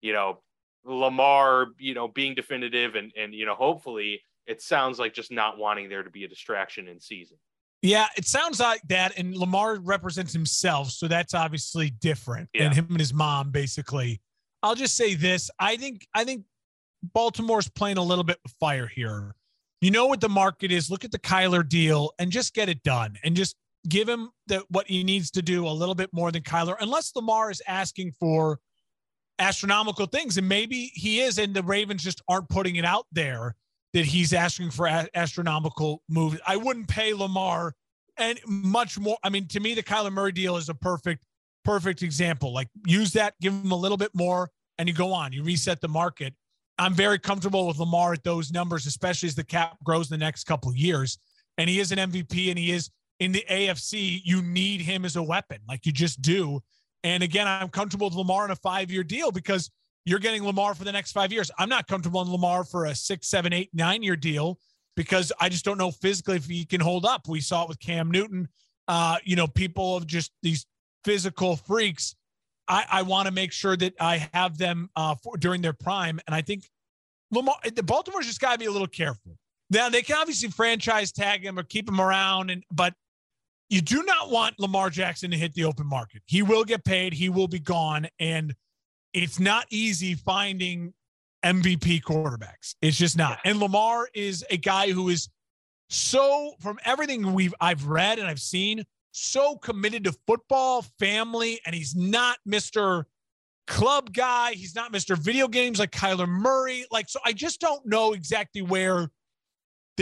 you 0.00 0.12
know, 0.12 0.42
Lamar, 0.84 1.66
you 1.78 1.94
know, 1.94 2.08
being 2.08 2.34
definitive 2.34 2.94
and 2.94 3.12
and 3.16 3.34
you 3.34 3.46
know, 3.46 3.54
hopefully 3.54 4.22
it 4.46 4.60
sounds 4.60 4.98
like 4.98 5.14
just 5.14 5.30
not 5.30 5.58
wanting 5.58 5.88
there 5.88 6.02
to 6.02 6.10
be 6.10 6.24
a 6.24 6.28
distraction 6.28 6.88
in 6.88 7.00
season. 7.00 7.38
Yeah, 7.82 8.06
it 8.16 8.26
sounds 8.26 8.60
like 8.60 8.82
that. 8.88 9.18
And 9.18 9.36
Lamar 9.36 9.78
represents 9.80 10.32
himself, 10.32 10.90
so 10.90 11.08
that's 11.08 11.34
obviously 11.34 11.90
different. 11.90 12.48
Yeah. 12.54 12.64
And 12.64 12.74
him 12.74 12.86
and 12.90 13.00
his 13.00 13.12
mom, 13.12 13.50
basically. 13.50 14.20
I'll 14.62 14.76
just 14.76 14.96
say 14.96 15.14
this: 15.14 15.50
I 15.58 15.76
think 15.76 16.06
I 16.14 16.24
think 16.24 16.44
Baltimore's 17.02 17.68
playing 17.68 17.98
a 17.98 18.02
little 18.02 18.24
bit 18.24 18.38
with 18.42 18.54
fire 18.60 18.86
here. 18.86 19.34
You 19.80 19.90
know 19.90 20.06
what 20.06 20.20
the 20.20 20.28
market 20.28 20.70
is. 20.70 20.90
Look 20.90 21.04
at 21.04 21.10
the 21.10 21.18
Kyler 21.18 21.68
deal 21.68 22.12
and 22.20 22.30
just 22.30 22.54
get 22.54 22.68
it 22.68 22.84
done, 22.84 23.16
and 23.24 23.34
just 23.34 23.56
give 23.88 24.08
him 24.08 24.30
the 24.46 24.64
what 24.68 24.86
he 24.86 25.02
needs 25.02 25.32
to 25.32 25.42
do 25.42 25.66
a 25.66 25.70
little 25.70 25.96
bit 25.96 26.10
more 26.12 26.30
than 26.30 26.42
Kyler, 26.42 26.76
unless 26.80 27.14
Lamar 27.16 27.50
is 27.50 27.60
asking 27.66 28.12
for 28.12 28.60
astronomical 29.38 30.06
things. 30.06 30.38
And 30.38 30.48
maybe 30.48 30.90
he 30.94 31.20
is, 31.20 31.38
and 31.38 31.54
the 31.54 31.62
Ravens 31.62 32.02
just 32.02 32.22
aren't 32.28 32.48
putting 32.48 32.76
it 32.76 32.84
out 32.84 33.06
there 33.12 33.54
that 33.92 34.04
he's 34.04 34.32
asking 34.32 34.70
for 34.70 34.86
a- 34.86 35.08
astronomical 35.14 36.02
moves. 36.08 36.38
I 36.46 36.56
wouldn't 36.56 36.88
pay 36.88 37.12
Lamar 37.14 37.74
and 38.16 38.38
much 38.46 38.98
more. 38.98 39.18
I 39.22 39.28
mean, 39.28 39.48
to 39.48 39.60
me, 39.60 39.74
the 39.74 39.82
Kyler 39.82 40.12
Murray 40.12 40.32
deal 40.32 40.56
is 40.56 40.68
a 40.68 40.74
perfect, 40.74 41.22
perfect 41.64 42.02
example. 42.02 42.52
Like 42.52 42.68
use 42.86 43.12
that, 43.12 43.34
give 43.40 43.52
him 43.52 43.72
a 43.72 43.76
little 43.76 43.98
bit 43.98 44.14
more, 44.14 44.50
and 44.78 44.88
you 44.88 44.94
go 44.94 45.12
on. 45.12 45.32
You 45.32 45.42
reset 45.42 45.80
the 45.80 45.88
market. 45.88 46.34
I'm 46.78 46.94
very 46.94 47.18
comfortable 47.18 47.66
with 47.66 47.78
Lamar 47.78 48.14
at 48.14 48.24
those 48.24 48.50
numbers, 48.50 48.86
especially 48.86 49.28
as 49.28 49.34
the 49.34 49.44
cap 49.44 49.76
grows 49.84 50.08
the 50.08 50.18
next 50.18 50.44
couple 50.44 50.74
years. 50.74 51.18
And 51.58 51.68
he 51.68 51.80
is 51.80 51.92
an 51.92 51.98
MVP, 51.98 52.48
and 52.48 52.58
he 52.58 52.72
is 52.72 52.90
in 53.20 53.32
the 53.32 53.44
AFC. 53.48 54.22
You 54.24 54.42
need 54.42 54.80
him 54.80 55.04
as 55.04 55.16
a 55.16 55.22
weapon, 55.22 55.58
like 55.68 55.84
you 55.84 55.92
just 55.92 56.22
do. 56.22 56.60
And 57.04 57.22
again, 57.22 57.46
I'm 57.48 57.68
comfortable 57.68 58.08
with 58.08 58.16
Lamar 58.16 58.44
in 58.44 58.50
a 58.50 58.56
five 58.56 58.90
year 58.90 59.02
deal 59.02 59.30
because 59.30 59.70
you're 60.04 60.18
getting 60.18 60.44
Lamar 60.44 60.74
for 60.74 60.84
the 60.84 60.92
next 60.92 61.12
five 61.12 61.32
years. 61.32 61.50
I'm 61.58 61.68
not 61.68 61.86
comfortable 61.86 62.22
in 62.22 62.30
Lamar 62.30 62.64
for 62.64 62.86
a 62.86 62.94
six, 62.94 63.28
seven, 63.28 63.52
eight, 63.52 63.70
nine 63.72 64.02
year 64.02 64.16
deal 64.16 64.58
because 64.96 65.32
I 65.40 65.48
just 65.48 65.64
don't 65.64 65.78
know 65.78 65.90
physically 65.90 66.36
if 66.36 66.46
he 66.46 66.64
can 66.64 66.80
hold 66.80 67.04
up. 67.04 67.28
We 67.28 67.40
saw 67.40 67.64
it 67.64 67.68
with 67.68 67.80
Cam 67.80 68.10
Newton. 68.10 68.48
Uh, 68.88 69.16
you 69.24 69.36
know, 69.36 69.46
people 69.46 69.96
of 69.96 70.06
just 70.06 70.32
these 70.42 70.66
physical 71.04 71.56
freaks. 71.56 72.14
I, 72.68 72.84
I 72.90 73.02
want 73.02 73.26
to 73.26 73.32
make 73.32 73.52
sure 73.52 73.76
that 73.76 73.94
I 74.00 74.28
have 74.32 74.58
them 74.58 74.90
uh, 74.96 75.14
for, 75.22 75.36
during 75.36 75.62
their 75.62 75.72
prime. 75.72 76.20
And 76.26 76.34
I 76.34 76.42
think 76.42 76.68
Lamar, 77.30 77.56
the 77.74 77.82
Baltimore's 77.82 78.26
just 78.26 78.40
got 78.40 78.52
to 78.52 78.58
be 78.58 78.66
a 78.66 78.70
little 78.70 78.86
careful. 78.86 79.36
Now 79.70 79.88
they 79.88 80.02
can 80.02 80.16
obviously 80.18 80.50
franchise 80.50 81.12
tag 81.12 81.44
him 81.44 81.58
or 81.58 81.62
keep 81.62 81.88
him 81.88 82.00
around, 82.00 82.50
and 82.50 82.62
but 82.70 82.94
you 83.72 83.80
do 83.80 84.02
not 84.02 84.28
want 84.28 84.60
Lamar 84.60 84.90
Jackson 84.90 85.30
to 85.30 85.36
hit 85.38 85.54
the 85.54 85.64
open 85.64 85.86
market. 85.86 86.20
He 86.26 86.42
will 86.42 86.62
get 86.62 86.84
paid, 86.84 87.14
he 87.14 87.30
will 87.30 87.48
be 87.48 87.58
gone. 87.58 88.06
And 88.20 88.54
it's 89.14 89.40
not 89.40 89.66
easy 89.70 90.14
finding 90.14 90.92
MVP 91.42 92.02
quarterbacks. 92.02 92.74
It's 92.82 92.98
just 92.98 93.16
not. 93.16 93.38
And 93.46 93.58
Lamar 93.58 94.08
is 94.14 94.44
a 94.50 94.58
guy 94.58 94.90
who 94.90 95.08
is 95.08 95.30
so, 95.88 96.52
from 96.60 96.78
everything 96.84 97.32
we've 97.32 97.54
I've 97.62 97.86
read 97.86 98.18
and 98.18 98.28
I've 98.28 98.40
seen, 98.42 98.84
so 99.12 99.56
committed 99.56 100.04
to 100.04 100.12
football, 100.26 100.84
family, 100.98 101.58
and 101.64 101.74
he's 101.74 101.96
not 101.96 102.36
Mr. 102.46 103.04
Club 103.66 104.12
guy. 104.12 104.52
He's 104.52 104.74
not 104.74 104.92
Mr. 104.92 105.16
Video 105.16 105.48
games 105.48 105.78
like 105.78 105.92
Kyler 105.92 106.28
Murray. 106.28 106.84
Like, 106.90 107.08
so 107.08 107.20
I 107.24 107.32
just 107.32 107.58
don't 107.58 107.86
know 107.86 108.12
exactly 108.12 108.60
where 108.60 109.08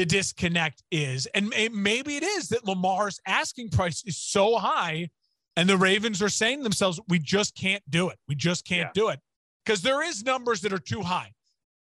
the 0.01 0.07
disconnect 0.07 0.83
is. 0.91 1.27
And 1.35 1.53
maybe 1.73 2.17
it 2.17 2.23
is 2.23 2.49
that 2.49 2.65
Lamar's 2.65 3.21
asking 3.27 3.69
price 3.69 4.03
is 4.07 4.17
so 4.17 4.57
high, 4.57 5.11
and 5.57 5.69
the 5.69 5.77
Ravens 5.77 6.23
are 6.23 6.31
saying 6.31 6.61
to 6.61 6.63
themselves, 6.63 6.99
we 7.09 7.19
just 7.19 7.55
can't 7.55 7.83
do 7.91 8.09
it. 8.09 8.19
We 8.27 8.35
just 8.35 8.65
can't 8.65 8.89
yeah. 8.97 9.03
do 9.03 9.09
it. 9.11 9.21
Because 9.63 9.83
there 9.83 10.03
is 10.03 10.25
numbers 10.25 10.63
that 10.63 10.73
are 10.73 10.79
too 10.79 11.03
high. 11.03 11.35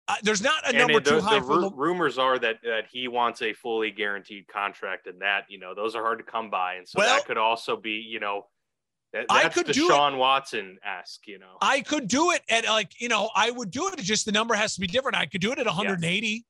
Uh, 0.06 0.16
there's 0.22 0.42
not 0.42 0.64
a 0.64 0.68
and 0.68 0.76
number 0.76 0.98
it, 0.98 1.04
the, 1.04 1.12
too 1.12 1.20
high. 1.22 1.40
The 1.40 1.46
r- 1.46 1.72
rumors 1.74 2.18
are 2.18 2.38
that 2.40 2.58
that 2.62 2.88
he 2.92 3.08
wants 3.08 3.40
a 3.40 3.54
fully 3.54 3.90
guaranteed 3.90 4.46
contract, 4.48 5.06
and 5.06 5.22
that 5.22 5.44
you 5.48 5.58
know 5.58 5.74
those 5.74 5.94
are 5.94 6.02
hard 6.02 6.18
to 6.18 6.24
come 6.24 6.50
by, 6.50 6.74
and 6.74 6.86
so 6.86 6.98
well, 6.98 7.16
that 7.16 7.24
could 7.24 7.38
also 7.38 7.74
be 7.74 7.92
you 8.06 8.20
know 8.20 8.44
that, 9.14 9.26
that's 9.28 9.46
I 9.46 9.48
could 9.48 9.66
the 9.66 9.72
do 9.72 9.88
Sean 9.88 10.18
Watson 10.18 10.78
esque, 10.84 11.26
you 11.26 11.38
know. 11.38 11.56
I 11.62 11.80
could 11.80 12.06
do 12.08 12.32
it 12.32 12.42
at 12.50 12.66
like 12.66 13.00
you 13.00 13.08
know 13.08 13.30
I 13.34 13.50
would 13.50 13.70
do 13.70 13.88
it. 13.88 13.98
Just 14.00 14.26
the 14.26 14.32
number 14.32 14.54
has 14.54 14.74
to 14.74 14.80
be 14.80 14.88
different. 14.88 15.16
I 15.16 15.26
could 15.26 15.40
do 15.40 15.52
it 15.52 15.58
at 15.58 15.66
180. 15.66 16.26
Yes. 16.26 16.42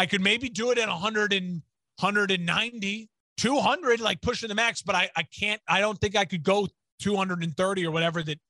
I 0.00 0.06
could 0.06 0.22
maybe 0.22 0.48
do 0.48 0.70
it 0.70 0.78
at 0.78 0.88
100 0.88 1.34
and 1.34 1.60
190, 2.00 3.10
200, 3.36 4.00
like 4.00 4.22
pushing 4.22 4.48
the 4.48 4.54
max, 4.54 4.80
but 4.80 4.94
I, 4.94 5.10
I 5.14 5.24
can't, 5.24 5.60
I 5.68 5.80
don't 5.80 6.00
think 6.00 6.16
I 6.16 6.24
could 6.24 6.42
go 6.42 6.66
230 7.00 7.86
or 7.86 7.90
whatever 7.90 8.22
that 8.22 8.40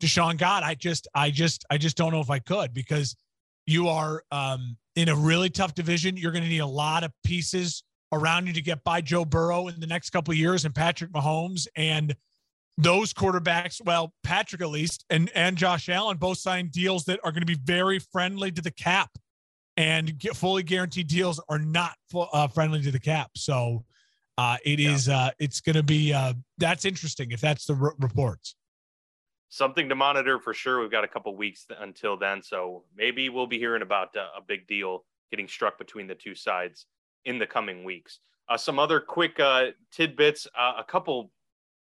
Deshaun 0.00 0.38
got. 0.38 0.62
I 0.62 0.76
just, 0.76 1.08
I 1.12 1.32
just, 1.32 1.64
I 1.68 1.78
just 1.78 1.96
don't 1.96 2.12
know 2.12 2.20
if 2.20 2.30
I 2.30 2.38
could 2.38 2.72
because 2.72 3.16
you 3.66 3.88
are 3.88 4.22
um, 4.30 4.76
in 4.94 5.08
a 5.08 5.16
really 5.16 5.50
tough 5.50 5.74
division. 5.74 6.16
You're 6.16 6.30
going 6.30 6.44
to 6.44 6.48
need 6.48 6.58
a 6.58 6.66
lot 6.66 7.02
of 7.02 7.10
pieces 7.24 7.82
around 8.12 8.46
you 8.46 8.52
to 8.52 8.62
get 8.62 8.84
by 8.84 9.00
Joe 9.00 9.24
Burrow 9.24 9.66
in 9.66 9.80
the 9.80 9.88
next 9.88 10.10
couple 10.10 10.30
of 10.30 10.38
years 10.38 10.64
and 10.64 10.72
Patrick 10.72 11.10
Mahomes 11.10 11.66
and 11.74 12.14
those 12.78 13.12
quarterbacks, 13.12 13.84
well, 13.84 14.14
Patrick 14.22 14.62
at 14.62 14.70
least, 14.70 15.04
and 15.10 15.28
and 15.34 15.56
Josh 15.56 15.88
Allen 15.88 16.18
both 16.18 16.38
signed 16.38 16.70
deals 16.70 17.04
that 17.06 17.18
are 17.24 17.32
going 17.32 17.42
to 17.42 17.46
be 17.46 17.58
very 17.64 17.98
friendly 17.98 18.52
to 18.52 18.62
the 18.62 18.70
cap 18.70 19.10
and 19.80 20.18
get 20.18 20.36
fully 20.36 20.62
guaranteed 20.62 21.06
deals 21.06 21.40
are 21.48 21.58
not 21.58 21.94
uh, 22.14 22.46
friendly 22.48 22.82
to 22.82 22.90
the 22.90 23.00
cap. 23.00 23.30
So 23.34 23.82
uh, 24.36 24.58
it 24.62 24.78
yeah. 24.78 24.90
is, 24.90 25.08
uh, 25.08 25.30
it's 25.38 25.62
going 25.62 25.76
to 25.76 25.82
be 25.82 26.12
uh, 26.12 26.34
that's 26.58 26.84
interesting 26.84 27.30
if 27.30 27.40
that's 27.40 27.64
the 27.64 27.74
reports. 27.74 28.56
Something 29.48 29.88
to 29.88 29.94
monitor 29.94 30.38
for 30.38 30.52
sure. 30.52 30.80
We've 30.80 30.90
got 30.90 31.02
a 31.02 31.08
couple 31.08 31.34
weeks 31.34 31.66
until 31.80 32.18
then, 32.18 32.42
so 32.42 32.84
maybe 32.94 33.30
we'll 33.30 33.46
be 33.46 33.58
hearing 33.58 33.80
about 33.80 34.14
uh, 34.14 34.26
a 34.36 34.42
big 34.46 34.66
deal 34.66 35.04
getting 35.30 35.48
struck 35.48 35.78
between 35.78 36.06
the 36.06 36.14
two 36.14 36.34
sides 36.34 36.86
in 37.24 37.38
the 37.38 37.46
coming 37.46 37.82
weeks. 37.82 38.20
Uh, 38.50 38.58
some 38.58 38.78
other 38.78 39.00
quick 39.00 39.40
uh, 39.40 39.68
tidbits, 39.90 40.46
uh, 40.58 40.74
a 40.78 40.84
couple 40.84 41.32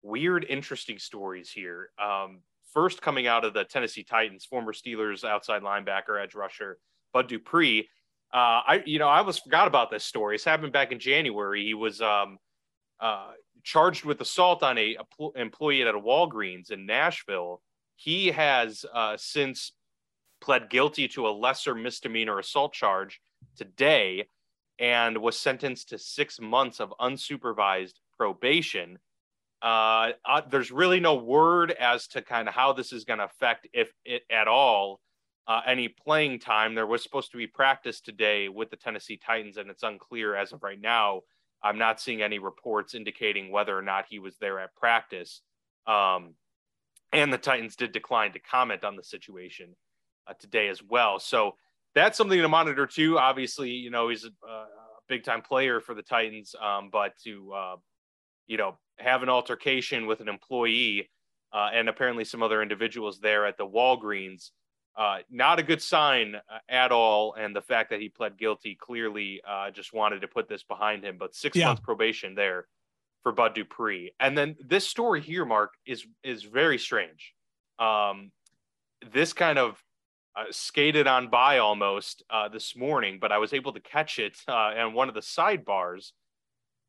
weird, 0.03 0.45
interesting 0.49 0.97
stories 0.97 1.51
here. 1.51 1.89
Um, 2.01 2.39
first, 2.73 3.01
coming 3.01 3.27
out 3.27 3.43
of 3.43 3.53
the 3.53 3.65
Tennessee 3.65 4.03
Titans, 4.03 4.45
former 4.45 4.71
Steelers 4.71 5.25
outside 5.25 5.63
linebacker, 5.63 6.21
edge 6.21 6.33
rusher 6.33 6.79
Bud 7.13 7.27
Dupree. 7.27 7.89
Uh, 8.31 8.61
I, 8.67 8.83
you 8.85 8.99
know, 8.99 9.07
I 9.07 9.19
almost 9.19 9.43
forgot 9.43 9.67
about 9.67 9.89
this 9.89 10.03
story. 10.03 10.35
It's 10.35 10.43
happened 10.43 10.73
back 10.73 10.91
in 10.91 10.99
January. 10.99 11.65
He 11.65 11.73
was 11.73 12.01
um, 12.01 12.37
uh, 12.99 13.31
charged 13.63 14.05
with 14.05 14.21
assault 14.21 14.61
on 14.61 14.77
a, 14.77 14.95
a, 14.95 15.39
employee 15.39 15.81
at 15.81 15.95
a 15.95 15.99
Walgreens 15.99 16.71
in 16.71 16.85
Nashville. 16.85 17.61
He 17.95 18.27
has 18.27 18.85
uh, 18.93 19.17
since 19.17 19.73
pled 20.41 20.69
guilty 20.69 21.07
to 21.09 21.27
a 21.27 21.31
lesser 21.31 21.75
misdemeanor 21.75 22.39
assault 22.39 22.73
charge 22.73 23.19
today 23.57 24.27
and 24.79 25.17
was 25.17 25.37
sentenced 25.37 25.89
to 25.89 25.97
six 25.97 26.39
months 26.39 26.79
of 26.79 26.93
unsupervised 27.01 27.95
probation. 28.17 28.97
Uh, 29.61 30.11
uh, 30.23 30.41
there's 30.49 30.71
really 30.71 31.01
no 31.01 31.15
word 31.15 31.71
as 31.71 32.07
to 32.07 32.21
kind 32.21 32.47
of 32.47 32.53
how 32.53 32.71
this 32.71 32.93
is 32.93 33.03
going 33.03 33.19
to 33.19 33.25
affect, 33.25 33.67
if 33.73 33.91
it 34.05 34.23
at 34.31 34.47
all, 34.47 35.01
uh, 35.49 35.61
any 35.65 35.87
playing 35.87 36.39
time. 36.39 36.75
There 36.75 36.85
was 36.85 37.01
supposed 37.01 37.31
to 37.31 37.37
be 37.37 37.47
practice 37.47 37.99
today 37.99 38.49
with 38.49 38.69
the 38.69 38.77
Tennessee 38.77 39.17
Titans, 39.17 39.57
and 39.57 39.69
it's 39.69 39.81
unclear 39.83 40.35
as 40.35 40.53
of 40.53 40.61
right 40.61 40.79
now. 40.79 41.21
I'm 41.63 41.79
not 41.79 41.99
seeing 41.99 42.21
any 42.21 42.37
reports 42.37 42.93
indicating 42.93 43.51
whether 43.51 43.75
or 43.77 43.81
not 43.81 44.05
he 44.07 44.19
was 44.19 44.37
there 44.37 44.59
at 44.59 44.75
practice. 44.75 45.41
Um, 45.87 46.35
and 47.11 47.33
the 47.33 47.39
Titans 47.39 47.75
did 47.75 47.91
decline 47.91 48.31
to 48.33 48.39
comment 48.39 48.83
on 48.83 48.95
the 48.95 49.03
situation 49.03 49.75
uh, 50.27 50.33
today 50.39 50.67
as 50.69 50.83
well. 50.83 51.19
So 51.19 51.55
that's 51.95 52.15
something 52.15 52.39
to 52.39 52.47
monitor 52.47 52.85
too. 52.85 53.17
Obviously, 53.17 53.71
you 53.71 53.89
know, 53.89 54.09
he's 54.09 54.25
a, 54.25 54.47
a 54.47 54.65
big 55.09 55.23
time 55.23 55.41
player 55.41 55.81
for 55.81 55.95
the 55.95 56.03
Titans, 56.03 56.53
um, 56.63 56.89
but 56.91 57.13
to, 57.23 57.51
uh, 57.51 57.75
you 58.45 58.57
know, 58.57 58.77
have 58.99 59.23
an 59.23 59.29
altercation 59.29 60.05
with 60.05 60.21
an 60.21 60.29
employee 60.29 61.09
uh, 61.51 61.71
and 61.73 61.89
apparently 61.89 62.23
some 62.23 62.43
other 62.43 62.61
individuals 62.61 63.19
there 63.19 63.47
at 63.47 63.57
the 63.57 63.65
Walgreens 63.65 64.51
uh, 64.99 65.19
not 65.31 65.59
a 65.59 65.63
good 65.63 65.81
sign 65.81 66.35
uh, 66.35 66.59
at 66.67 66.91
all. 66.91 67.33
And 67.33 67.55
the 67.55 67.61
fact 67.61 67.89
that 67.91 68.01
he 68.01 68.09
pled 68.09 68.37
guilty 68.37 68.75
clearly 68.75 69.41
uh, 69.47 69.71
just 69.71 69.93
wanted 69.93 70.19
to 70.21 70.27
put 70.27 70.49
this 70.49 70.61
behind 70.61 71.05
him. 71.05 71.17
But 71.17 71.33
six 71.33 71.55
yeah. 71.55 71.67
months 71.67 71.81
probation 71.81 72.35
there 72.35 72.67
for 73.23 73.31
Bud 73.31 73.55
Dupree. 73.55 74.11
And 74.19 74.37
then 74.37 74.57
this 74.59 74.85
story 74.85 75.21
here, 75.21 75.45
Mark, 75.45 75.73
is 75.85 76.05
is 76.23 76.43
very 76.43 76.77
strange. 76.77 77.33
Um, 77.79 78.31
this 79.13 79.31
kind 79.31 79.57
of 79.57 79.81
uh, 80.35 80.45
skated 80.51 81.07
on 81.07 81.29
by 81.29 81.59
almost 81.59 82.23
uh, 82.29 82.49
this 82.49 82.75
morning, 82.75 83.19
but 83.21 83.31
I 83.31 83.37
was 83.37 83.53
able 83.53 83.73
to 83.73 83.79
catch 83.79 84.19
it 84.19 84.37
uh, 84.47 84.51
on 84.51 84.93
one 84.93 85.07
of 85.07 85.15
the 85.15 85.21
sidebars. 85.21 86.11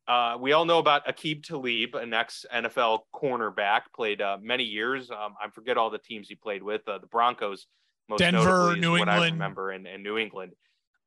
Uh, 0.08 0.36
we 0.40 0.50
all 0.50 0.64
know 0.64 0.78
about 0.78 1.06
Aqib 1.06 1.44
Talib, 1.44 1.94
an 1.94 2.12
ex 2.12 2.44
NFL 2.52 3.00
cornerback, 3.14 3.82
played 3.94 4.20
uh, 4.20 4.38
many 4.40 4.64
years. 4.64 5.10
Um, 5.10 5.34
I 5.40 5.48
forget 5.50 5.76
all 5.76 5.90
the 5.90 5.98
teams 5.98 6.28
he 6.28 6.34
played 6.34 6.62
with. 6.64 6.82
Uh, 6.88 6.98
the 6.98 7.06
Broncos, 7.06 7.66
most 8.10 8.18
Denver, 8.18 8.76
New 8.76 8.98
what 8.98 9.08
I 9.08 9.14
England. 9.14 9.32
remember, 9.34 9.70
and, 9.70 9.86
and 9.86 10.02
New 10.02 10.18
England. 10.18 10.52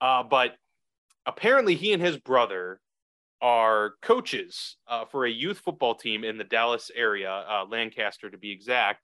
Uh, 0.02 0.24
but 0.24 0.56
apparently, 1.26 1.76
he 1.76 1.94
and 1.94 2.02
his 2.02 2.18
brother 2.18 2.80
are 3.42 3.94
coaches 4.02 4.78
uh, 4.88 5.06
for 5.06 5.26
a 5.26 5.30
youth 5.30 5.60
football 5.60 5.96
team 5.96 6.24
in 6.24 6.38
the 6.38 6.44
Dallas 6.44 6.90
area, 6.96 7.30
uh, 7.30 7.66
Lancaster 7.70 8.30
to 8.30 8.38
be 8.38 8.52
exact. 8.52 9.02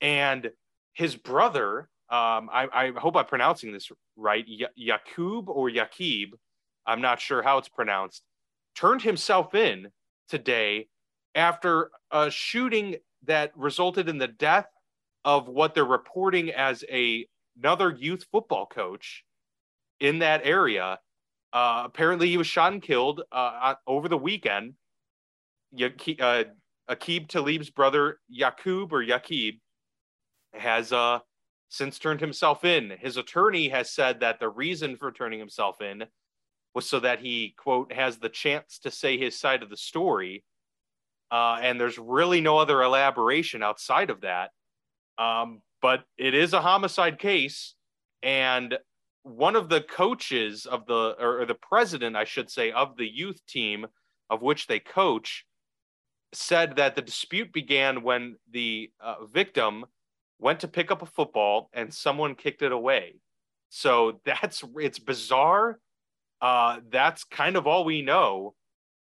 And 0.00 0.50
his 0.92 1.16
brother 1.16 1.88
um, 2.10 2.50
I, 2.52 2.68
I, 2.72 2.92
hope 2.96 3.16
I'm 3.16 3.24
pronouncing 3.24 3.72
this 3.72 3.90
right, 4.14 4.44
y- 4.46 4.68
Yakub 4.76 5.48
or 5.48 5.70
Yakib, 5.70 6.32
I'm 6.86 7.00
not 7.00 7.18
sure 7.20 7.42
how 7.42 7.56
it's 7.56 7.68
pronounced, 7.68 8.22
turned 8.76 9.00
himself 9.02 9.54
in 9.54 9.88
today 10.28 10.88
after 11.34 11.90
a 12.10 12.30
shooting 12.30 12.96
that 13.24 13.52
resulted 13.56 14.08
in 14.08 14.18
the 14.18 14.28
death 14.28 14.66
of 15.24 15.48
what 15.48 15.74
they're 15.74 15.84
reporting 15.84 16.50
as 16.50 16.84
a 16.90 17.26
another 17.56 17.90
youth 17.90 18.26
football 18.32 18.66
coach 18.66 19.24
in 20.00 20.18
that 20.18 20.40
area. 20.44 20.98
Uh, 21.52 21.82
apparently, 21.84 22.28
he 22.28 22.36
was 22.36 22.46
shot 22.46 22.72
and 22.72 22.82
killed 22.82 23.22
uh, 23.30 23.74
over 23.86 24.08
the 24.08 24.18
weekend. 24.18 24.74
Uh, 25.74 26.44
Aqib 26.90 27.28
Talib's 27.28 27.70
brother, 27.70 28.18
Yakub 28.28 28.92
or 28.92 29.04
Yakib, 29.04 29.60
has 30.52 30.92
uh, 30.92 31.20
since 31.68 31.98
turned 31.98 32.20
himself 32.20 32.64
in. 32.64 32.92
His 33.00 33.16
attorney 33.16 33.68
has 33.68 33.90
said 33.90 34.20
that 34.20 34.40
the 34.40 34.48
reason 34.48 34.96
for 34.96 35.12
turning 35.12 35.38
himself 35.38 35.80
in 35.80 36.04
was 36.74 36.88
so 36.88 37.00
that 37.00 37.20
he, 37.20 37.54
quote, 37.56 37.92
has 37.92 38.18
the 38.18 38.28
chance 38.28 38.78
to 38.80 38.90
say 38.90 39.16
his 39.16 39.38
side 39.38 39.62
of 39.62 39.70
the 39.70 39.76
story. 39.76 40.44
Uh, 41.30 41.58
and 41.62 41.80
there's 41.80 41.98
really 41.98 42.40
no 42.40 42.58
other 42.58 42.82
elaboration 42.82 43.62
outside 43.62 44.10
of 44.10 44.20
that. 44.22 44.50
Um, 45.18 45.62
but 45.80 46.04
it 46.16 46.34
is 46.34 46.52
a 46.52 46.60
homicide 46.60 47.18
case. 47.18 47.74
And 48.22 48.78
one 49.22 49.56
of 49.56 49.68
the 49.68 49.82
coaches 49.82 50.66
of 50.66 50.86
the, 50.86 51.14
or 51.20 51.44
the 51.46 51.54
president, 51.54 52.16
I 52.16 52.24
should 52.24 52.50
say, 52.50 52.72
of 52.72 52.96
the 52.96 53.08
youth 53.08 53.40
team 53.46 53.86
of 54.30 54.42
which 54.42 54.66
they 54.66 54.80
coach 54.80 55.44
said 56.32 56.76
that 56.76 56.94
the 56.94 57.02
dispute 57.02 57.52
began 57.52 58.02
when 58.02 58.36
the 58.50 58.90
uh, 59.00 59.24
victim 59.26 59.84
went 60.38 60.60
to 60.60 60.68
pick 60.68 60.90
up 60.90 61.02
a 61.02 61.06
football 61.06 61.70
and 61.72 61.92
someone 61.92 62.34
kicked 62.34 62.62
it 62.62 62.72
away. 62.72 63.14
So 63.70 64.20
that's 64.24 64.62
it's 64.76 64.98
bizarre. 64.98 65.78
Uh, 66.40 66.80
that's 66.90 67.24
kind 67.24 67.56
of 67.56 67.66
all 67.66 67.84
we 67.84 68.02
know. 68.02 68.54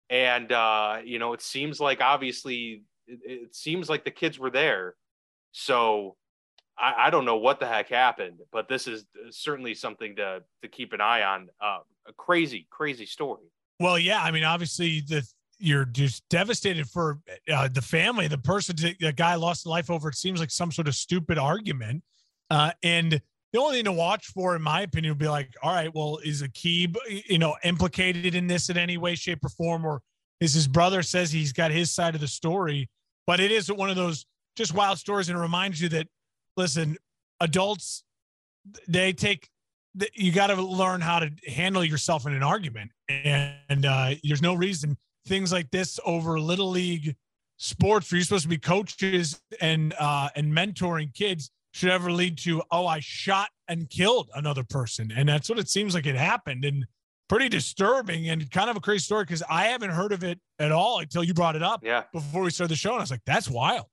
And 0.09 0.51
uh, 0.51 0.99
you 1.03 1.19
know, 1.19 1.33
it 1.33 1.41
seems 1.41 1.79
like 1.79 2.01
obviously 2.01 2.83
it, 3.07 3.19
it 3.23 3.55
seems 3.55 3.89
like 3.89 4.05
the 4.05 4.11
kids 4.11 4.39
were 4.39 4.49
there. 4.49 4.95
So 5.51 6.15
I, 6.77 7.07
I, 7.07 7.09
don't 7.09 7.25
know 7.25 7.37
what 7.37 7.59
the 7.59 7.67
heck 7.67 7.89
happened, 7.89 8.39
but 8.51 8.69
this 8.69 8.87
is 8.87 9.05
certainly 9.31 9.73
something 9.73 10.15
to 10.17 10.43
to 10.61 10.67
keep 10.67 10.93
an 10.93 11.01
eye 11.01 11.23
on. 11.23 11.47
Uh, 11.61 11.79
a 12.07 12.13
crazy, 12.13 12.67
crazy 12.69 13.05
story. 13.05 13.43
Well, 13.79 13.99
yeah, 13.99 14.21
I 14.21 14.31
mean, 14.31 14.43
obviously 14.43 15.01
the 15.01 15.27
you're 15.59 15.85
just 15.85 16.27
devastated 16.29 16.87
for 16.87 17.19
uh, 17.51 17.67
the 17.67 17.81
family. 17.81 18.27
The 18.27 18.37
person, 18.37 18.75
the 18.99 19.13
guy 19.13 19.35
lost 19.35 19.65
life 19.65 19.89
over. 19.89 20.09
It 20.09 20.15
seems 20.15 20.39
like 20.39 20.51
some 20.51 20.71
sort 20.71 20.87
of 20.87 20.95
stupid 20.95 21.37
argument. 21.37 22.03
Uh, 22.49 22.71
and 22.83 23.19
the 23.53 23.59
only 23.59 23.77
thing 23.77 23.85
to 23.85 23.91
watch 23.91 24.27
for, 24.27 24.55
in 24.55 24.61
my 24.61 24.81
opinion, 24.81 25.11
would 25.11 25.19
be 25.19 25.27
like, 25.27 25.53
all 25.63 25.73
right, 25.73 25.93
well, 25.93 26.19
is 26.23 26.43
Aqib, 26.43 26.95
you 27.27 27.39
know, 27.39 27.55
implicated 27.63 28.35
in 28.35 28.47
this 28.47 28.69
in 28.69 28.77
any 28.77 28.97
way, 28.97 29.15
shape, 29.15 29.43
or 29.43 29.49
form, 29.49 29.85
or 29.85 30.01
is 30.39 30.53
his 30.53 30.67
brother 30.67 31.01
says 31.01 31.31
he's 31.31 31.53
got 31.53 31.71
his 31.71 31.91
side 31.91 32.13
of 32.15 32.21
the 32.21 32.27
story? 32.27 32.89
But 33.25 33.39
it 33.39 33.51
is 33.51 33.71
one 33.71 33.89
of 33.89 33.95
those 33.95 34.25
just 34.57 34.73
wild 34.73 34.97
stories, 34.97 35.29
and 35.29 35.37
it 35.37 35.41
reminds 35.41 35.79
you 35.79 35.87
that, 35.89 36.07
listen, 36.57 36.97
adults, 37.39 38.03
they 38.87 39.13
take 39.13 39.49
you 40.13 40.31
got 40.31 40.47
to 40.47 40.61
learn 40.61 41.01
how 41.01 41.19
to 41.19 41.31
handle 41.47 41.83
yourself 41.83 42.27
in 42.27 42.33
an 42.33 42.43
argument. 42.43 42.91
And 43.09 43.85
uh, 43.85 44.11
there's 44.23 44.41
no 44.41 44.53
reason 44.53 44.97
things 45.25 45.51
like 45.51 45.69
this 45.71 45.99
over 46.05 46.39
little 46.39 46.69
league 46.69 47.15
sports 47.57 48.11
where 48.11 48.17
you're 48.17 48.25
supposed 48.25 48.43
to 48.43 48.49
be 48.49 48.57
coaches 48.57 49.41
and 49.59 49.93
uh, 49.99 50.29
and 50.35 50.53
mentoring 50.53 51.13
kids 51.13 51.51
should 51.73 51.89
ever 51.89 52.11
lead 52.11 52.37
to 52.37 52.63
oh 52.71 52.87
I 52.87 52.99
shot 52.99 53.49
and 53.67 53.89
killed 53.89 54.29
another 54.35 54.63
person. 54.63 55.11
And 55.15 55.27
that's 55.27 55.49
what 55.49 55.59
it 55.59 55.69
seems 55.69 55.93
like 55.93 56.05
it 56.05 56.15
happened 56.15 56.65
and 56.65 56.85
pretty 57.27 57.49
disturbing 57.49 58.29
and 58.29 58.49
kind 58.51 58.69
of 58.69 58.77
a 58.77 58.79
crazy 58.79 59.03
story 59.03 59.23
because 59.23 59.43
I 59.49 59.65
haven't 59.65 59.89
heard 59.89 60.13
of 60.13 60.23
it 60.23 60.39
at 60.59 60.71
all 60.71 60.99
until 60.99 61.23
you 61.23 61.33
brought 61.33 61.55
it 61.55 61.63
up 61.63 61.81
yeah. 61.83 62.03
before 62.13 62.43
we 62.43 62.51
started 62.51 62.71
the 62.71 62.77
show. 62.77 62.91
And 62.91 62.99
I 62.99 63.03
was 63.03 63.11
like 63.11 63.25
that's 63.25 63.49
wild 63.49 63.87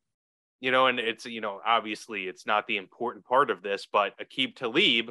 you 0.64 0.70
know 0.70 0.86
and 0.86 0.98
it's 0.98 1.26
you 1.26 1.42
know 1.42 1.60
obviously 1.66 2.22
it's 2.22 2.46
not 2.46 2.66
the 2.66 2.78
important 2.78 3.22
part 3.26 3.50
of 3.50 3.60
this 3.60 3.86
but 3.92 4.14
Aqib 4.18 4.56
Talib 4.56 5.10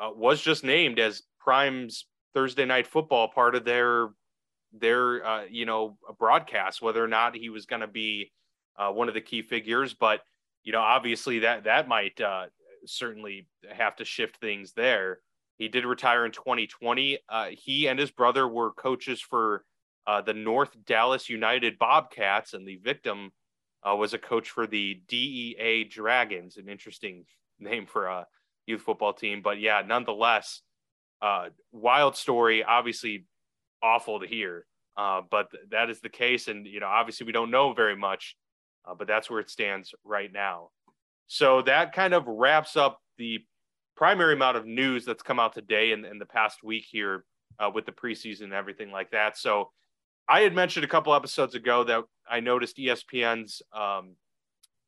uh, 0.00 0.10
was 0.14 0.40
just 0.40 0.62
named 0.62 1.00
as 1.00 1.22
Prime's 1.40 2.06
Thursday 2.34 2.64
night 2.64 2.86
football 2.86 3.26
part 3.26 3.56
of 3.56 3.64
their 3.64 4.10
their 4.72 5.26
uh, 5.26 5.44
you 5.50 5.66
know 5.66 5.98
broadcast 6.20 6.80
whether 6.80 7.02
or 7.02 7.08
not 7.08 7.34
he 7.34 7.50
was 7.50 7.66
going 7.66 7.80
to 7.80 7.88
be 7.88 8.30
uh, 8.78 8.92
one 8.92 9.08
of 9.08 9.14
the 9.14 9.20
key 9.20 9.42
figures. 9.42 9.92
But 9.92 10.20
you 10.62 10.70
know 10.70 10.80
obviously 10.80 11.40
that 11.40 11.64
that 11.64 11.88
might 11.88 12.20
uh, 12.20 12.46
certainly 12.86 13.48
have 13.72 13.96
to 13.96 14.04
shift 14.04 14.36
things 14.36 14.72
there. 14.74 15.18
He 15.58 15.66
did 15.66 15.84
retire 15.84 16.24
in 16.24 16.30
2020 16.30 17.18
uh, 17.28 17.48
he 17.50 17.88
and 17.88 17.98
his 17.98 18.12
brother 18.12 18.46
were 18.46 18.70
coaches 18.70 19.20
for 19.20 19.64
uh, 20.06 20.22
the 20.22 20.32
north 20.32 20.74
dallas 20.86 21.28
united 21.28 21.78
bobcats 21.78 22.54
and 22.54 22.66
the 22.66 22.76
victim 22.76 23.30
uh, 23.88 23.94
was 23.94 24.14
a 24.14 24.18
coach 24.18 24.50
for 24.50 24.66
the 24.66 25.00
dea 25.08 25.84
dragons 25.90 26.56
an 26.56 26.68
interesting 26.68 27.24
name 27.60 27.86
for 27.86 28.06
a 28.06 28.26
youth 28.66 28.82
football 28.82 29.12
team 29.12 29.42
but 29.42 29.58
yeah 29.60 29.82
nonetheless 29.86 30.62
wild 31.72 32.16
story 32.16 32.64
obviously 32.64 33.26
awful 33.82 34.20
to 34.20 34.26
hear. 34.26 34.66
Uh, 34.96 35.22
but 35.30 35.50
th- 35.50 35.64
that 35.70 35.90
is 35.90 36.00
the 36.00 36.08
case. 36.08 36.48
And, 36.48 36.66
you 36.66 36.80
know, 36.80 36.86
obviously 36.86 37.26
we 37.26 37.32
don't 37.32 37.50
know 37.50 37.72
very 37.72 37.96
much, 37.96 38.36
uh, 38.86 38.94
but 38.94 39.06
that's 39.06 39.30
where 39.30 39.40
it 39.40 39.50
stands 39.50 39.94
right 40.04 40.32
now. 40.32 40.70
So 41.26 41.62
that 41.62 41.92
kind 41.92 42.12
of 42.12 42.26
wraps 42.26 42.76
up 42.76 43.00
the 43.16 43.40
primary 43.96 44.34
amount 44.34 44.56
of 44.56 44.66
news 44.66 45.04
that's 45.04 45.22
come 45.22 45.38
out 45.38 45.52
today 45.52 45.92
and 45.92 46.04
in, 46.04 46.12
in, 46.12 46.18
the 46.18 46.26
past 46.26 46.62
week 46.62 46.86
here 46.90 47.24
uh, 47.58 47.70
with 47.72 47.86
the 47.86 47.92
preseason 47.92 48.44
and 48.44 48.52
everything 48.52 48.90
like 48.90 49.10
that. 49.10 49.38
So 49.38 49.70
I 50.30 50.42
had 50.42 50.54
mentioned 50.54 50.84
a 50.84 50.88
couple 50.88 51.12
episodes 51.12 51.56
ago 51.56 51.82
that 51.84 52.04
I 52.30 52.38
noticed 52.38 52.76
ESPN's 52.76 53.62
um, 53.72 54.14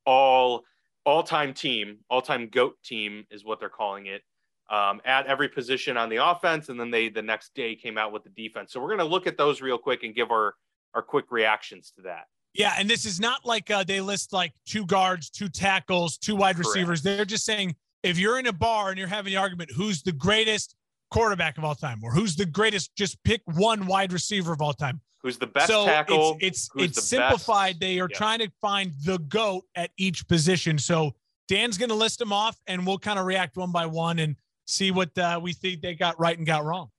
all 0.06 0.62
all-time 1.04 1.52
team, 1.52 1.98
all-time 2.08 2.48
goat 2.48 2.76
team 2.84 3.26
is 3.28 3.44
what 3.44 3.58
they're 3.58 3.68
calling 3.68 4.06
it 4.06 4.22
um, 4.70 5.00
at 5.04 5.26
every 5.26 5.48
position 5.48 5.96
on 5.96 6.08
the 6.08 6.24
offense, 6.24 6.68
and 6.68 6.78
then 6.78 6.92
they 6.92 7.08
the 7.08 7.22
next 7.22 7.56
day 7.56 7.74
came 7.74 7.98
out 7.98 8.12
with 8.12 8.22
the 8.22 8.30
defense. 8.30 8.72
So 8.72 8.80
we're 8.80 8.86
going 8.86 9.00
to 9.00 9.04
look 9.04 9.26
at 9.26 9.36
those 9.36 9.60
real 9.60 9.78
quick 9.78 10.04
and 10.04 10.14
give 10.14 10.30
our 10.30 10.54
our 10.94 11.02
quick 11.02 11.32
reactions 11.32 11.90
to 11.96 12.02
that. 12.02 12.26
Yeah, 12.54 12.74
and 12.78 12.88
this 12.88 13.04
is 13.04 13.18
not 13.18 13.44
like 13.44 13.68
uh, 13.68 13.82
they 13.82 14.00
list 14.00 14.32
like 14.32 14.52
two 14.64 14.86
guards, 14.86 15.28
two 15.28 15.48
tackles, 15.48 16.18
two 16.18 16.36
wide 16.36 16.54
Correct. 16.54 16.68
receivers. 16.68 17.02
They're 17.02 17.24
just 17.24 17.44
saying 17.44 17.74
if 18.04 18.16
you're 18.16 18.38
in 18.38 18.46
a 18.46 18.52
bar 18.52 18.90
and 18.90 18.98
you're 18.98 19.08
having 19.08 19.32
the 19.32 19.38
argument, 19.38 19.72
who's 19.74 20.02
the 20.02 20.12
greatest 20.12 20.76
quarterback 21.10 21.58
of 21.58 21.64
all 21.64 21.74
time, 21.74 21.98
or 22.04 22.12
who's 22.12 22.36
the 22.36 22.46
greatest, 22.46 22.94
just 22.94 23.22
pick 23.24 23.40
one 23.46 23.86
wide 23.86 24.12
receiver 24.12 24.52
of 24.52 24.62
all 24.62 24.72
time. 24.72 25.00
Who's 25.22 25.38
the 25.38 25.46
best 25.46 25.68
so 25.68 25.84
tackle? 25.84 26.36
It's 26.40 26.68
it's, 26.74 26.98
it's 26.98 27.08
simplified. 27.08 27.74
Best? 27.74 27.80
They 27.80 28.00
are 28.00 28.08
trying 28.08 28.40
to 28.40 28.50
find 28.60 28.92
the 29.04 29.18
goat 29.18 29.64
at 29.76 29.90
each 29.96 30.26
position. 30.26 30.78
So 30.78 31.14
Dan's 31.48 31.78
going 31.78 31.90
to 31.90 31.94
list 31.94 32.18
them 32.18 32.32
off, 32.32 32.58
and 32.66 32.86
we'll 32.86 32.98
kind 32.98 33.18
of 33.18 33.26
react 33.26 33.56
one 33.56 33.70
by 33.70 33.86
one. 33.86 34.18
And 34.18 34.36
see 34.66 34.90
what 34.90 35.16
uh, 35.18 35.40
we 35.42 35.52
think 35.52 35.80
they 35.80 35.94
got 35.94 36.18
right 36.18 36.36
and 36.36 36.46
got 36.46 36.64
wrong. 36.64 36.90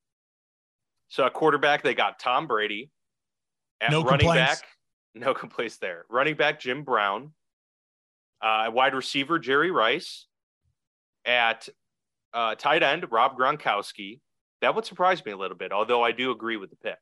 So, 1.10 1.26
a 1.26 1.30
quarterback, 1.30 1.84
they 1.84 1.94
got 1.94 2.20
Tom 2.20 2.48
Brady. 2.48 2.90
At 3.82 3.92
no 3.92 4.04
running 4.04 4.28
complaints. 4.28 4.62
back, 4.62 4.68
no 5.14 5.34
complaints 5.34 5.78
there. 5.78 6.06
Running 6.10 6.36
back, 6.36 6.60
Jim 6.60 6.84
Brown. 6.84 7.34
Uh, 8.42 8.70
wide 8.72 8.94
receiver, 8.94 9.40
Jerry 9.40 9.72
Rice. 9.72 10.28
At 11.26 11.68
uh, 12.34 12.56
tight 12.56 12.84
end, 12.84 13.06
Rob 13.12 13.38
Gronkowski. 13.38 14.20
That 14.62 14.76
would 14.76 14.86
surprise 14.86 15.24
me 15.26 15.34
a 15.34 15.38
little 15.38 15.58
bit, 15.58 15.72
although 15.72 16.02
I 16.02 16.12
do 16.12 16.32
agree 16.32 16.58
with 16.58 16.70
the 16.70 16.78
pick. 16.78 16.98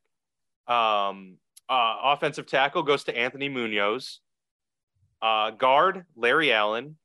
Um, 0.66 1.38
uh, 1.68 1.96
offensive 2.04 2.46
tackle 2.46 2.82
goes 2.82 3.04
to 3.04 3.16
Anthony 3.16 3.48
Munoz. 3.48 4.20
Uh, 5.20 5.50
guard, 5.50 6.04
Larry 6.16 6.52
Allen. 6.52 6.96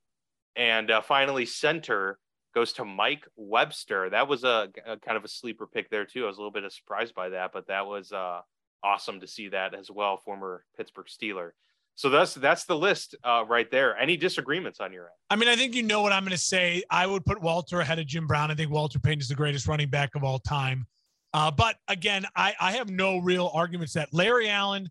And 0.55 0.89
uh, 0.89 1.01
finally, 1.01 1.45
center, 1.45 2.17
goes 2.57 2.73
to 2.73 2.83
Mike 2.83 3.27
Webster. 3.35 4.09
That 4.09 4.27
was 4.27 4.43
a, 4.43 4.69
a, 4.85 4.97
kind 4.97 5.15
of 5.15 5.23
a 5.23 5.27
sleeper 5.27 5.67
pick 5.67 5.91
there 5.91 6.05
too. 6.05 6.23
I 6.23 6.27
was 6.27 6.37
a 6.37 6.39
little 6.39 6.51
bit 6.51 6.71
surprised 6.71 7.13
by 7.13 7.29
that, 7.29 7.51
but 7.53 7.67
that 7.67 7.85
was 7.85 8.11
uh, 8.11 8.41
awesome 8.83 9.19
to 9.19 9.27
see 9.27 9.49
that 9.49 9.75
as 9.75 9.91
well. 9.91 10.17
Former 10.17 10.65
Pittsburgh 10.75 11.05
Steeler. 11.05 11.51
So 11.93 12.09
that's 12.09 12.33
that's 12.33 12.65
the 12.65 12.75
list 12.75 13.15
uh, 13.23 13.43
right 13.47 13.69
there. 13.69 13.95
Any 13.97 14.17
disagreements 14.17 14.79
on 14.79 14.91
your 14.91 15.05
end? 15.05 15.13
I 15.29 15.35
mean, 15.35 15.49
I 15.49 15.55
think 15.55 15.75
you 15.75 15.83
know 15.83 16.01
what 16.01 16.11
I'm 16.11 16.23
going 16.23 16.31
to 16.31 16.37
say. 16.37 16.83
I 16.89 17.05
would 17.05 17.25
put 17.25 17.41
Walter 17.41 17.79
ahead 17.79 17.99
of 17.99 18.07
Jim 18.07 18.25
Brown. 18.25 18.49
I 18.49 18.55
think 18.55 18.71
Walter 18.71 18.99
Payton 18.99 19.21
is 19.21 19.27
the 19.27 19.35
greatest 19.35 19.67
running 19.67 19.89
back 19.89 20.15
of 20.15 20.23
all 20.23 20.39
time. 20.39 20.87
Uh, 21.33 21.51
but 21.51 21.75
again, 21.87 22.25
I, 22.35 22.53
I 22.59 22.71
have 22.73 22.89
no 22.89 23.17
real 23.19 23.51
arguments 23.53 23.93
that 23.93 24.09
Larry 24.13 24.49
Allen, 24.49 24.89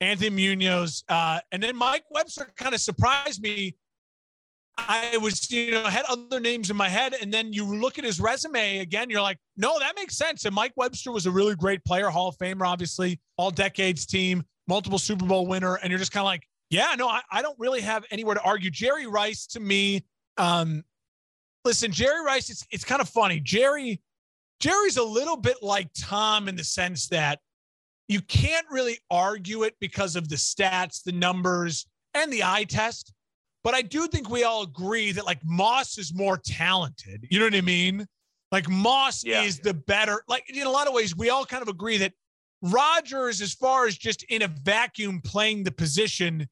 Anthony 0.00 0.30
Munoz, 0.30 1.02
uh, 1.08 1.40
and 1.50 1.62
then 1.62 1.76
Mike 1.76 2.04
Webster 2.10 2.52
kind 2.56 2.74
of 2.74 2.80
surprised 2.80 3.42
me. 3.42 3.76
I 4.76 5.16
was, 5.16 5.50
you 5.50 5.72
know, 5.72 5.82
had 5.84 6.04
other 6.08 6.38
names 6.38 6.70
in 6.70 6.76
my 6.76 6.88
head, 6.88 7.14
and 7.20 7.34
then 7.34 7.52
you 7.52 7.64
look 7.64 7.98
at 7.98 8.04
his 8.04 8.20
resume 8.20 8.78
again. 8.78 9.10
You're 9.10 9.22
like, 9.22 9.38
no, 9.56 9.76
that 9.80 9.96
makes 9.96 10.16
sense. 10.16 10.44
And 10.44 10.54
Mike 10.54 10.72
Webster 10.76 11.10
was 11.10 11.26
a 11.26 11.32
really 11.32 11.56
great 11.56 11.84
player, 11.84 12.08
Hall 12.10 12.28
of 12.28 12.38
Famer, 12.38 12.64
obviously, 12.64 13.18
all 13.36 13.50
decades 13.50 14.06
team, 14.06 14.44
multiple 14.68 14.98
Super 14.98 15.26
Bowl 15.26 15.48
winner, 15.48 15.76
and 15.76 15.90
you're 15.90 15.98
just 15.98 16.12
kind 16.12 16.22
of 16.22 16.26
like, 16.26 16.46
yeah, 16.70 16.94
no, 16.96 17.08
I, 17.08 17.22
I, 17.32 17.42
don't 17.42 17.58
really 17.58 17.80
have 17.80 18.04
anywhere 18.10 18.34
to 18.34 18.42
argue. 18.42 18.70
Jerry 18.70 19.06
Rice 19.06 19.46
to 19.48 19.60
me, 19.60 20.04
um, 20.36 20.84
listen, 21.64 21.90
Jerry 21.90 22.24
Rice, 22.24 22.50
it's 22.50 22.66
it's 22.70 22.84
kind 22.84 23.00
of 23.00 23.08
funny. 23.08 23.40
Jerry, 23.40 24.00
Jerry's 24.60 24.96
a 24.96 25.04
little 25.04 25.36
bit 25.36 25.62
like 25.62 25.88
Tom 25.98 26.48
in 26.48 26.56
the 26.56 26.64
sense 26.64 27.08
that 27.08 27.38
you 28.08 28.20
can't 28.22 28.66
really 28.70 28.98
argue 29.10 29.62
it 29.62 29.74
because 29.80 30.16
of 30.16 30.28
the 30.28 30.36
stats, 30.36 31.02
the 31.02 31.12
numbers, 31.12 31.86
and 32.14 32.32
the 32.32 32.42
eye 32.42 32.64
test. 32.64 33.12
But 33.62 33.74
I 33.74 33.82
do 33.82 34.06
think 34.08 34.30
we 34.30 34.44
all 34.44 34.62
agree 34.62 35.12
that 35.12 35.26
like 35.26 35.40
Moss 35.44 35.98
is 35.98 36.14
more 36.14 36.38
talented. 36.38 37.26
You 37.30 37.38
know 37.38 37.44
what 37.44 37.54
I 37.54 37.60
mean? 37.60 38.06
Like 38.50 38.68
Moss 38.68 39.24
yeah. 39.24 39.42
is 39.42 39.58
the 39.58 39.74
better. 39.74 40.22
Like 40.26 40.44
in 40.48 40.66
a 40.66 40.70
lot 40.70 40.86
of 40.86 40.94
ways, 40.94 41.14
we 41.14 41.30
all 41.30 41.44
kind 41.44 41.62
of 41.62 41.68
agree 41.68 41.98
that 41.98 42.14
Rodgers, 42.62 43.40
as 43.40 43.52
far 43.52 43.86
as 43.86 43.96
just 43.96 44.24
in 44.24 44.42
a 44.42 44.48
vacuum 44.48 45.20
playing 45.22 45.64
the 45.64 45.70
position, 45.70 46.48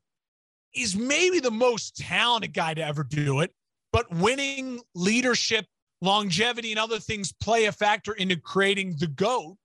is 0.75 0.95
maybe 0.95 1.41
the 1.41 1.51
most 1.51 1.97
talented 1.97 2.53
guy 2.53 2.75
to 2.75 2.85
ever 2.85 3.03
do 3.03 3.41
it. 3.41 3.53
But 3.93 4.13
winning, 4.13 4.81
leadership, 4.95 5.67
longevity, 6.07 6.73
and 6.73 6.79
other 6.79 6.99
things 6.99 7.33
play 7.33 7.67
a 7.67 7.73
factor 7.73 8.15
into 8.15 8.37
creating 8.37 8.97
the 8.99 9.09
GOAT. 9.09 9.57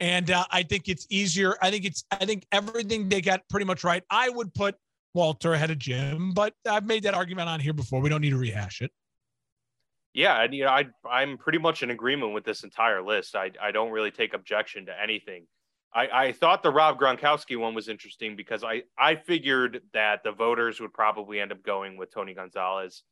And 0.00 0.30
uh, 0.30 0.44
I 0.50 0.62
think 0.62 0.88
it's 0.88 1.06
easier. 1.10 1.56
I 1.60 1.70
think 1.70 1.84
it's, 1.84 2.04
I 2.10 2.24
think 2.24 2.46
everything 2.50 3.08
they 3.08 3.20
got 3.20 3.42
pretty 3.50 3.66
much 3.66 3.84
right. 3.84 4.02
I 4.10 4.30
would 4.30 4.52
put 4.54 4.74
Walter 5.14 5.52
ahead 5.52 5.70
of 5.70 5.78
Jim, 5.78 6.32
but 6.32 6.54
I've 6.68 6.86
made 6.86 7.02
that 7.02 7.14
argument 7.14 7.48
on 7.48 7.60
here 7.60 7.74
before. 7.74 8.00
We 8.00 8.08
don't 8.08 8.22
need 8.22 8.30
to 8.30 8.38
rehash 8.38 8.80
it. 8.80 8.90
Yeah, 10.14 10.42
and 10.42 10.52
you 10.54 10.64
know, 10.64 10.70
I 10.70 10.86
I'm 11.08 11.38
pretty 11.38 11.58
much 11.58 11.82
in 11.82 11.90
agreement 11.90 12.32
with 12.32 12.44
this 12.44 12.64
entire 12.64 13.00
list. 13.02 13.36
I 13.36 13.52
I 13.62 13.70
don't 13.70 13.92
really 13.92 14.10
take 14.10 14.34
objection 14.34 14.86
to 14.86 15.00
anything. 15.00 15.46
I, 15.92 16.08
I 16.26 16.32
thought 16.32 16.62
the 16.62 16.70
Rob 16.70 16.98
Gronkowski 16.98 17.56
one 17.56 17.74
was 17.74 17.88
interesting 17.88 18.36
because 18.36 18.62
I, 18.62 18.82
I 18.96 19.16
figured 19.16 19.82
that 19.92 20.22
the 20.22 20.30
voters 20.30 20.80
would 20.80 20.92
probably 20.92 21.40
end 21.40 21.50
up 21.50 21.62
going 21.64 21.96
with 21.96 22.14
Tony 22.14 22.32
Gonzalez, 22.32 23.02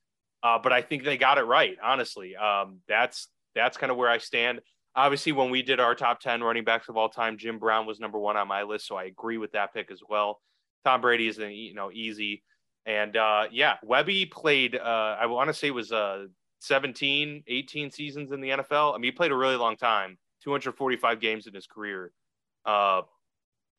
uh, 0.43 0.59
but 0.63 0.73
I 0.73 0.83
think 0.83 1.05
they 1.05 1.17
got 1.17 1.39
it 1.39 1.43
right. 1.43 1.77
Honestly, 1.83 2.37
um, 2.37 2.81
that's 2.89 3.29
that's 3.55 3.77
kind 3.77 3.91
of 3.91 3.97
where 3.97 4.11
I 4.11 4.19
stand. 4.19 4.61
Obviously, 4.95 5.33
when 5.33 5.51
we 5.51 5.63
did 5.63 5.81
our 5.81 5.95
top 5.95 6.21
ten 6.21 6.43
running 6.43 6.65
backs 6.65 6.89
of 6.89 6.97
all 6.97 7.09
time, 7.09 7.39
Jim 7.39 7.59
Brown 7.59 7.87
was 7.87 8.01
number 8.01 8.19
one 8.19 8.37
on 8.37 8.49
my 8.49 8.63
list, 8.63 8.87
so 8.87 8.97
I 8.97 9.05
agree 9.05 9.39
with 9.39 9.53
that 9.53 9.75
pick 9.75 9.91
as 9.91 10.01
well. 10.09 10.41
Tom 10.85 11.01
Brady 11.01 11.29
is 11.29 11.39
you 11.39 11.75
know 11.75 11.91
easy, 11.93 12.43
and 12.87 13.17
uh, 13.17 13.45
yeah, 13.51 13.77
Webby 13.83 14.27
played. 14.27 14.77
Uh, 14.77 15.17
I 15.21 15.27
want 15.27 15.49
to 15.49 15.55
say 15.55 15.69
it 15.69 15.75
was 15.75 15.93
uh, 15.93 16.27
17, 16.61 17.45
18 17.47 17.91
seasons 17.91 18.33
in 18.33 18.41
the 18.41 18.51
NFL. 18.51 18.95
I 18.95 18.97
mean, 18.97 19.05
he 19.05 19.13
played 19.13 19.33
a 19.33 19.37
really 19.37 19.57
long 19.57 19.77
time, 19.77 20.19
245 20.43 21.21
games 21.21 21.47
in 21.47 21.55
his 21.55 21.67
career. 21.67 22.13
Uh, 22.65 23.03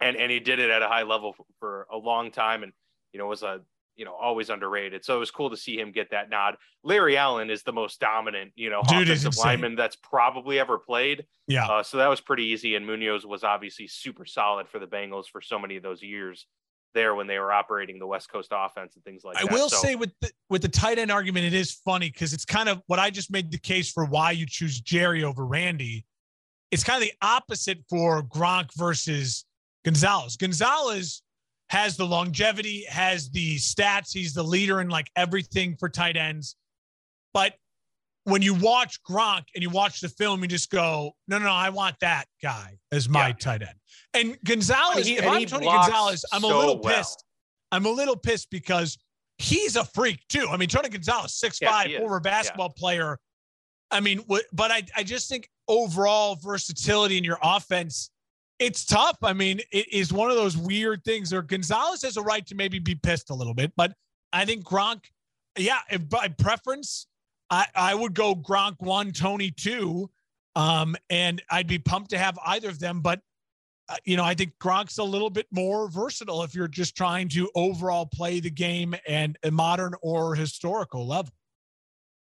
and 0.02 0.16
and 0.16 0.32
he 0.32 0.40
did 0.40 0.60
it 0.60 0.70
at 0.70 0.82
a 0.82 0.88
high 0.88 1.04
level 1.04 1.34
for, 1.34 1.46
for, 1.60 1.88
a 1.92 1.98
long 1.98 2.32
time, 2.32 2.64
and 2.64 2.72
you 3.12 3.20
know 3.20 3.28
was 3.28 3.44
a 3.44 3.62
you 4.00 4.06
know 4.06 4.14
always 4.14 4.50
underrated. 4.50 5.06
So 5.06 5.16
it 5.16 5.20
was 5.20 5.30
cool 5.30 5.52
to 5.52 5.58
see 5.58 5.78
him 5.78 5.92
get 5.92 6.10
that 6.12 6.30
nod. 6.30 6.56
Larry 6.84 7.18
Allen 7.18 7.50
is 7.50 7.62
the 7.64 7.74
most 7.74 8.00
dominant 8.00 8.54
you 8.56 8.70
know 8.70 8.82
Dude 8.88 9.04
offensive 9.04 9.38
lineman 9.38 9.76
that's 9.76 9.98
probably 9.98 10.60
ever 10.60 10.80
played. 10.80 11.26
Yeah. 11.48 11.68
Uh, 11.68 11.84
so 11.84 11.98
that 11.98 12.08
was 12.08 12.22
pretty 12.22 12.46
easy, 12.46 12.76
and 12.76 12.86
Munoz 12.88 13.26
was 13.26 13.44
obviously 13.44 13.88
super 13.88 14.26
solid 14.26 14.68
for 14.68 14.80
the 14.80 14.88
Bengals 14.88 15.26
for 15.32 15.42
so 15.42 15.60
many 15.60 15.76
of 15.76 15.84
those 15.84 16.02
years 16.02 16.48
there 16.96 17.14
when 17.14 17.28
they 17.28 17.38
were 17.38 17.52
operating 17.52 18.00
the 18.00 18.08
West 18.08 18.32
Coast 18.32 18.50
offense 18.52 18.96
and 18.96 19.04
things 19.04 19.24
like 19.24 19.38
I 19.38 19.44
that. 19.44 19.52
I 19.52 19.54
will 19.54 19.70
so, 19.70 19.78
say 19.78 19.96
with 19.96 20.10
the, 20.22 20.32
with 20.50 20.64
the 20.64 20.70
tight 20.70 20.98
end 20.98 21.12
argument, 21.12 21.46
it 21.46 21.54
is 21.54 21.74
funny 21.86 22.10
because 22.10 22.34
it's 22.34 22.46
kind 22.46 22.68
of 22.68 22.82
what 22.88 22.98
I 22.98 23.12
just 23.12 23.32
made 23.32 23.52
the 23.52 23.60
case 23.60 23.92
for 23.92 24.06
why 24.06 24.32
you 24.32 24.48
choose 24.48 24.82
Jerry 24.82 25.24
over 25.24 25.46
Randy 25.46 26.06
it's 26.72 26.84
kind 26.84 27.02
of 27.02 27.10
the 27.10 27.16
opposite 27.22 27.80
for 27.90 28.22
Gronk 28.24 28.70
versus 28.76 29.46
Gonzalez. 29.84 30.38
Gonzalez 30.38 31.22
has 31.70 31.98
the 31.98 32.06
longevity, 32.06 32.86
has 32.90 33.30
the 33.30 33.58
stats. 33.58 34.12
He's 34.14 34.34
the 34.34 34.44
leader 34.44 34.82
in 34.82 34.90
like 34.90 35.10
everything 35.16 35.76
for 35.80 35.90
tight 35.90 36.18
ends. 36.18 36.56
But 37.34 37.54
when 38.24 38.42
you 38.42 38.54
watch 38.54 39.02
Gronk 39.04 39.44
and 39.56 39.64
you 39.64 39.70
watch 39.70 40.02
the 40.02 40.10
film, 40.10 40.42
you 40.42 40.48
just 40.48 40.70
go, 40.70 41.12
no, 41.28 41.38
no, 41.38 41.46
no 41.46 41.52
I 41.52 41.70
want 41.70 41.96
that 42.02 42.26
guy 42.42 42.78
as 42.92 43.08
my 43.08 43.28
yeah. 43.28 43.34
tight 43.34 43.62
end. 43.62 43.76
And 44.14 44.38
Gonzalez, 44.44 45.06
he, 45.06 45.18
if 45.18 45.28
I'm 45.28 45.46
Tony 45.46 45.66
Gonzalez, 45.66 46.26
I'm 46.34 46.42
so 46.42 46.48
a 46.48 46.58
little 46.58 46.82
well. 46.82 46.96
pissed. 46.96 47.24
I'm 47.72 47.86
a 47.86 47.92
little 47.92 48.16
pissed 48.16 48.50
because 48.50 48.98
he's 49.38 49.76
a 49.76 49.86
freak 49.86 50.20
too. 50.28 50.48
I 50.50 50.58
mean, 50.58 50.70
Tony 50.70 50.90
Gonzalez, 50.90 51.36
six 51.36 51.60
yeah, 51.62 51.72
five, 51.72 51.92
former 51.98 52.20
basketball 52.20 52.74
yeah. 52.76 52.80
player. 52.80 53.20
I 53.92 54.00
mean, 54.00 54.22
but 54.28 54.72
I, 54.72 54.84
I 54.96 55.04
just 55.04 55.30
think 55.30 55.50
overall 55.68 56.36
versatility 56.36 57.18
in 57.18 57.24
your 57.24 57.40
offense, 57.42 58.12
it's 58.60 58.86
tough. 58.86 59.18
I 59.24 59.34
mean, 59.34 59.62
it 59.72 59.92
is 59.92 60.14
one 60.14 60.30
of 60.30 60.36
those 60.36 60.58
weird 60.58 61.04
things. 61.04 61.34
Or 61.34 61.42
Gonzalez 61.42 62.04
has 62.04 62.18
a 62.18 62.22
right 62.22 62.46
to 62.48 62.56
maybe 62.56 62.80
be 62.80 62.96
pissed 62.96 63.30
a 63.30 63.34
little 63.34 63.54
bit, 63.54 63.72
but 63.76 63.94
I 64.34 64.46
think 64.46 64.64
Gronk, 64.64 65.06
yeah, 65.58 65.80
if 65.90 66.08
by 66.08 66.28
preference, 66.28 67.08
I, 67.50 67.66
I 67.74 67.96
would 67.96 68.14
go 68.14 68.36
Gronk 68.36 68.76
one, 68.80 69.12
Tony 69.12 69.52
two. 69.52 70.10
Um, 70.56 70.96
and 71.10 71.42
I'd 71.50 71.68
be 71.68 71.80
pumped 71.80 72.10
to 72.10 72.18
have 72.18 72.38
either 72.46 72.70
of 72.70 72.80
them. 72.80 73.02
But, 73.02 73.22
uh, 73.88 73.96
you 74.04 74.18
know, 74.18 74.26
I 74.26 74.34
think 74.34 74.54
Gronk's 74.62 74.98
a 74.98 75.04
little 75.04 75.30
bit 75.30 75.48
more 75.52 75.90
versatile 75.90 76.44
if 76.44 76.54
you're 76.54 76.68
just 76.68 76.98
trying 76.98 77.30
to 77.30 77.50
overall 77.56 78.06
play 78.06 78.40
the 78.40 78.50
game 78.50 78.94
and 79.08 79.38
a 79.44 79.52
modern 79.52 79.94
or 80.02 80.36
historical 80.36 81.08
level. 81.08 81.32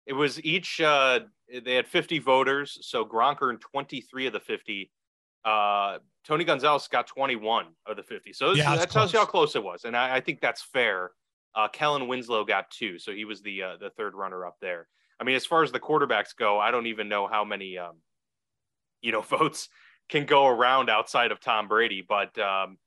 It 0.07 0.15
was 0.15 0.43
each 0.43 0.81
uh, 0.81 1.21
they 1.65 1.75
had 1.75 1.87
50 1.87 2.19
voters, 2.21 2.79
so 2.81 3.05
Gronk 3.05 3.43
earned 3.43 3.61
23 3.61 4.27
of 4.27 4.33
the 4.33 4.41
50. 4.41 4.91
Uh, 5.45 5.99
Tony 6.25 6.45
Gonzalez 6.45 6.89
got 6.89 7.07
21 7.07 7.67
of 7.87 7.97
the 7.97 8.03
50. 8.03 8.33
So 8.33 8.53
yeah, 8.53 8.77
that 8.77 8.91
tells 8.91 9.13
you 9.13 9.19
how 9.19 9.25
close 9.25 9.57
it 9.57 9.63
was, 9.63 9.85
and 9.85 9.97
I, 9.97 10.17
I 10.17 10.21
think 10.21 10.41
that's 10.41 10.63
fair. 10.63 11.13
Uh, 11.55 11.69
Kellen 11.69 12.09
Winslow 12.09 12.45
got 12.45 12.71
two, 12.71 12.99
so 12.99 13.13
he 13.13 13.25
was 13.25 13.43
the 13.43 13.63
uh, 13.63 13.77
the 13.79 13.91
third 13.91 14.15
runner 14.15 14.47
up 14.47 14.57
there. 14.61 14.89
I 15.21 15.25
mean, 15.25 15.37
as 15.37 15.45
far 15.45 15.63
as 15.63 15.73
the 15.73 15.81
quarterbacks 15.81 16.35
go, 16.37 16.59
I 16.59 16.71
don't 16.71 16.87
even 16.87 17.09
know 17.09 17.27
how 17.27 17.45
many 17.45 17.77
um, 17.77 17.97
you 19.01 19.13
know 19.13 19.21
votes 19.23 19.69
can 20.09 20.27
go 20.27 20.47
around 20.47 20.91
outside 20.91 21.33
of 21.33 21.41
Tom 21.41 21.69
Brady, 21.69 22.05
but 22.07 22.39
um, 22.39 22.79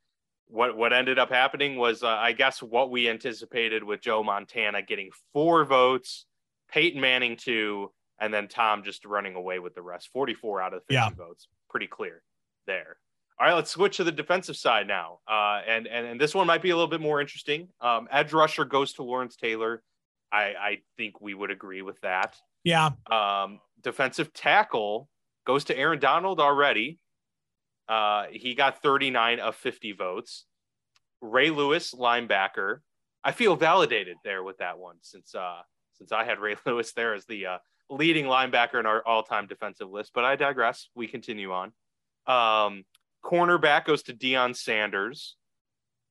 what 0.47 0.78
what 0.78 0.93
ended 0.93 1.20
up 1.20 1.30
happening 1.30 1.76
was, 1.76 2.03
uh, 2.03 2.08
I 2.08 2.32
guess, 2.32 2.64
what 2.64 2.89
we 2.89 3.10
anticipated 3.10 3.84
with 3.84 4.01
Joe 4.01 4.24
Montana 4.24 4.82
getting 4.82 5.10
four 5.34 5.66
votes, 5.66 6.26
Peyton 6.72 7.01
Manning 7.01 7.36
two, 7.36 7.91
and 8.20 8.34
then 8.34 8.47
Tom 8.47 8.84
just 8.84 9.03
running 9.03 9.36
away 9.36 9.60
with 9.60 9.76
the 9.76 9.82
rest. 9.82 10.10
44 10.14 10.62
out 10.62 10.74
of 10.74 10.82
50 10.84 10.93
yeah. 10.93 11.10
votes. 11.10 11.49
Pretty 11.70 11.88
clear 11.88 12.24
there. 12.66 12.97
All 13.39 13.47
right, 13.47 13.53
let's 13.53 13.72
switch 13.72 13.97
to 13.97 14.03
the 14.03 14.11
defensive 14.11 14.55
side 14.55 14.88
now. 14.88 15.20
Uh, 15.30 15.61
and, 15.68 15.88
and 15.88 16.07
and 16.07 16.22
this 16.22 16.34
one 16.34 16.47
might 16.47 16.61
be 16.61 16.70
a 16.70 16.76
little 16.76 16.89
bit 16.89 17.01
more 17.01 17.20
interesting. 17.20 17.68
Um, 17.82 18.07
edge 18.11 18.32
rusher 18.32 18.63
goes 18.63 18.93
to 18.93 19.03
Lawrence 19.03 19.36
Taylor. 19.36 19.84
I, 20.32 20.53
I 20.59 20.78
think 20.97 21.20
we 21.22 21.34
would 21.34 21.51
agree 21.51 21.82
with 21.82 21.99
that. 22.01 22.36
Yeah. 22.63 22.91
Um, 23.11 23.59
defensive 23.84 24.34
tackle 24.34 25.09
goes 25.45 25.66
to 25.66 25.78
Aaron 25.78 25.99
Donald 25.99 26.39
already. 26.39 26.99
Uh, 27.88 28.26
he 28.32 28.55
got 28.55 28.82
39 28.82 29.39
of 29.39 29.55
50 29.55 29.91
votes. 29.93 30.45
Ray 31.22 31.49
Lewis, 31.49 31.93
linebacker. 31.93 32.80
I 33.24 33.32
feel 33.32 33.55
validated 33.55 34.18
there 34.24 34.43
with 34.43 34.57
that 34.57 34.78
one 34.78 34.97
since 35.01 35.34
uh, 35.36 35.61
since 35.93 36.11
I 36.11 36.24
had 36.24 36.39
Ray 36.41 36.55
Lewis 36.66 36.93
there 36.93 37.13
as 37.13 37.26
the 37.26 37.45
uh, 37.45 37.57
leading 37.89 38.26
linebacker 38.26 38.80
in 38.80 38.86
our 38.86 39.05
all-time 39.05 39.47
defensive 39.47 39.89
list, 39.89 40.11
but 40.13 40.26
I 40.26 40.36
digress. 40.36 40.89
We 40.95 41.07
continue 41.07 41.51
on. 41.51 41.72
Um, 42.28 42.84
cornerback 43.24 43.86
goes 43.86 44.04
to 44.04 44.14
Deion 44.14 44.56
Sanders, 44.56 45.36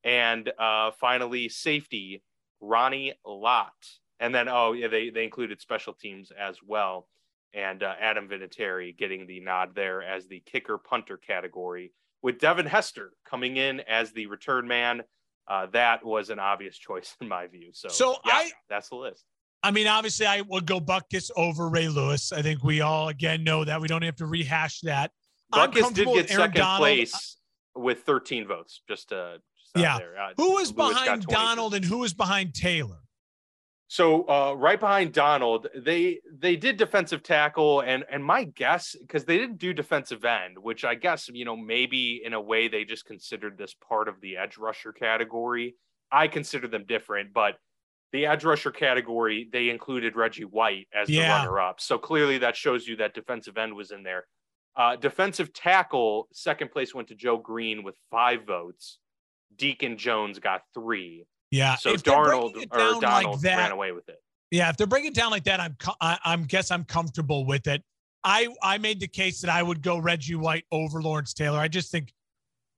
and 0.03 0.53
uh, 0.59 0.91
finally 1.01 1.49
safety 1.49 2.23
Ronnie 2.61 3.15
Lott, 3.27 3.73
and 4.21 4.35
then 4.35 4.49
oh 4.49 4.73
yeah, 4.73 4.89
they 4.89 5.11
they 5.11 5.25
included 5.25 5.61
special 5.61 5.93
teams 5.93 6.31
as 6.31 6.59
well, 6.67 7.09
and 7.53 7.83
uh, 7.83 7.95
Adam 8.01 8.29
Vinatieri 8.29 8.97
getting 8.97 9.27
the 9.27 9.41
nod 9.41 9.75
there 9.75 10.03
as 10.03 10.27
the 10.27 10.43
kicker 10.47 10.79
punter 10.79 11.17
category, 11.17 11.93
with 12.23 12.39
Devin 12.39 12.67
Hester 12.67 13.12
coming 13.29 13.57
in 13.57 13.81
as 13.81 14.12
the 14.12 14.27
return 14.27 14.67
man. 14.67 15.03
Uh, 15.47 15.67
that 15.73 16.05
was 16.05 16.31
an 16.31 16.39
obvious 16.39 16.79
choice 16.79 17.15
in 17.21 17.29
my 17.29 17.47
view. 17.47 17.69
So, 17.73 17.89
so 17.89 18.17
yeah, 18.25 18.33
I 18.33 18.51
that's 18.69 18.89
the 18.89 18.97
list. 18.97 19.25
I 19.62 19.71
mean, 19.71 19.87
obviously, 19.87 20.27
I 20.27 20.43
would 20.43 20.67
go 20.67 20.79
Butkus 20.79 21.31
over 21.37 21.69
Ray 21.71 21.89
Lewis. 21.89 22.33
I 22.33 22.43
think 22.43 22.62
we 22.62 22.83
all 22.83 23.09
again 23.09 23.45
know 23.45 23.65
that. 23.65 23.81
We 23.81 23.89
don't 23.89 24.03
have 24.03 24.17
to 24.17 24.27
rehash 24.27 24.81
that. 24.81 25.11
Butkus 25.55 25.94
did 25.94 26.09
get 26.09 26.28
second 26.28 26.61
Donald. 26.61 26.80
place 26.80 27.36
with 27.74 28.02
13 28.02 28.46
votes. 28.46 28.82
Just 28.88 29.11
to, 29.11 29.40
just 29.59 29.82
yeah. 29.82 29.96
Uh, 29.96 30.32
who 30.36 30.55
was 30.55 30.72
Lewis 30.72 30.92
behind 30.92 31.26
Donald 31.26 31.74
and 31.74 31.84
who 31.84 31.98
was 31.98 32.14
behind 32.14 32.55
Taylor? 32.55 32.98
So 33.88 34.28
uh, 34.28 34.55
right 34.57 34.80
behind 34.80 35.12
Donald, 35.12 35.68
they 35.76 36.20
they 36.32 36.57
did 36.57 36.78
defensive 36.78 37.22
tackle, 37.22 37.80
and 37.80 38.05
and 38.11 38.24
my 38.24 38.44
guess 38.44 38.96
because 38.98 39.24
they 39.24 39.38
didn't 39.38 39.59
do 39.59 39.72
defensive 39.72 40.24
end, 40.24 40.59
which 40.59 40.84
I 40.84 40.94
guess 40.94 41.28
you 41.28 41.44
know 41.44 41.57
maybe 41.57 42.22
in 42.24 42.32
a 42.32 42.40
way 42.40 42.66
they 42.68 42.84
just 42.84 43.05
considered 43.05 43.57
this 43.57 43.74
part 43.74 44.09
of 44.09 44.20
the 44.20 44.36
edge 44.36 44.57
rusher 44.59 44.92
category. 44.92 45.76
I 46.11 46.28
consider 46.28 46.66
them 46.66 46.86
different, 46.86 47.32
but 47.32 47.57
the 48.12 48.26
edge 48.26 48.44
rusher 48.44 48.70
category 48.70 49.48
they 49.52 49.68
included 49.68 50.16
Reggie 50.16 50.44
White 50.44 50.88
as 50.94 51.09
yeah. 51.09 51.42
the 51.44 51.48
runner 51.50 51.61
up. 51.61 51.80
So 51.80 51.98
clearly 51.98 52.38
that 52.38 52.57
shows 52.57 52.86
you 52.88 52.96
that 52.96 53.14
defensive 53.14 53.59
end 53.59 53.74
was 53.74 53.90
in 53.90 54.02
there. 54.02 54.24
Uh, 54.77 54.97
defensive 54.97 55.53
tackle, 55.53 56.29
second 56.33 56.70
place 56.70 56.95
went 56.95 57.09
to 57.09 57.14
Joe 57.14 57.37
Greene 57.37 57.85
with 57.85 57.95
five 58.11 58.45
votes. 58.45 58.99
Deacon 59.57 59.97
Jones 59.97 60.39
got 60.39 60.62
three. 60.75 61.27
Yeah. 61.51 61.77
So 61.77 61.95
Darnold 61.95 62.57
or 62.57 63.01
Donald 63.01 63.03
like 63.03 63.41
that, 63.43 63.57
ran 63.59 63.72
away 63.72 63.93
with 63.93 64.09
it. 64.09 64.20
Yeah, 64.51 64.70
if 64.70 64.77
they're 64.77 64.87
breaking 64.87 65.12
down 65.12 65.31
like 65.31 65.45
that, 65.45 65.61
I'm 65.61 65.77
I, 66.01 66.18
I'm 66.25 66.45
guess 66.45 66.70
I'm 66.70 66.85
comfortable 66.85 67.47
with 67.47 67.66
it. 67.66 67.83
I 68.25 68.49
I 68.62 68.79
made 68.79 68.99
the 68.99 69.07
case 69.07 69.41
that 69.43 69.51
I 69.51 69.62
would 69.62 69.83
go 69.83 69.99
Reggie 69.99 70.35
White 70.35 70.64
over 70.72 71.01
Lawrence 71.01 71.35
Taylor. 71.35 71.59
I 71.59 71.68
just 71.68 71.93
think, 71.93 72.12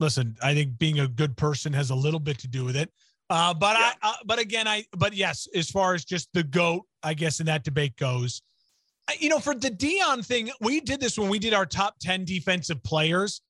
listen, 0.00 0.36
I 0.42 0.52
think 0.52 0.78
being 0.78 1.00
a 1.00 1.08
good 1.08 1.36
person 1.36 1.72
has 1.72 1.90
a 1.90 1.94
little 1.94 2.20
bit 2.20 2.38
to 2.40 2.48
do 2.48 2.64
with 2.64 2.76
it. 2.76 2.90
Uh, 3.30 3.54
but 3.54 3.76
yeah. 3.78 3.92
I, 4.02 4.10
uh, 4.10 4.14
but 4.24 4.38
again, 4.38 4.68
I, 4.68 4.84
but 4.96 5.14
yes, 5.14 5.48
as 5.54 5.70
far 5.70 5.94
as 5.94 6.04
just 6.04 6.28
the 6.32 6.42
goat, 6.42 6.82
I 7.02 7.14
guess 7.14 7.40
in 7.40 7.46
that 7.46 7.64
debate 7.64 7.96
goes, 7.96 8.42
you 9.20 9.28
know, 9.28 9.38
for 9.38 9.54
the 9.54 9.70
Deion 9.70 10.24
thing, 10.24 10.50
we 10.60 10.80
did 10.80 11.00
this 11.00 11.18
when 11.18 11.28
we 11.28 11.38
did 11.38 11.54
our 11.54 11.66
top 11.66 11.96
10 12.00 12.24
defensive 12.24 12.82
players. 12.82 13.42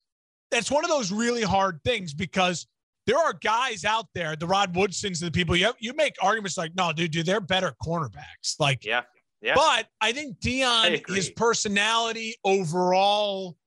That's 0.51 0.71
one 0.71 0.83
of 0.83 0.89
those 0.89 1.11
really 1.11 1.41
hard 1.41 1.79
things 1.83 2.13
because 2.13 2.67
there 3.05 3.17
are 3.17 3.33
guys 3.33 3.85
out 3.85 4.05
there, 4.13 4.35
the 4.35 4.47
Rod 4.47 4.75
Woodsons 4.75 5.21
and 5.21 5.27
the 5.27 5.37
people 5.37 5.55
you 5.55 5.65
have, 5.65 5.75
you 5.79 5.93
make 5.93 6.15
arguments 6.21 6.57
like, 6.57 6.75
no, 6.75 6.91
dude, 6.93 7.11
dude, 7.11 7.25
they're 7.25 7.41
better 7.41 7.73
cornerbacks. 7.83 8.59
Like, 8.59 8.85
yeah, 8.85 9.03
yeah. 9.41 9.55
But 9.55 9.87
I 10.01 10.11
think 10.11 10.39
Deion, 10.39 11.01
I 11.09 11.13
his 11.13 11.29
personality 11.31 12.35
overall, 12.43 13.57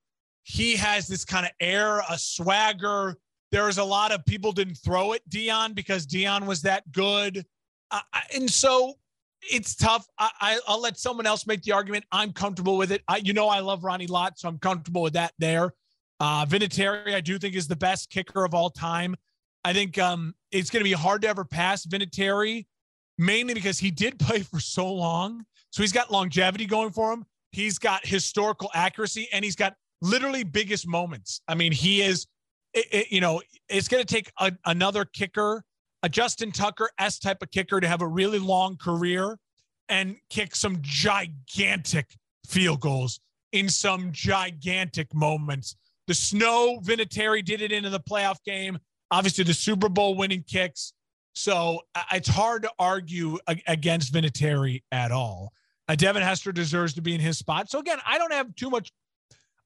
he 0.43 0.75
has 0.75 1.07
this 1.07 1.25
kind 1.25 1.45
of 1.45 1.51
air, 1.59 2.03
a 2.09 2.17
swagger. 2.17 3.17
There 3.51 3.65
was 3.65 3.79
a 3.79 3.83
lot 3.83 4.11
of 4.11 4.25
people 4.25 4.51
didn't 4.51 4.75
throw 4.75 5.13
at 5.13 5.27
Deion 5.29 5.75
because 5.75 6.07
Deion 6.07 6.45
was 6.45 6.61
that 6.61 6.89
good. 6.91 7.45
Uh, 7.89 7.99
and 8.33 8.49
so 8.49 8.93
it's 9.49 9.75
tough. 9.75 10.07
I, 10.19 10.29
I, 10.39 10.59
will 10.67 10.81
let 10.81 10.97
someone 10.97 11.25
else 11.25 11.47
make 11.47 11.63
the 11.63 11.71
argument. 11.71 12.05
I'm 12.11 12.33
comfortable 12.33 12.77
with 12.77 12.91
it. 12.91 13.01
I, 13.07 13.17
you 13.17 13.33
know, 13.33 13.49
I 13.49 13.59
love 13.59 13.83
Ronnie 13.83 14.07
Lott, 14.07 14.39
so 14.39 14.47
I'm 14.47 14.59
comfortable 14.59 15.01
with 15.01 15.13
that 15.13 15.33
there. 15.39 15.73
Uh, 16.19 16.45
Vinatieri, 16.45 17.15
I 17.15 17.21
do 17.21 17.39
think 17.39 17.55
is 17.55 17.67
the 17.67 17.75
best 17.75 18.09
kicker 18.09 18.45
of 18.45 18.53
all 18.53 18.69
time. 18.69 19.15
I 19.63 19.73
think 19.73 19.97
um, 19.97 20.35
it's 20.51 20.69
going 20.69 20.81
to 20.81 20.89
be 20.89 20.93
hard 20.93 21.23
to 21.23 21.27
ever 21.27 21.45
pass 21.45 21.85
Vinatieri, 21.85 22.65
mainly 23.17 23.53
because 23.53 23.79
he 23.79 23.91
did 23.91 24.19
play 24.19 24.39
for 24.39 24.59
so 24.59 24.91
long. 24.91 25.45
So 25.71 25.83
he's 25.83 25.91
got 25.91 26.11
longevity 26.11 26.65
going 26.65 26.91
for 26.91 27.11
him. 27.11 27.25
He's 27.51 27.79
got 27.79 28.05
historical 28.05 28.69
accuracy, 28.73 29.27
and 29.33 29.43
he's 29.43 29.55
got 29.55 29.73
literally 30.01 30.43
biggest 30.43 30.87
moments. 30.87 31.41
I 31.47 31.55
mean, 31.55 31.71
he 31.71 32.01
is. 32.01 32.27
It, 32.73 32.85
it, 32.91 33.11
you 33.11 33.19
know, 33.19 33.41
it's 33.67 33.89
going 33.89 34.01
to 34.01 34.07
take 34.07 34.31
a, 34.39 34.53
another 34.65 35.03
kicker 35.03 35.65
a 36.03 36.09
Justin 36.09 36.51
Tucker 36.51 36.89
S 36.97 37.19
type 37.19 37.41
of 37.41 37.51
kicker 37.51 37.79
to 37.79 37.87
have 37.87 38.01
a 38.01 38.07
really 38.07 38.39
long 38.39 38.77
career 38.77 39.37
and 39.89 40.15
kick 40.29 40.55
some 40.55 40.77
gigantic 40.81 42.15
field 42.47 42.79
goals 42.79 43.19
in 43.51 43.69
some 43.69 44.11
gigantic 44.11 45.13
moments. 45.13 45.75
The 46.07 46.13
snow, 46.13 46.79
Vinatieri 46.83 47.43
did 47.43 47.61
it 47.61 47.71
into 47.71 47.89
the 47.89 47.99
playoff 47.99 48.37
game. 48.45 48.79
Obviously, 49.11 49.43
the 49.43 49.53
Super 49.53 49.89
Bowl 49.89 50.15
winning 50.15 50.43
kicks. 50.47 50.93
So 51.33 51.81
it's 52.11 52.27
hard 52.27 52.63
to 52.63 52.71
argue 52.79 53.37
against 53.67 54.13
Vinatieri 54.13 54.83
at 54.91 55.11
all. 55.11 55.53
Uh, 55.87 55.95
Devin 55.95 56.21
Hester 56.21 56.51
deserves 56.51 56.93
to 56.93 57.01
be 57.01 57.13
in 57.13 57.21
his 57.21 57.37
spot. 57.37 57.69
So 57.69 57.79
again, 57.79 57.99
I 58.05 58.17
don't 58.17 58.33
have 58.33 58.55
too 58.55 58.69
much. 58.69 58.91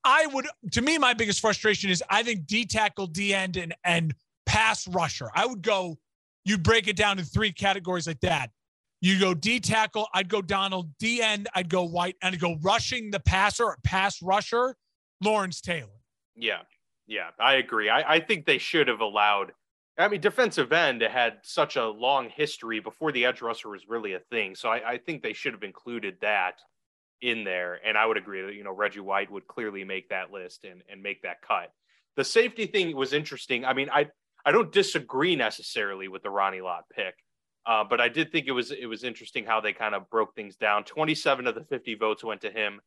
I 0.03 0.27
would, 0.27 0.47
to 0.71 0.81
me, 0.81 0.97
my 0.97 1.13
biggest 1.13 1.39
frustration 1.39 1.89
is 1.89 2.03
I 2.09 2.23
think 2.23 2.45
D 2.45 2.65
tackle, 2.65 3.07
D 3.07 3.33
end, 3.33 3.57
and 3.57 3.73
and 3.83 4.13
pass 4.45 4.87
rusher. 4.87 5.29
I 5.33 5.45
would 5.45 5.63
go 5.63 5.97
you 6.45 6.57
break 6.57 6.87
it 6.87 6.95
down 6.95 7.19
in 7.19 7.25
three 7.25 7.51
categories 7.51 8.07
like 8.07 8.21
that. 8.21 8.51
You 9.01 9.19
go 9.19 9.33
D 9.33 9.59
tackle, 9.59 10.07
I'd 10.13 10.29
go 10.29 10.41
Donald. 10.41 10.89
D 10.97 11.21
end, 11.21 11.47
I'd 11.53 11.69
go 11.69 11.83
White, 11.83 12.15
and 12.21 12.33
I'd 12.33 12.39
go 12.39 12.57
rushing 12.61 13.11
the 13.11 13.19
passer 13.19 13.65
or 13.65 13.77
pass 13.83 14.21
rusher, 14.21 14.75
Lawrence 15.21 15.61
Taylor. 15.61 15.89
Yeah, 16.35 16.61
yeah, 17.07 17.29
I 17.39 17.55
agree. 17.55 17.89
I, 17.89 18.15
I 18.15 18.19
think 18.19 18.45
they 18.45 18.57
should 18.57 18.87
have 18.87 19.01
allowed. 19.01 19.51
I 19.97 20.07
mean, 20.07 20.21
defensive 20.21 20.73
end 20.73 21.01
had 21.01 21.37
such 21.43 21.77
a 21.77 21.87
long 21.87 22.29
history 22.29 22.79
before 22.79 23.11
the 23.11 23.25
edge 23.25 23.41
rusher 23.41 23.69
was 23.69 23.87
really 23.87 24.13
a 24.13 24.19
thing. 24.19 24.55
So 24.55 24.69
I, 24.69 24.91
I 24.93 24.97
think 24.97 25.23
they 25.23 25.33
should 25.33 25.53
have 25.53 25.63
included 25.63 26.17
that 26.21 26.59
in 27.21 27.45
there. 27.45 27.79
And 27.85 27.97
I 27.97 28.05
would 28.05 28.17
agree 28.17 28.41
that, 28.41 28.55
you 28.55 28.63
know, 28.63 28.73
Reggie 28.73 28.99
White 28.99 29.31
would 29.31 29.47
clearly 29.47 29.85
make 29.85 30.09
that 30.09 30.31
list 30.31 30.65
and, 30.65 30.81
and 30.89 31.01
make 31.01 31.21
that 31.21 31.41
cut. 31.41 31.71
The 32.17 32.25
safety 32.25 32.65
thing 32.65 32.93
was 32.95 33.13
interesting. 33.13 33.63
I 33.63 33.73
mean, 33.73 33.89
I 33.89 34.07
I 34.45 34.51
don't 34.51 34.71
disagree 34.71 35.35
necessarily 35.35 36.07
with 36.07 36.23
the 36.23 36.29
Ronnie 36.29 36.61
Lott 36.61 36.85
pick, 36.95 37.15
uh, 37.65 37.83
but 37.83 37.99
I 37.99 38.09
did 38.09 38.31
think 38.31 38.47
it 38.47 38.51
was 38.51 38.71
it 38.71 38.85
was 38.85 39.03
interesting 39.03 39.45
how 39.45 39.59
they 39.59 39.73
kind 39.73 39.95
of 39.95 40.09
broke 40.09 40.35
things 40.35 40.55
down. 40.55 40.83
Twenty 40.83 41.15
seven 41.15 41.47
of 41.47 41.55
the 41.55 41.63
fifty 41.63 41.95
votes 41.95 42.23
went 42.23 42.41
to 42.41 42.51
him, 42.51 42.79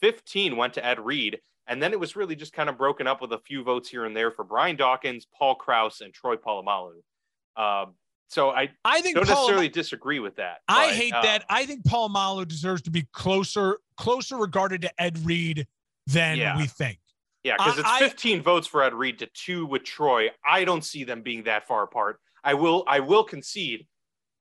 fifteen 0.00 0.56
went 0.56 0.74
to 0.74 0.84
Ed 0.84 1.00
Reed, 1.00 1.40
and 1.66 1.82
then 1.82 1.92
it 1.92 2.00
was 2.00 2.16
really 2.16 2.36
just 2.36 2.52
kind 2.52 2.68
of 2.68 2.76
broken 2.76 3.06
up 3.06 3.20
with 3.22 3.32
a 3.32 3.38
few 3.38 3.62
votes 3.64 3.88
here 3.88 4.04
and 4.04 4.16
there 4.16 4.30
for 4.30 4.44
Brian 4.44 4.76
Dawkins, 4.76 5.26
Paul 5.36 5.54
Krause, 5.54 6.02
and 6.02 6.12
Troy 6.12 6.36
Polamalu. 6.36 7.00
Uh, 7.56 7.86
so 8.28 8.50
I 8.50 8.70
I 8.84 9.00
think 9.00 9.16
don't 9.16 9.26
Paul, 9.26 9.36
necessarily 9.36 9.68
disagree 9.68 10.18
with 10.18 10.36
that. 10.36 10.58
I 10.68 10.88
but, 10.88 10.96
hate 10.96 11.14
uh, 11.14 11.22
that. 11.22 11.44
I 11.48 11.64
think 11.64 11.84
Polamalu 11.84 12.46
deserves 12.46 12.82
to 12.82 12.90
be 12.90 13.06
closer 13.12 13.78
closer 13.96 14.36
regarded 14.36 14.82
to 14.82 15.02
Ed 15.02 15.18
Reed 15.24 15.66
than 16.06 16.36
yeah. 16.36 16.56
we 16.56 16.66
think. 16.66 16.98
Yeah, 17.46 17.54
because 17.58 17.78
it's 17.78 17.98
15 17.98 18.40
I, 18.40 18.42
votes 18.42 18.66
for 18.66 18.82
Ed 18.82 18.92
Reed 18.92 19.20
to 19.20 19.26
two 19.26 19.66
with 19.66 19.84
Troy. 19.84 20.30
I 20.44 20.64
don't 20.64 20.84
see 20.84 21.04
them 21.04 21.22
being 21.22 21.44
that 21.44 21.68
far 21.68 21.84
apart. 21.84 22.18
I 22.42 22.54
will 22.54 22.82
I 22.88 22.98
will 22.98 23.22
concede, 23.22 23.86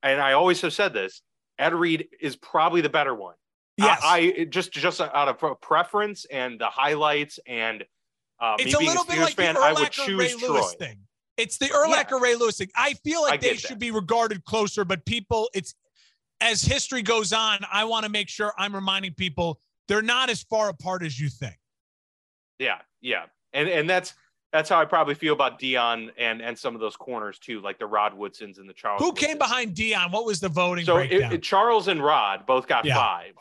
and 0.01 0.19
I 0.19 0.33
always 0.33 0.59
have 0.61 0.73
said 0.73 0.91
this. 0.91 1.21
Ed 1.59 1.75
Reed 1.75 2.07
is 2.19 2.35
probably 2.35 2.81
the 2.81 2.89
better 2.89 3.13
one. 3.13 3.35
Yes. 3.77 3.99
I, 4.03 4.33
I 4.39 4.43
just 4.45 4.71
just 4.71 4.99
out 5.01 5.27
of 5.27 5.61
preference 5.61 6.25
and 6.31 6.59
the 6.59 6.65
highlights 6.65 7.39
and 7.45 7.85
uh, 8.39 8.55
it's 8.57 8.73
a 8.73 8.79
little 8.79 9.03
a 9.03 9.05
bit 9.05 9.19
like 9.19 9.35
fan, 9.35 9.55
I 9.55 9.73
would 9.73 9.91
choose 9.91 10.17
Ray 10.17 10.33
Troy. 10.39 10.53
Lewis 10.55 10.75
thing. 10.79 10.97
It's 11.37 11.59
the 11.59 11.67
Urlacher 11.67 12.11
yeah. 12.11 12.19
Ray 12.19 12.35
Lewis 12.35 12.57
thing. 12.57 12.69
I 12.75 12.93
feel 12.93 13.21
like 13.21 13.33
I 13.33 13.37
they 13.37 13.55
should 13.55 13.71
that. 13.71 13.79
be 13.79 13.91
regarded 13.91 14.43
closer, 14.45 14.83
but 14.83 15.05
people, 15.05 15.47
it's 15.53 15.75
as 16.41 16.63
history 16.63 17.03
goes 17.03 17.33
on. 17.33 17.59
I 17.71 17.85
want 17.85 18.03
to 18.05 18.11
make 18.11 18.29
sure 18.29 18.51
I'm 18.57 18.73
reminding 18.73 19.13
people 19.13 19.59
they're 19.87 20.01
not 20.01 20.31
as 20.31 20.41
far 20.41 20.69
apart 20.69 21.03
as 21.03 21.19
you 21.19 21.29
think. 21.29 21.55
Yeah, 22.59 22.77
yeah, 23.05 23.25
and 23.53 23.69
and 23.69 23.89
that's 23.89 24.13
that's 24.51 24.69
how 24.69 24.79
I 24.79 24.85
probably 24.85 25.15
feel 25.15 25.33
about 25.33 25.59
Deion 25.59 26.09
and 26.17 26.41
and 26.41 26.57
some 26.57 26.73
of 26.73 26.81
those 26.81 26.95
corners 26.95 27.37
too, 27.37 27.61
like 27.61 27.77
the 27.77 27.85
Rod 27.85 28.13
Woodsons 28.13 28.57
and 28.57 28.67
the 28.67 28.73
Charles. 28.73 29.01
Who 29.01 29.13
came 29.13 29.37
behind 29.37 29.75
Deion? 29.75 30.11
What 30.11 30.25
was 30.25 30.39
the 30.39 30.49
voting? 30.49 30.85
So 30.85 30.97
it, 30.97 31.11
it, 31.11 31.43
Charles 31.43 31.87
and 31.87 32.03
Rod 32.03 32.45
both 32.45 32.67
got 32.67 32.83
yeah. 32.83 32.95
five, 32.95 33.33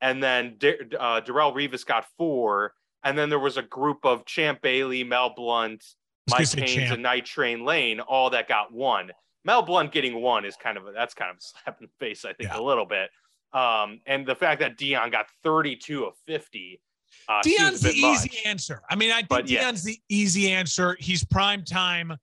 and 0.00 0.22
then 0.22 0.56
D- 0.58 0.76
uh, 0.98 1.20
Darrelle 1.20 1.54
Revis 1.54 1.86
got 1.86 2.06
four, 2.16 2.74
and 3.04 3.16
then 3.16 3.30
there 3.30 3.38
was 3.38 3.56
a 3.56 3.62
group 3.62 4.04
of 4.04 4.24
Champ 4.24 4.60
Bailey, 4.62 5.04
Mel 5.04 5.32
Blount, 5.34 5.84
Mike 6.28 6.50
Haynes, 6.50 6.90
and 6.90 7.02
Night 7.02 7.24
Train 7.24 7.64
Lane, 7.64 8.00
all 8.00 8.30
that 8.30 8.48
got 8.48 8.72
one. 8.72 9.12
Mel 9.44 9.62
Blount 9.62 9.92
getting 9.92 10.20
one 10.20 10.44
is 10.44 10.56
kind 10.56 10.76
of 10.76 10.86
a, 10.88 10.92
that's 10.92 11.14
kind 11.14 11.30
of 11.30 11.36
a 11.36 11.40
slap 11.64 11.80
in 11.80 11.86
the 11.86 12.04
face, 12.04 12.24
I 12.24 12.32
think, 12.32 12.50
yeah. 12.50 12.58
a 12.58 12.62
little 12.62 12.86
bit. 12.86 13.10
Um, 13.52 14.00
and 14.06 14.26
the 14.26 14.34
fact 14.34 14.60
that 14.60 14.76
Deion 14.76 15.10
got 15.10 15.26
32 15.42 16.04
of 16.04 16.14
50 16.26 16.80
uh, 17.28 17.42
Deion's 17.42 17.80
the 17.80 17.92
easy 17.92 18.30
answer. 18.46 18.82
I 18.88 18.96
mean, 18.96 19.10
I 19.10 19.16
think 19.16 19.28
but, 19.28 19.46
Deion's 19.46 19.86
yeah. 19.86 19.92
the 19.92 20.00
easy 20.08 20.50
answer. 20.50 20.96
He's 20.98 21.24
prime 21.24 21.62
time. 21.64 22.16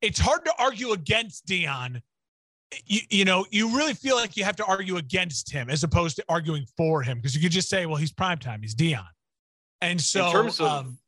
It's 0.00 0.18
hard 0.18 0.44
to 0.44 0.52
argue 0.58 0.92
against 0.92 1.46
Deion. 1.46 2.00
You, 2.86 3.00
you 3.10 3.24
know, 3.24 3.46
you 3.50 3.76
really 3.76 3.94
feel 3.94 4.16
like 4.16 4.36
you 4.36 4.44
have 4.44 4.56
to 4.56 4.64
argue 4.64 4.96
against 4.96 5.50
him 5.50 5.70
as 5.70 5.82
opposed 5.82 6.16
to 6.16 6.24
arguing 6.28 6.66
for 6.76 7.02
him 7.02 7.18
because 7.18 7.34
you 7.34 7.42
could 7.42 7.52
just 7.52 7.68
say, 7.68 7.86
well, 7.86 7.96
he's 7.96 8.12
prime 8.12 8.38
time. 8.38 8.62
He's 8.62 8.74
Deion. 8.74 9.04
And 9.80 10.00
so, 10.00 10.26
in 10.26 10.32
terms 10.32 10.60
of, 10.60 10.66
um, 10.66 10.98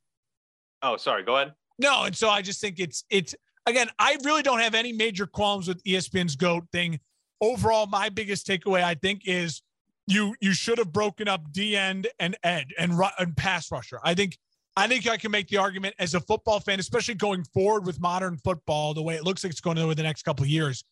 oh, 0.82 0.96
sorry, 0.96 1.22
go 1.22 1.36
ahead. 1.36 1.54
No, 1.78 2.04
and 2.04 2.16
so 2.16 2.28
I 2.28 2.42
just 2.42 2.60
think 2.60 2.78
it's 2.78 3.04
it's 3.10 3.34
again. 3.66 3.88
I 3.98 4.16
really 4.24 4.42
don't 4.42 4.60
have 4.60 4.74
any 4.74 4.92
major 4.92 5.26
qualms 5.26 5.68
with 5.68 5.82
ESPN's 5.84 6.36
goat 6.36 6.64
thing. 6.72 7.00
Overall, 7.40 7.86
my 7.86 8.08
biggest 8.08 8.46
takeaway 8.46 8.82
I 8.82 8.94
think 8.94 9.22
is 9.26 9.62
you 10.06 10.34
you 10.40 10.52
should 10.52 10.78
have 10.78 10.92
broken 10.92 11.28
up 11.28 11.52
D 11.52 11.76
end 11.76 12.06
and 12.18 12.36
ed 12.42 12.68
and 12.78 12.92
and 13.18 13.36
pass 13.36 13.70
rusher. 13.70 13.98
I 14.02 14.14
think 14.14 14.38
I 14.76 14.86
think 14.86 15.08
I 15.08 15.16
can 15.16 15.30
make 15.30 15.48
the 15.48 15.56
argument 15.56 15.94
as 15.98 16.14
a 16.14 16.20
football 16.20 16.60
fan, 16.60 16.78
especially 16.78 17.14
going 17.14 17.44
forward 17.44 17.86
with 17.86 18.00
modern 18.00 18.36
football, 18.38 18.94
the 18.94 19.02
way 19.02 19.14
it 19.14 19.24
looks 19.24 19.42
like 19.42 19.50
it's 19.50 19.60
going 19.60 19.78
over 19.78 19.94
the 19.94 20.02
next 20.02 20.22
couple 20.22 20.44
of 20.44 20.50
years. 20.50 20.84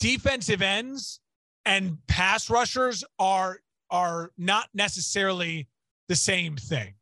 Defensive 0.00 0.62
ends 0.62 1.20
and 1.64 1.98
pass 2.06 2.50
rushers 2.50 3.04
are 3.18 3.60
are 3.90 4.32
not 4.36 4.68
necessarily 4.74 5.68
the 6.08 6.16
same 6.16 6.56
thing. 6.56 6.94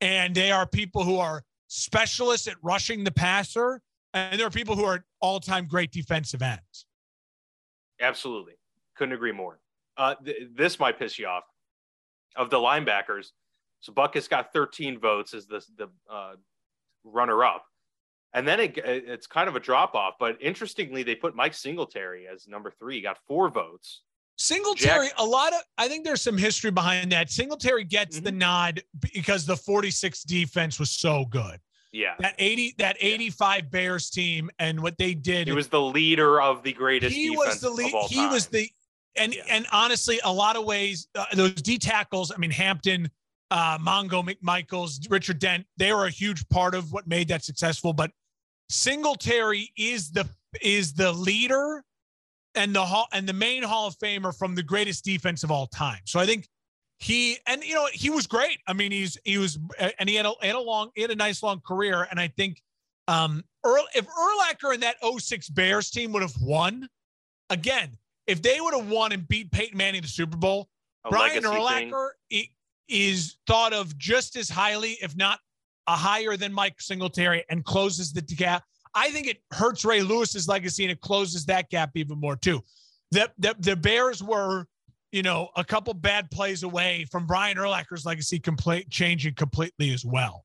And 0.00 0.34
they 0.34 0.50
are 0.50 0.66
people 0.66 1.04
who 1.04 1.18
are 1.18 1.44
specialists 1.68 2.48
at 2.48 2.56
rushing 2.62 3.04
the 3.04 3.10
passer 3.10 3.82
and 4.12 4.40
there 4.40 4.46
are 4.46 4.50
people 4.50 4.74
who 4.74 4.84
are 4.84 5.04
all-time 5.20 5.66
great 5.66 5.92
defensive 5.92 6.42
ends. 6.42 6.86
Absolutely, 8.00 8.54
couldn't 8.96 9.14
agree 9.14 9.32
more. 9.32 9.60
Uh, 10.00 10.14
th- 10.24 10.48
this 10.54 10.80
might 10.80 10.98
piss 10.98 11.18
you 11.18 11.26
off. 11.26 11.44
Of 12.36 12.48
the 12.48 12.56
linebackers, 12.56 13.26
so 13.80 13.92
Butkus 13.92 14.28
got 14.28 14.52
13 14.52 14.98
votes 14.98 15.34
as 15.34 15.46
the 15.46 15.64
the 15.76 15.88
uh, 16.10 16.34
runner-up, 17.04 17.64
and 18.32 18.46
then 18.46 18.60
it, 18.60 18.78
it's 18.78 19.26
kind 19.26 19.48
of 19.48 19.56
a 19.56 19.60
drop-off. 19.60 20.14
But 20.20 20.38
interestingly, 20.40 21.02
they 21.02 21.16
put 21.16 21.34
Mike 21.34 21.54
Singletary 21.54 22.28
as 22.32 22.46
number 22.46 22.70
three. 22.70 22.96
He 22.96 23.00
got 23.00 23.18
four 23.26 23.50
votes. 23.50 24.02
Singletary, 24.38 25.08
Jack- 25.08 25.18
a 25.18 25.24
lot 25.24 25.52
of 25.52 25.60
I 25.76 25.88
think 25.88 26.04
there's 26.04 26.22
some 26.22 26.38
history 26.38 26.70
behind 26.70 27.12
that. 27.12 27.30
Singletary 27.30 27.84
gets 27.84 28.16
mm-hmm. 28.16 28.24
the 28.24 28.32
nod 28.32 28.82
because 29.12 29.44
the 29.44 29.56
46 29.56 30.22
defense 30.22 30.78
was 30.78 30.90
so 30.90 31.24
good. 31.28 31.58
Yeah. 31.92 32.14
That 32.20 32.36
80 32.38 32.76
that 32.78 32.96
85 33.00 33.58
yeah. 33.58 33.68
Bears 33.68 34.10
team 34.10 34.50
and 34.58 34.80
what 34.80 34.96
they 34.96 35.14
did. 35.14 35.48
He 35.48 35.52
was 35.52 35.68
the 35.68 35.80
leader 35.80 36.40
of 36.40 36.62
the 36.62 36.72
greatest 36.72 37.14
he 37.14 37.30
was 37.30 37.60
the 37.60 37.70
lead, 37.70 37.92
He 38.08 38.26
was 38.28 38.46
the 38.46 38.70
and 39.16 39.34
yeah. 39.34 39.42
and 39.50 39.66
honestly, 39.72 40.20
a 40.24 40.32
lot 40.32 40.56
of 40.56 40.64
ways 40.64 41.08
uh, 41.14 41.26
those 41.34 41.54
D 41.54 41.78
tackles. 41.78 42.32
I 42.34 42.38
mean, 42.38 42.50
Hampton, 42.50 43.10
uh, 43.50 43.78
Mongo 43.78 44.24
McMichaels, 44.24 45.10
Richard 45.10 45.38
Dent. 45.38 45.66
They 45.76 45.92
were 45.92 46.06
a 46.06 46.10
huge 46.10 46.48
part 46.48 46.74
of 46.74 46.92
what 46.92 47.06
made 47.06 47.28
that 47.28 47.44
successful. 47.44 47.92
But 47.92 48.10
Singletary 48.68 49.72
is 49.76 50.10
the 50.10 50.28
is 50.62 50.92
the 50.92 51.12
leader 51.12 51.84
and 52.54 52.74
the 52.74 52.84
hall 52.84 53.06
and 53.12 53.28
the 53.28 53.32
main 53.32 53.62
Hall 53.62 53.86
of 53.86 53.96
Famer 53.98 54.36
from 54.36 54.54
the 54.54 54.62
greatest 54.62 55.04
defense 55.04 55.44
of 55.44 55.50
all 55.50 55.66
time. 55.66 56.00
So 56.04 56.20
I 56.20 56.26
think 56.26 56.48
he 56.98 57.38
and 57.46 57.64
you 57.64 57.74
know 57.74 57.88
he 57.92 58.10
was 58.10 58.26
great. 58.26 58.58
I 58.66 58.72
mean, 58.72 58.92
he's 58.92 59.18
he 59.24 59.38
was 59.38 59.58
and 59.98 60.08
he 60.08 60.14
had 60.14 60.26
a, 60.26 60.32
had 60.42 60.54
a 60.54 60.60
long 60.60 60.90
he 60.94 61.02
had 61.02 61.10
a 61.10 61.16
nice 61.16 61.42
long 61.42 61.60
career. 61.66 62.06
And 62.10 62.20
I 62.20 62.28
think 62.28 62.62
um 63.08 63.42
Earl 63.64 63.86
if 63.94 64.06
Urlacher 64.06 64.74
and 64.74 64.82
that 64.82 64.96
06 65.02 65.48
Bears 65.50 65.90
team 65.90 66.12
would 66.12 66.22
have 66.22 66.40
won 66.40 66.88
again, 67.48 67.96
if 68.30 68.40
they 68.42 68.60
would 68.60 68.74
have 68.74 68.88
won 68.88 69.10
and 69.10 69.26
beat 69.26 69.50
Peyton 69.50 69.76
Manning 69.76 70.02
the 70.02 70.08
Super 70.08 70.36
Bowl, 70.36 70.68
a 71.04 71.10
Brian 71.10 71.42
Urlacher 71.42 72.10
is 72.88 73.36
thought 73.46 73.72
of 73.72 73.96
just 73.98 74.36
as 74.36 74.48
highly, 74.48 74.96
if 75.02 75.16
not 75.16 75.40
a 75.88 75.96
higher 75.96 76.36
than 76.36 76.52
Mike 76.52 76.80
Singletary, 76.80 77.44
and 77.50 77.64
closes 77.64 78.12
the 78.12 78.22
gap. 78.22 78.62
I 78.94 79.10
think 79.10 79.26
it 79.26 79.38
hurts 79.52 79.84
Ray 79.84 80.02
Lewis's 80.02 80.46
legacy 80.46 80.84
and 80.84 80.92
it 80.92 81.00
closes 81.00 81.44
that 81.46 81.70
gap 81.70 81.90
even 81.96 82.20
more 82.20 82.36
too. 82.36 82.62
The 83.10 83.30
the, 83.38 83.56
the 83.58 83.76
Bears 83.76 84.22
were, 84.22 84.66
you 85.10 85.22
know, 85.22 85.48
a 85.56 85.64
couple 85.64 85.92
bad 85.94 86.30
plays 86.30 86.62
away 86.62 87.06
from 87.10 87.26
Brian 87.26 87.56
Urlacher's 87.56 88.06
legacy 88.06 88.38
complete 88.38 88.90
changing 88.90 89.34
completely 89.34 89.92
as 89.92 90.04
well. 90.04 90.44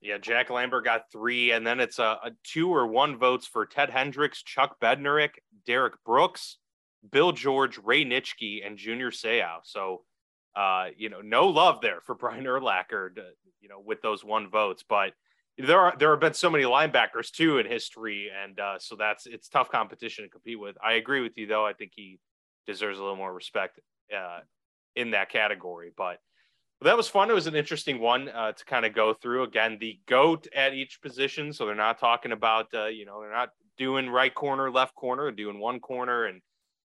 Yeah, 0.00 0.18
Jack 0.18 0.50
Lambert 0.50 0.84
got 0.84 1.12
three, 1.12 1.52
and 1.52 1.64
then 1.64 1.78
it's 1.78 2.00
a, 2.00 2.18
a 2.24 2.32
two 2.42 2.74
or 2.74 2.88
one 2.88 3.18
votes 3.18 3.46
for 3.46 3.64
Ted 3.66 3.88
Hendricks, 3.88 4.42
Chuck 4.42 4.80
Bednarik, 4.80 5.34
Derrick 5.64 5.94
Brooks, 6.04 6.58
Bill 7.10 7.32
George, 7.32 7.78
Ray 7.78 8.04
Nitschke, 8.04 8.66
and 8.66 8.78
Junior 8.78 9.10
Seau. 9.10 9.58
So, 9.64 10.02
uh, 10.54 10.88
you 10.96 11.08
know, 11.08 11.20
no 11.20 11.48
love 11.48 11.80
there 11.80 12.00
for 12.00 12.14
Brian 12.20 12.44
Urlacher, 12.44 13.14
to, 13.14 13.24
you 13.60 13.68
know, 13.68 13.82
with 13.84 14.02
those 14.02 14.24
one 14.24 14.48
votes. 14.50 14.84
But 14.88 15.12
there 15.58 15.78
are 15.78 15.94
there 15.98 16.10
have 16.10 16.20
been 16.20 16.34
so 16.34 16.50
many 16.50 16.64
linebackers 16.64 17.30
too 17.30 17.58
in 17.58 17.66
history, 17.66 18.30
and 18.42 18.58
uh, 18.58 18.78
so 18.78 18.96
that's 18.96 19.26
it's 19.26 19.48
tough 19.48 19.70
competition 19.70 20.24
to 20.24 20.30
compete 20.30 20.58
with. 20.58 20.76
I 20.84 20.94
agree 20.94 21.20
with 21.20 21.36
you 21.36 21.46
though. 21.46 21.66
I 21.66 21.72
think 21.72 21.92
he 21.94 22.18
deserves 22.66 22.98
a 22.98 23.02
little 23.02 23.16
more 23.16 23.32
respect 23.32 23.80
uh, 24.16 24.40
in 24.96 25.10
that 25.10 25.30
category. 25.30 25.90
But 25.96 26.18
that 26.80 26.96
was 26.96 27.08
fun. 27.08 27.30
It 27.30 27.34
was 27.34 27.46
an 27.46 27.54
interesting 27.54 28.00
one 28.00 28.28
uh, 28.28 28.52
to 28.52 28.64
kind 28.64 28.84
of 28.84 28.94
go 28.94 29.14
through. 29.14 29.44
Again, 29.44 29.76
the 29.78 30.00
goat 30.06 30.48
at 30.54 30.74
each 30.74 31.00
position. 31.02 31.52
So 31.52 31.66
they're 31.66 31.74
not 31.74 31.98
talking 31.98 32.32
about 32.32 32.66
uh, 32.74 32.86
you 32.86 33.04
know 33.04 33.20
they're 33.20 33.30
not 33.30 33.50
doing 33.76 34.08
right 34.08 34.34
corner, 34.34 34.70
left 34.70 34.94
corner, 34.94 35.30
doing 35.30 35.58
one 35.58 35.80
corner 35.80 36.24
and 36.26 36.40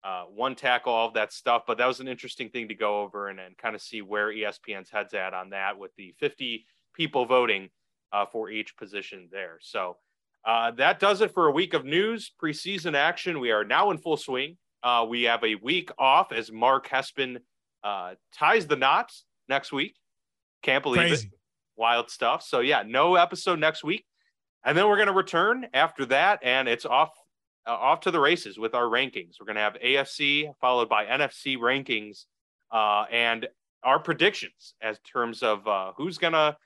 uh, 0.02 0.24
one 0.24 0.54
tackle, 0.54 0.92
all 0.92 1.08
of 1.08 1.14
that 1.14 1.32
stuff. 1.32 1.62
But 1.66 1.78
that 1.78 1.86
was 1.86 2.00
an 2.00 2.08
interesting 2.08 2.48
thing 2.48 2.68
to 2.68 2.74
go 2.74 3.02
over 3.02 3.28
and, 3.28 3.38
and 3.38 3.56
kind 3.56 3.74
of 3.74 3.82
see 3.82 4.02
where 4.02 4.28
ESPN's 4.28 4.90
heads 4.90 5.14
at 5.14 5.34
on 5.34 5.50
that 5.50 5.78
with 5.78 5.94
the 5.96 6.14
50 6.18 6.64
people 6.94 7.26
voting 7.26 7.68
uh, 8.12 8.26
for 8.26 8.50
each 8.50 8.76
position 8.76 9.28
there. 9.30 9.58
So 9.60 9.96
uh, 10.44 10.70
that 10.72 11.00
does 11.00 11.20
it 11.20 11.34
for 11.34 11.46
a 11.46 11.52
week 11.52 11.74
of 11.74 11.84
news, 11.84 12.32
preseason 12.42 12.94
action. 12.94 13.40
We 13.40 13.50
are 13.50 13.64
now 13.64 13.90
in 13.90 13.98
full 13.98 14.16
swing. 14.16 14.56
Uh, 14.82 15.06
we 15.08 15.24
have 15.24 15.44
a 15.44 15.56
week 15.56 15.90
off 15.98 16.32
as 16.32 16.50
Mark 16.50 16.88
Hespen 16.88 17.38
uh, 17.84 18.14
ties 18.34 18.66
the 18.66 18.76
knots 18.76 19.24
next 19.48 19.72
week. 19.72 19.96
Can't 20.62 20.82
believe 20.82 21.00
Crazy. 21.00 21.28
it. 21.28 21.38
Wild 21.76 22.10
stuff. 22.10 22.42
So 22.42 22.60
yeah, 22.60 22.82
no 22.86 23.16
episode 23.16 23.58
next 23.58 23.84
week. 23.84 24.04
And 24.64 24.76
then 24.76 24.88
we're 24.88 24.96
going 24.96 25.08
to 25.08 25.14
return 25.14 25.66
after 25.72 26.04
that, 26.06 26.40
and 26.42 26.68
it's 26.68 26.84
off 26.84 27.10
uh, 27.66 27.72
off 27.72 28.00
to 28.00 28.10
the 28.10 28.20
races 28.20 28.58
with 28.58 28.74
our 28.74 28.84
rankings. 28.84 29.34
We're 29.38 29.46
going 29.46 29.56
to 29.56 29.62
have 29.62 29.76
AFC 29.84 30.52
followed 30.60 30.88
by 30.88 31.04
NFC 31.04 31.56
rankings 31.56 32.24
uh, 32.72 33.04
and 33.10 33.48
our 33.82 33.98
predictions 33.98 34.74
as 34.82 34.98
terms 35.00 35.42
of 35.42 35.66
uh, 35.66 35.92
who's 35.96 36.18
going 36.18 36.32
to 36.32 36.56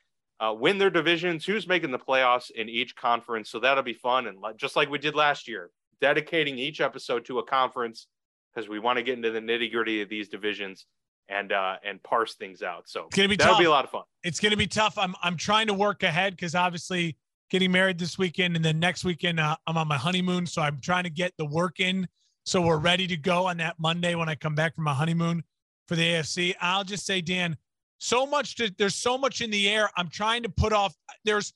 uh, 0.40 0.52
win 0.52 0.78
their 0.78 0.90
divisions, 0.90 1.44
who's 1.44 1.66
making 1.66 1.90
the 1.90 1.98
playoffs 1.98 2.50
in 2.50 2.68
each 2.68 2.96
conference. 2.96 3.50
So 3.50 3.60
that'll 3.60 3.82
be 3.84 3.94
fun. 3.94 4.26
And 4.26 4.38
just 4.56 4.76
like 4.76 4.90
we 4.90 4.98
did 4.98 5.14
last 5.14 5.48
year, 5.48 5.70
dedicating 6.00 6.58
each 6.58 6.80
episode 6.80 7.24
to 7.26 7.38
a 7.38 7.44
conference 7.44 8.08
because 8.54 8.68
we 8.68 8.78
want 8.78 8.98
to 8.98 9.02
get 9.02 9.16
into 9.16 9.30
the 9.30 9.40
nitty 9.40 9.70
gritty 9.72 10.02
of 10.02 10.08
these 10.08 10.28
divisions 10.28 10.86
and 11.30 11.52
uh 11.52 11.76
and 11.82 12.02
parse 12.02 12.34
things 12.34 12.62
out. 12.62 12.82
So 12.86 13.06
it's 13.06 13.16
gonna 13.16 13.28
be 13.28 13.36
that'll 13.36 13.54
tough. 13.54 13.60
be 13.60 13.64
a 13.64 13.70
lot 13.70 13.84
of 13.84 13.90
fun. 13.90 14.02
It's 14.22 14.40
gonna 14.40 14.56
be 14.56 14.66
tough. 14.66 14.98
I'm 14.98 15.14
I'm 15.22 15.36
trying 15.36 15.68
to 15.68 15.74
work 15.74 16.02
ahead 16.02 16.34
because 16.36 16.54
obviously 16.54 17.16
getting 17.50 17.72
married 17.72 17.98
this 17.98 18.18
weekend, 18.18 18.56
and 18.56 18.64
then 18.64 18.78
next 18.78 19.04
weekend 19.04 19.40
uh, 19.40 19.56
I'm 19.66 19.76
on 19.76 19.88
my 19.88 19.98
honeymoon, 19.98 20.46
so 20.46 20.62
I'm 20.62 20.80
trying 20.80 21.04
to 21.04 21.10
get 21.10 21.32
the 21.38 21.44
work 21.44 21.80
in 21.80 22.08
so 22.44 22.60
we're 22.60 22.78
ready 22.78 23.06
to 23.06 23.16
go 23.16 23.46
on 23.46 23.56
that 23.58 23.76
Monday 23.78 24.14
when 24.14 24.28
I 24.28 24.34
come 24.34 24.54
back 24.54 24.74
from 24.74 24.84
my 24.84 24.92
honeymoon 24.92 25.42
for 25.88 25.96
the 25.96 26.02
AFC. 26.02 26.54
I'll 26.60 26.84
just 26.84 27.06
say, 27.06 27.20
Dan, 27.20 27.56
so 27.98 28.26
much 28.26 28.56
to, 28.56 28.70
there's 28.76 28.94
so 28.94 29.16
much 29.16 29.40
in 29.40 29.50
the 29.50 29.68
air. 29.68 29.88
I'm 29.96 30.08
trying 30.08 30.42
to 30.42 30.50
put 30.50 30.72
off. 30.72 30.94
There's 31.24 31.54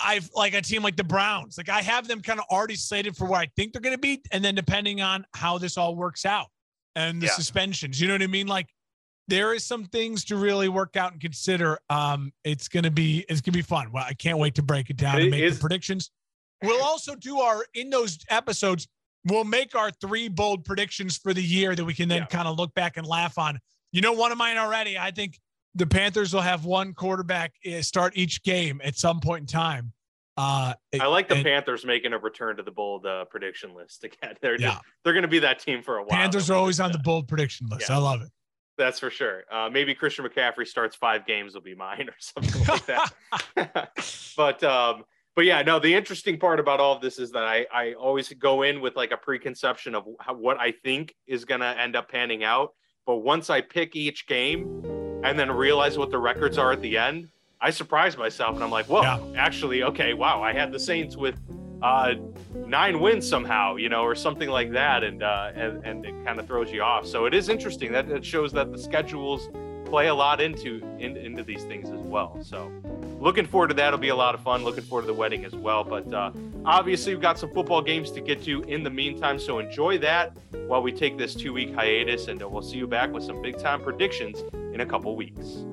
I've 0.00 0.30
like 0.34 0.54
a 0.54 0.62
team 0.62 0.84
like 0.84 0.94
the 0.94 1.04
Browns. 1.04 1.58
Like 1.58 1.68
I 1.68 1.82
have 1.82 2.06
them 2.06 2.20
kind 2.20 2.38
of 2.38 2.46
already 2.48 2.76
slated 2.76 3.16
for 3.16 3.26
where 3.26 3.40
I 3.40 3.48
think 3.56 3.72
they're 3.72 3.82
going 3.82 3.94
to 3.94 4.00
be, 4.00 4.22
and 4.30 4.44
then 4.44 4.54
depending 4.54 5.00
on 5.00 5.26
how 5.34 5.58
this 5.58 5.76
all 5.76 5.96
works 5.96 6.24
out 6.24 6.46
and 6.94 7.20
the 7.20 7.26
yeah. 7.26 7.32
suspensions, 7.32 8.00
you 8.00 8.06
know 8.06 8.14
what 8.14 8.22
I 8.22 8.28
mean? 8.28 8.46
Like 8.46 8.68
there 9.28 9.54
is 9.54 9.64
some 9.64 9.84
things 9.84 10.24
to 10.26 10.36
really 10.36 10.68
work 10.68 10.96
out 10.96 11.12
and 11.12 11.20
consider. 11.20 11.78
Um, 11.90 12.32
it's 12.44 12.66
gonna 12.68 12.90
be 12.90 13.24
it's 13.28 13.40
gonna 13.40 13.54
be 13.54 13.62
fun. 13.62 13.92
Well, 13.92 14.04
I 14.06 14.14
can't 14.14 14.38
wait 14.38 14.54
to 14.56 14.62
break 14.62 14.90
it 14.90 14.96
down 14.96 15.18
it 15.18 15.22
and 15.22 15.30
make 15.30 15.42
is- 15.42 15.56
the 15.56 15.60
predictions. 15.60 16.10
We'll 16.62 16.82
also 16.82 17.14
do 17.14 17.38
our 17.38 17.64
in 17.74 17.88
those 17.88 18.18
episodes. 18.30 18.88
We'll 19.24 19.44
make 19.44 19.76
our 19.76 19.92
three 19.92 20.28
bold 20.28 20.64
predictions 20.64 21.16
for 21.16 21.32
the 21.32 21.42
year 21.42 21.76
that 21.76 21.84
we 21.84 21.94
can 21.94 22.08
then 22.08 22.22
yeah. 22.22 22.26
kind 22.26 22.48
of 22.48 22.56
look 22.56 22.74
back 22.74 22.96
and 22.96 23.06
laugh 23.06 23.38
on. 23.38 23.60
You 23.92 24.00
know, 24.00 24.12
one 24.12 24.32
of 24.32 24.38
mine 24.38 24.56
already. 24.56 24.98
I 24.98 25.12
think 25.12 25.38
the 25.74 25.86
Panthers 25.86 26.34
will 26.34 26.40
have 26.40 26.64
one 26.64 26.94
quarterback 26.94 27.54
eh, 27.64 27.80
start 27.82 28.14
each 28.16 28.42
game 28.42 28.80
at 28.82 28.96
some 28.96 29.20
point 29.20 29.42
in 29.42 29.46
time. 29.46 29.92
Uh, 30.36 30.72
I 31.00 31.06
like 31.06 31.28
the 31.28 31.34
and, 31.34 31.44
Panthers 31.44 31.84
making 31.84 32.12
a 32.12 32.18
return 32.18 32.56
to 32.58 32.62
the 32.62 32.70
bold 32.70 33.04
uh, 33.04 33.24
prediction 33.24 33.74
list 33.74 34.04
again. 34.04 34.34
They're 34.40 34.58
yeah. 34.58 34.70
just, 34.70 34.82
they're 35.04 35.12
going 35.12 35.22
to 35.22 35.28
be 35.28 35.40
that 35.40 35.58
team 35.58 35.82
for 35.82 35.98
a 35.98 36.02
while. 36.02 36.10
Panthers 36.10 36.48
are 36.48 36.54
always 36.54 36.78
on 36.78 36.92
the 36.92 36.98
bold 36.98 37.26
prediction 37.26 37.66
list. 37.68 37.88
Yeah. 37.88 37.96
I 37.96 37.98
love 37.98 38.22
it. 38.22 38.28
That's 38.78 39.00
for 39.00 39.10
sure. 39.10 39.42
Uh, 39.50 39.68
maybe 39.70 39.92
Christian 39.94 40.24
McCaffrey 40.24 40.66
starts 40.66 40.94
five 40.94 41.26
games 41.26 41.52
will 41.52 41.60
be 41.60 41.74
mine 41.74 42.08
or 42.08 42.14
something 42.18 42.64
like 42.66 42.86
that. 42.86 43.92
but 44.36 44.62
um, 44.64 45.04
but 45.34 45.44
yeah, 45.44 45.62
no. 45.62 45.78
The 45.78 45.92
interesting 45.92 46.38
part 46.38 46.60
about 46.60 46.80
all 46.80 46.94
of 46.94 47.02
this 47.02 47.18
is 47.18 47.32
that 47.32 47.44
I 47.44 47.66
I 47.72 47.92
always 47.94 48.32
go 48.34 48.62
in 48.62 48.80
with 48.80 48.96
like 48.96 49.10
a 49.10 49.16
preconception 49.16 49.94
of 49.94 50.06
how, 50.20 50.34
what 50.34 50.58
I 50.58 50.72
think 50.84 51.14
is 51.26 51.44
going 51.44 51.60
to 51.60 51.78
end 51.78 51.96
up 51.96 52.08
panning 52.08 52.44
out. 52.44 52.72
But 53.04 53.18
once 53.18 53.50
I 53.50 53.60
pick 53.60 53.96
each 53.96 54.26
game 54.26 54.82
and 55.24 55.38
then 55.38 55.50
realize 55.50 55.98
what 55.98 56.10
the 56.10 56.18
records 56.18 56.56
are 56.56 56.72
at 56.72 56.80
the 56.80 56.96
end, 56.96 57.28
I 57.60 57.70
surprise 57.70 58.16
myself 58.16 58.54
and 58.54 58.62
I'm 58.62 58.70
like, 58.70 58.86
whoa, 58.86 59.02
yeah. 59.02 59.20
actually, 59.36 59.82
okay, 59.82 60.14
wow, 60.14 60.42
I 60.42 60.52
had 60.52 60.70
the 60.70 60.78
Saints 60.78 61.16
with 61.16 61.40
uh, 61.82 62.14
nine 62.54 63.00
wins 63.00 63.28
somehow, 63.28 63.76
you 63.76 63.88
know, 63.88 64.02
or 64.02 64.14
something 64.14 64.48
like 64.48 64.72
that, 64.72 65.04
and 65.04 65.22
uh, 65.22 65.52
and, 65.54 65.84
and 65.84 66.04
it 66.04 66.14
kind 66.24 66.38
of 66.38 66.46
throws 66.46 66.72
you 66.72 66.82
off. 66.82 67.06
So 67.06 67.26
it 67.26 67.34
is 67.34 67.48
interesting 67.48 67.92
that 67.92 68.08
it 68.08 68.24
shows 68.24 68.52
that 68.52 68.72
the 68.72 68.78
schedules 68.78 69.48
play 69.84 70.08
a 70.08 70.14
lot 70.14 70.40
into 70.40 70.82
in, 70.98 71.16
into 71.16 71.42
these 71.42 71.64
things 71.64 71.88
as 71.90 72.00
well. 72.00 72.38
So 72.42 72.70
looking 73.20 73.46
forward 73.46 73.68
to 73.68 73.74
that. 73.74 73.88
It'll 73.88 73.98
be 73.98 74.08
a 74.08 74.16
lot 74.16 74.34
of 74.34 74.42
fun. 74.42 74.64
Looking 74.64 74.84
forward 74.84 75.02
to 75.02 75.06
the 75.06 75.14
wedding 75.14 75.44
as 75.44 75.54
well. 75.54 75.84
But 75.84 76.12
uh, 76.12 76.32
obviously, 76.64 77.14
we've 77.14 77.22
got 77.22 77.38
some 77.38 77.50
football 77.52 77.82
games 77.82 78.10
to 78.12 78.20
get 78.20 78.42
to 78.44 78.62
in 78.62 78.82
the 78.82 78.90
meantime. 78.90 79.38
So 79.38 79.58
enjoy 79.58 79.98
that 79.98 80.36
while 80.66 80.82
we 80.82 80.92
take 80.92 81.16
this 81.16 81.34
two 81.34 81.52
week 81.52 81.74
hiatus, 81.74 82.28
and 82.28 82.40
we'll 82.42 82.62
see 82.62 82.76
you 82.76 82.86
back 82.86 83.12
with 83.12 83.24
some 83.24 83.40
big 83.40 83.58
time 83.58 83.82
predictions 83.82 84.42
in 84.74 84.80
a 84.80 84.86
couple 84.86 85.14
weeks. 85.16 85.64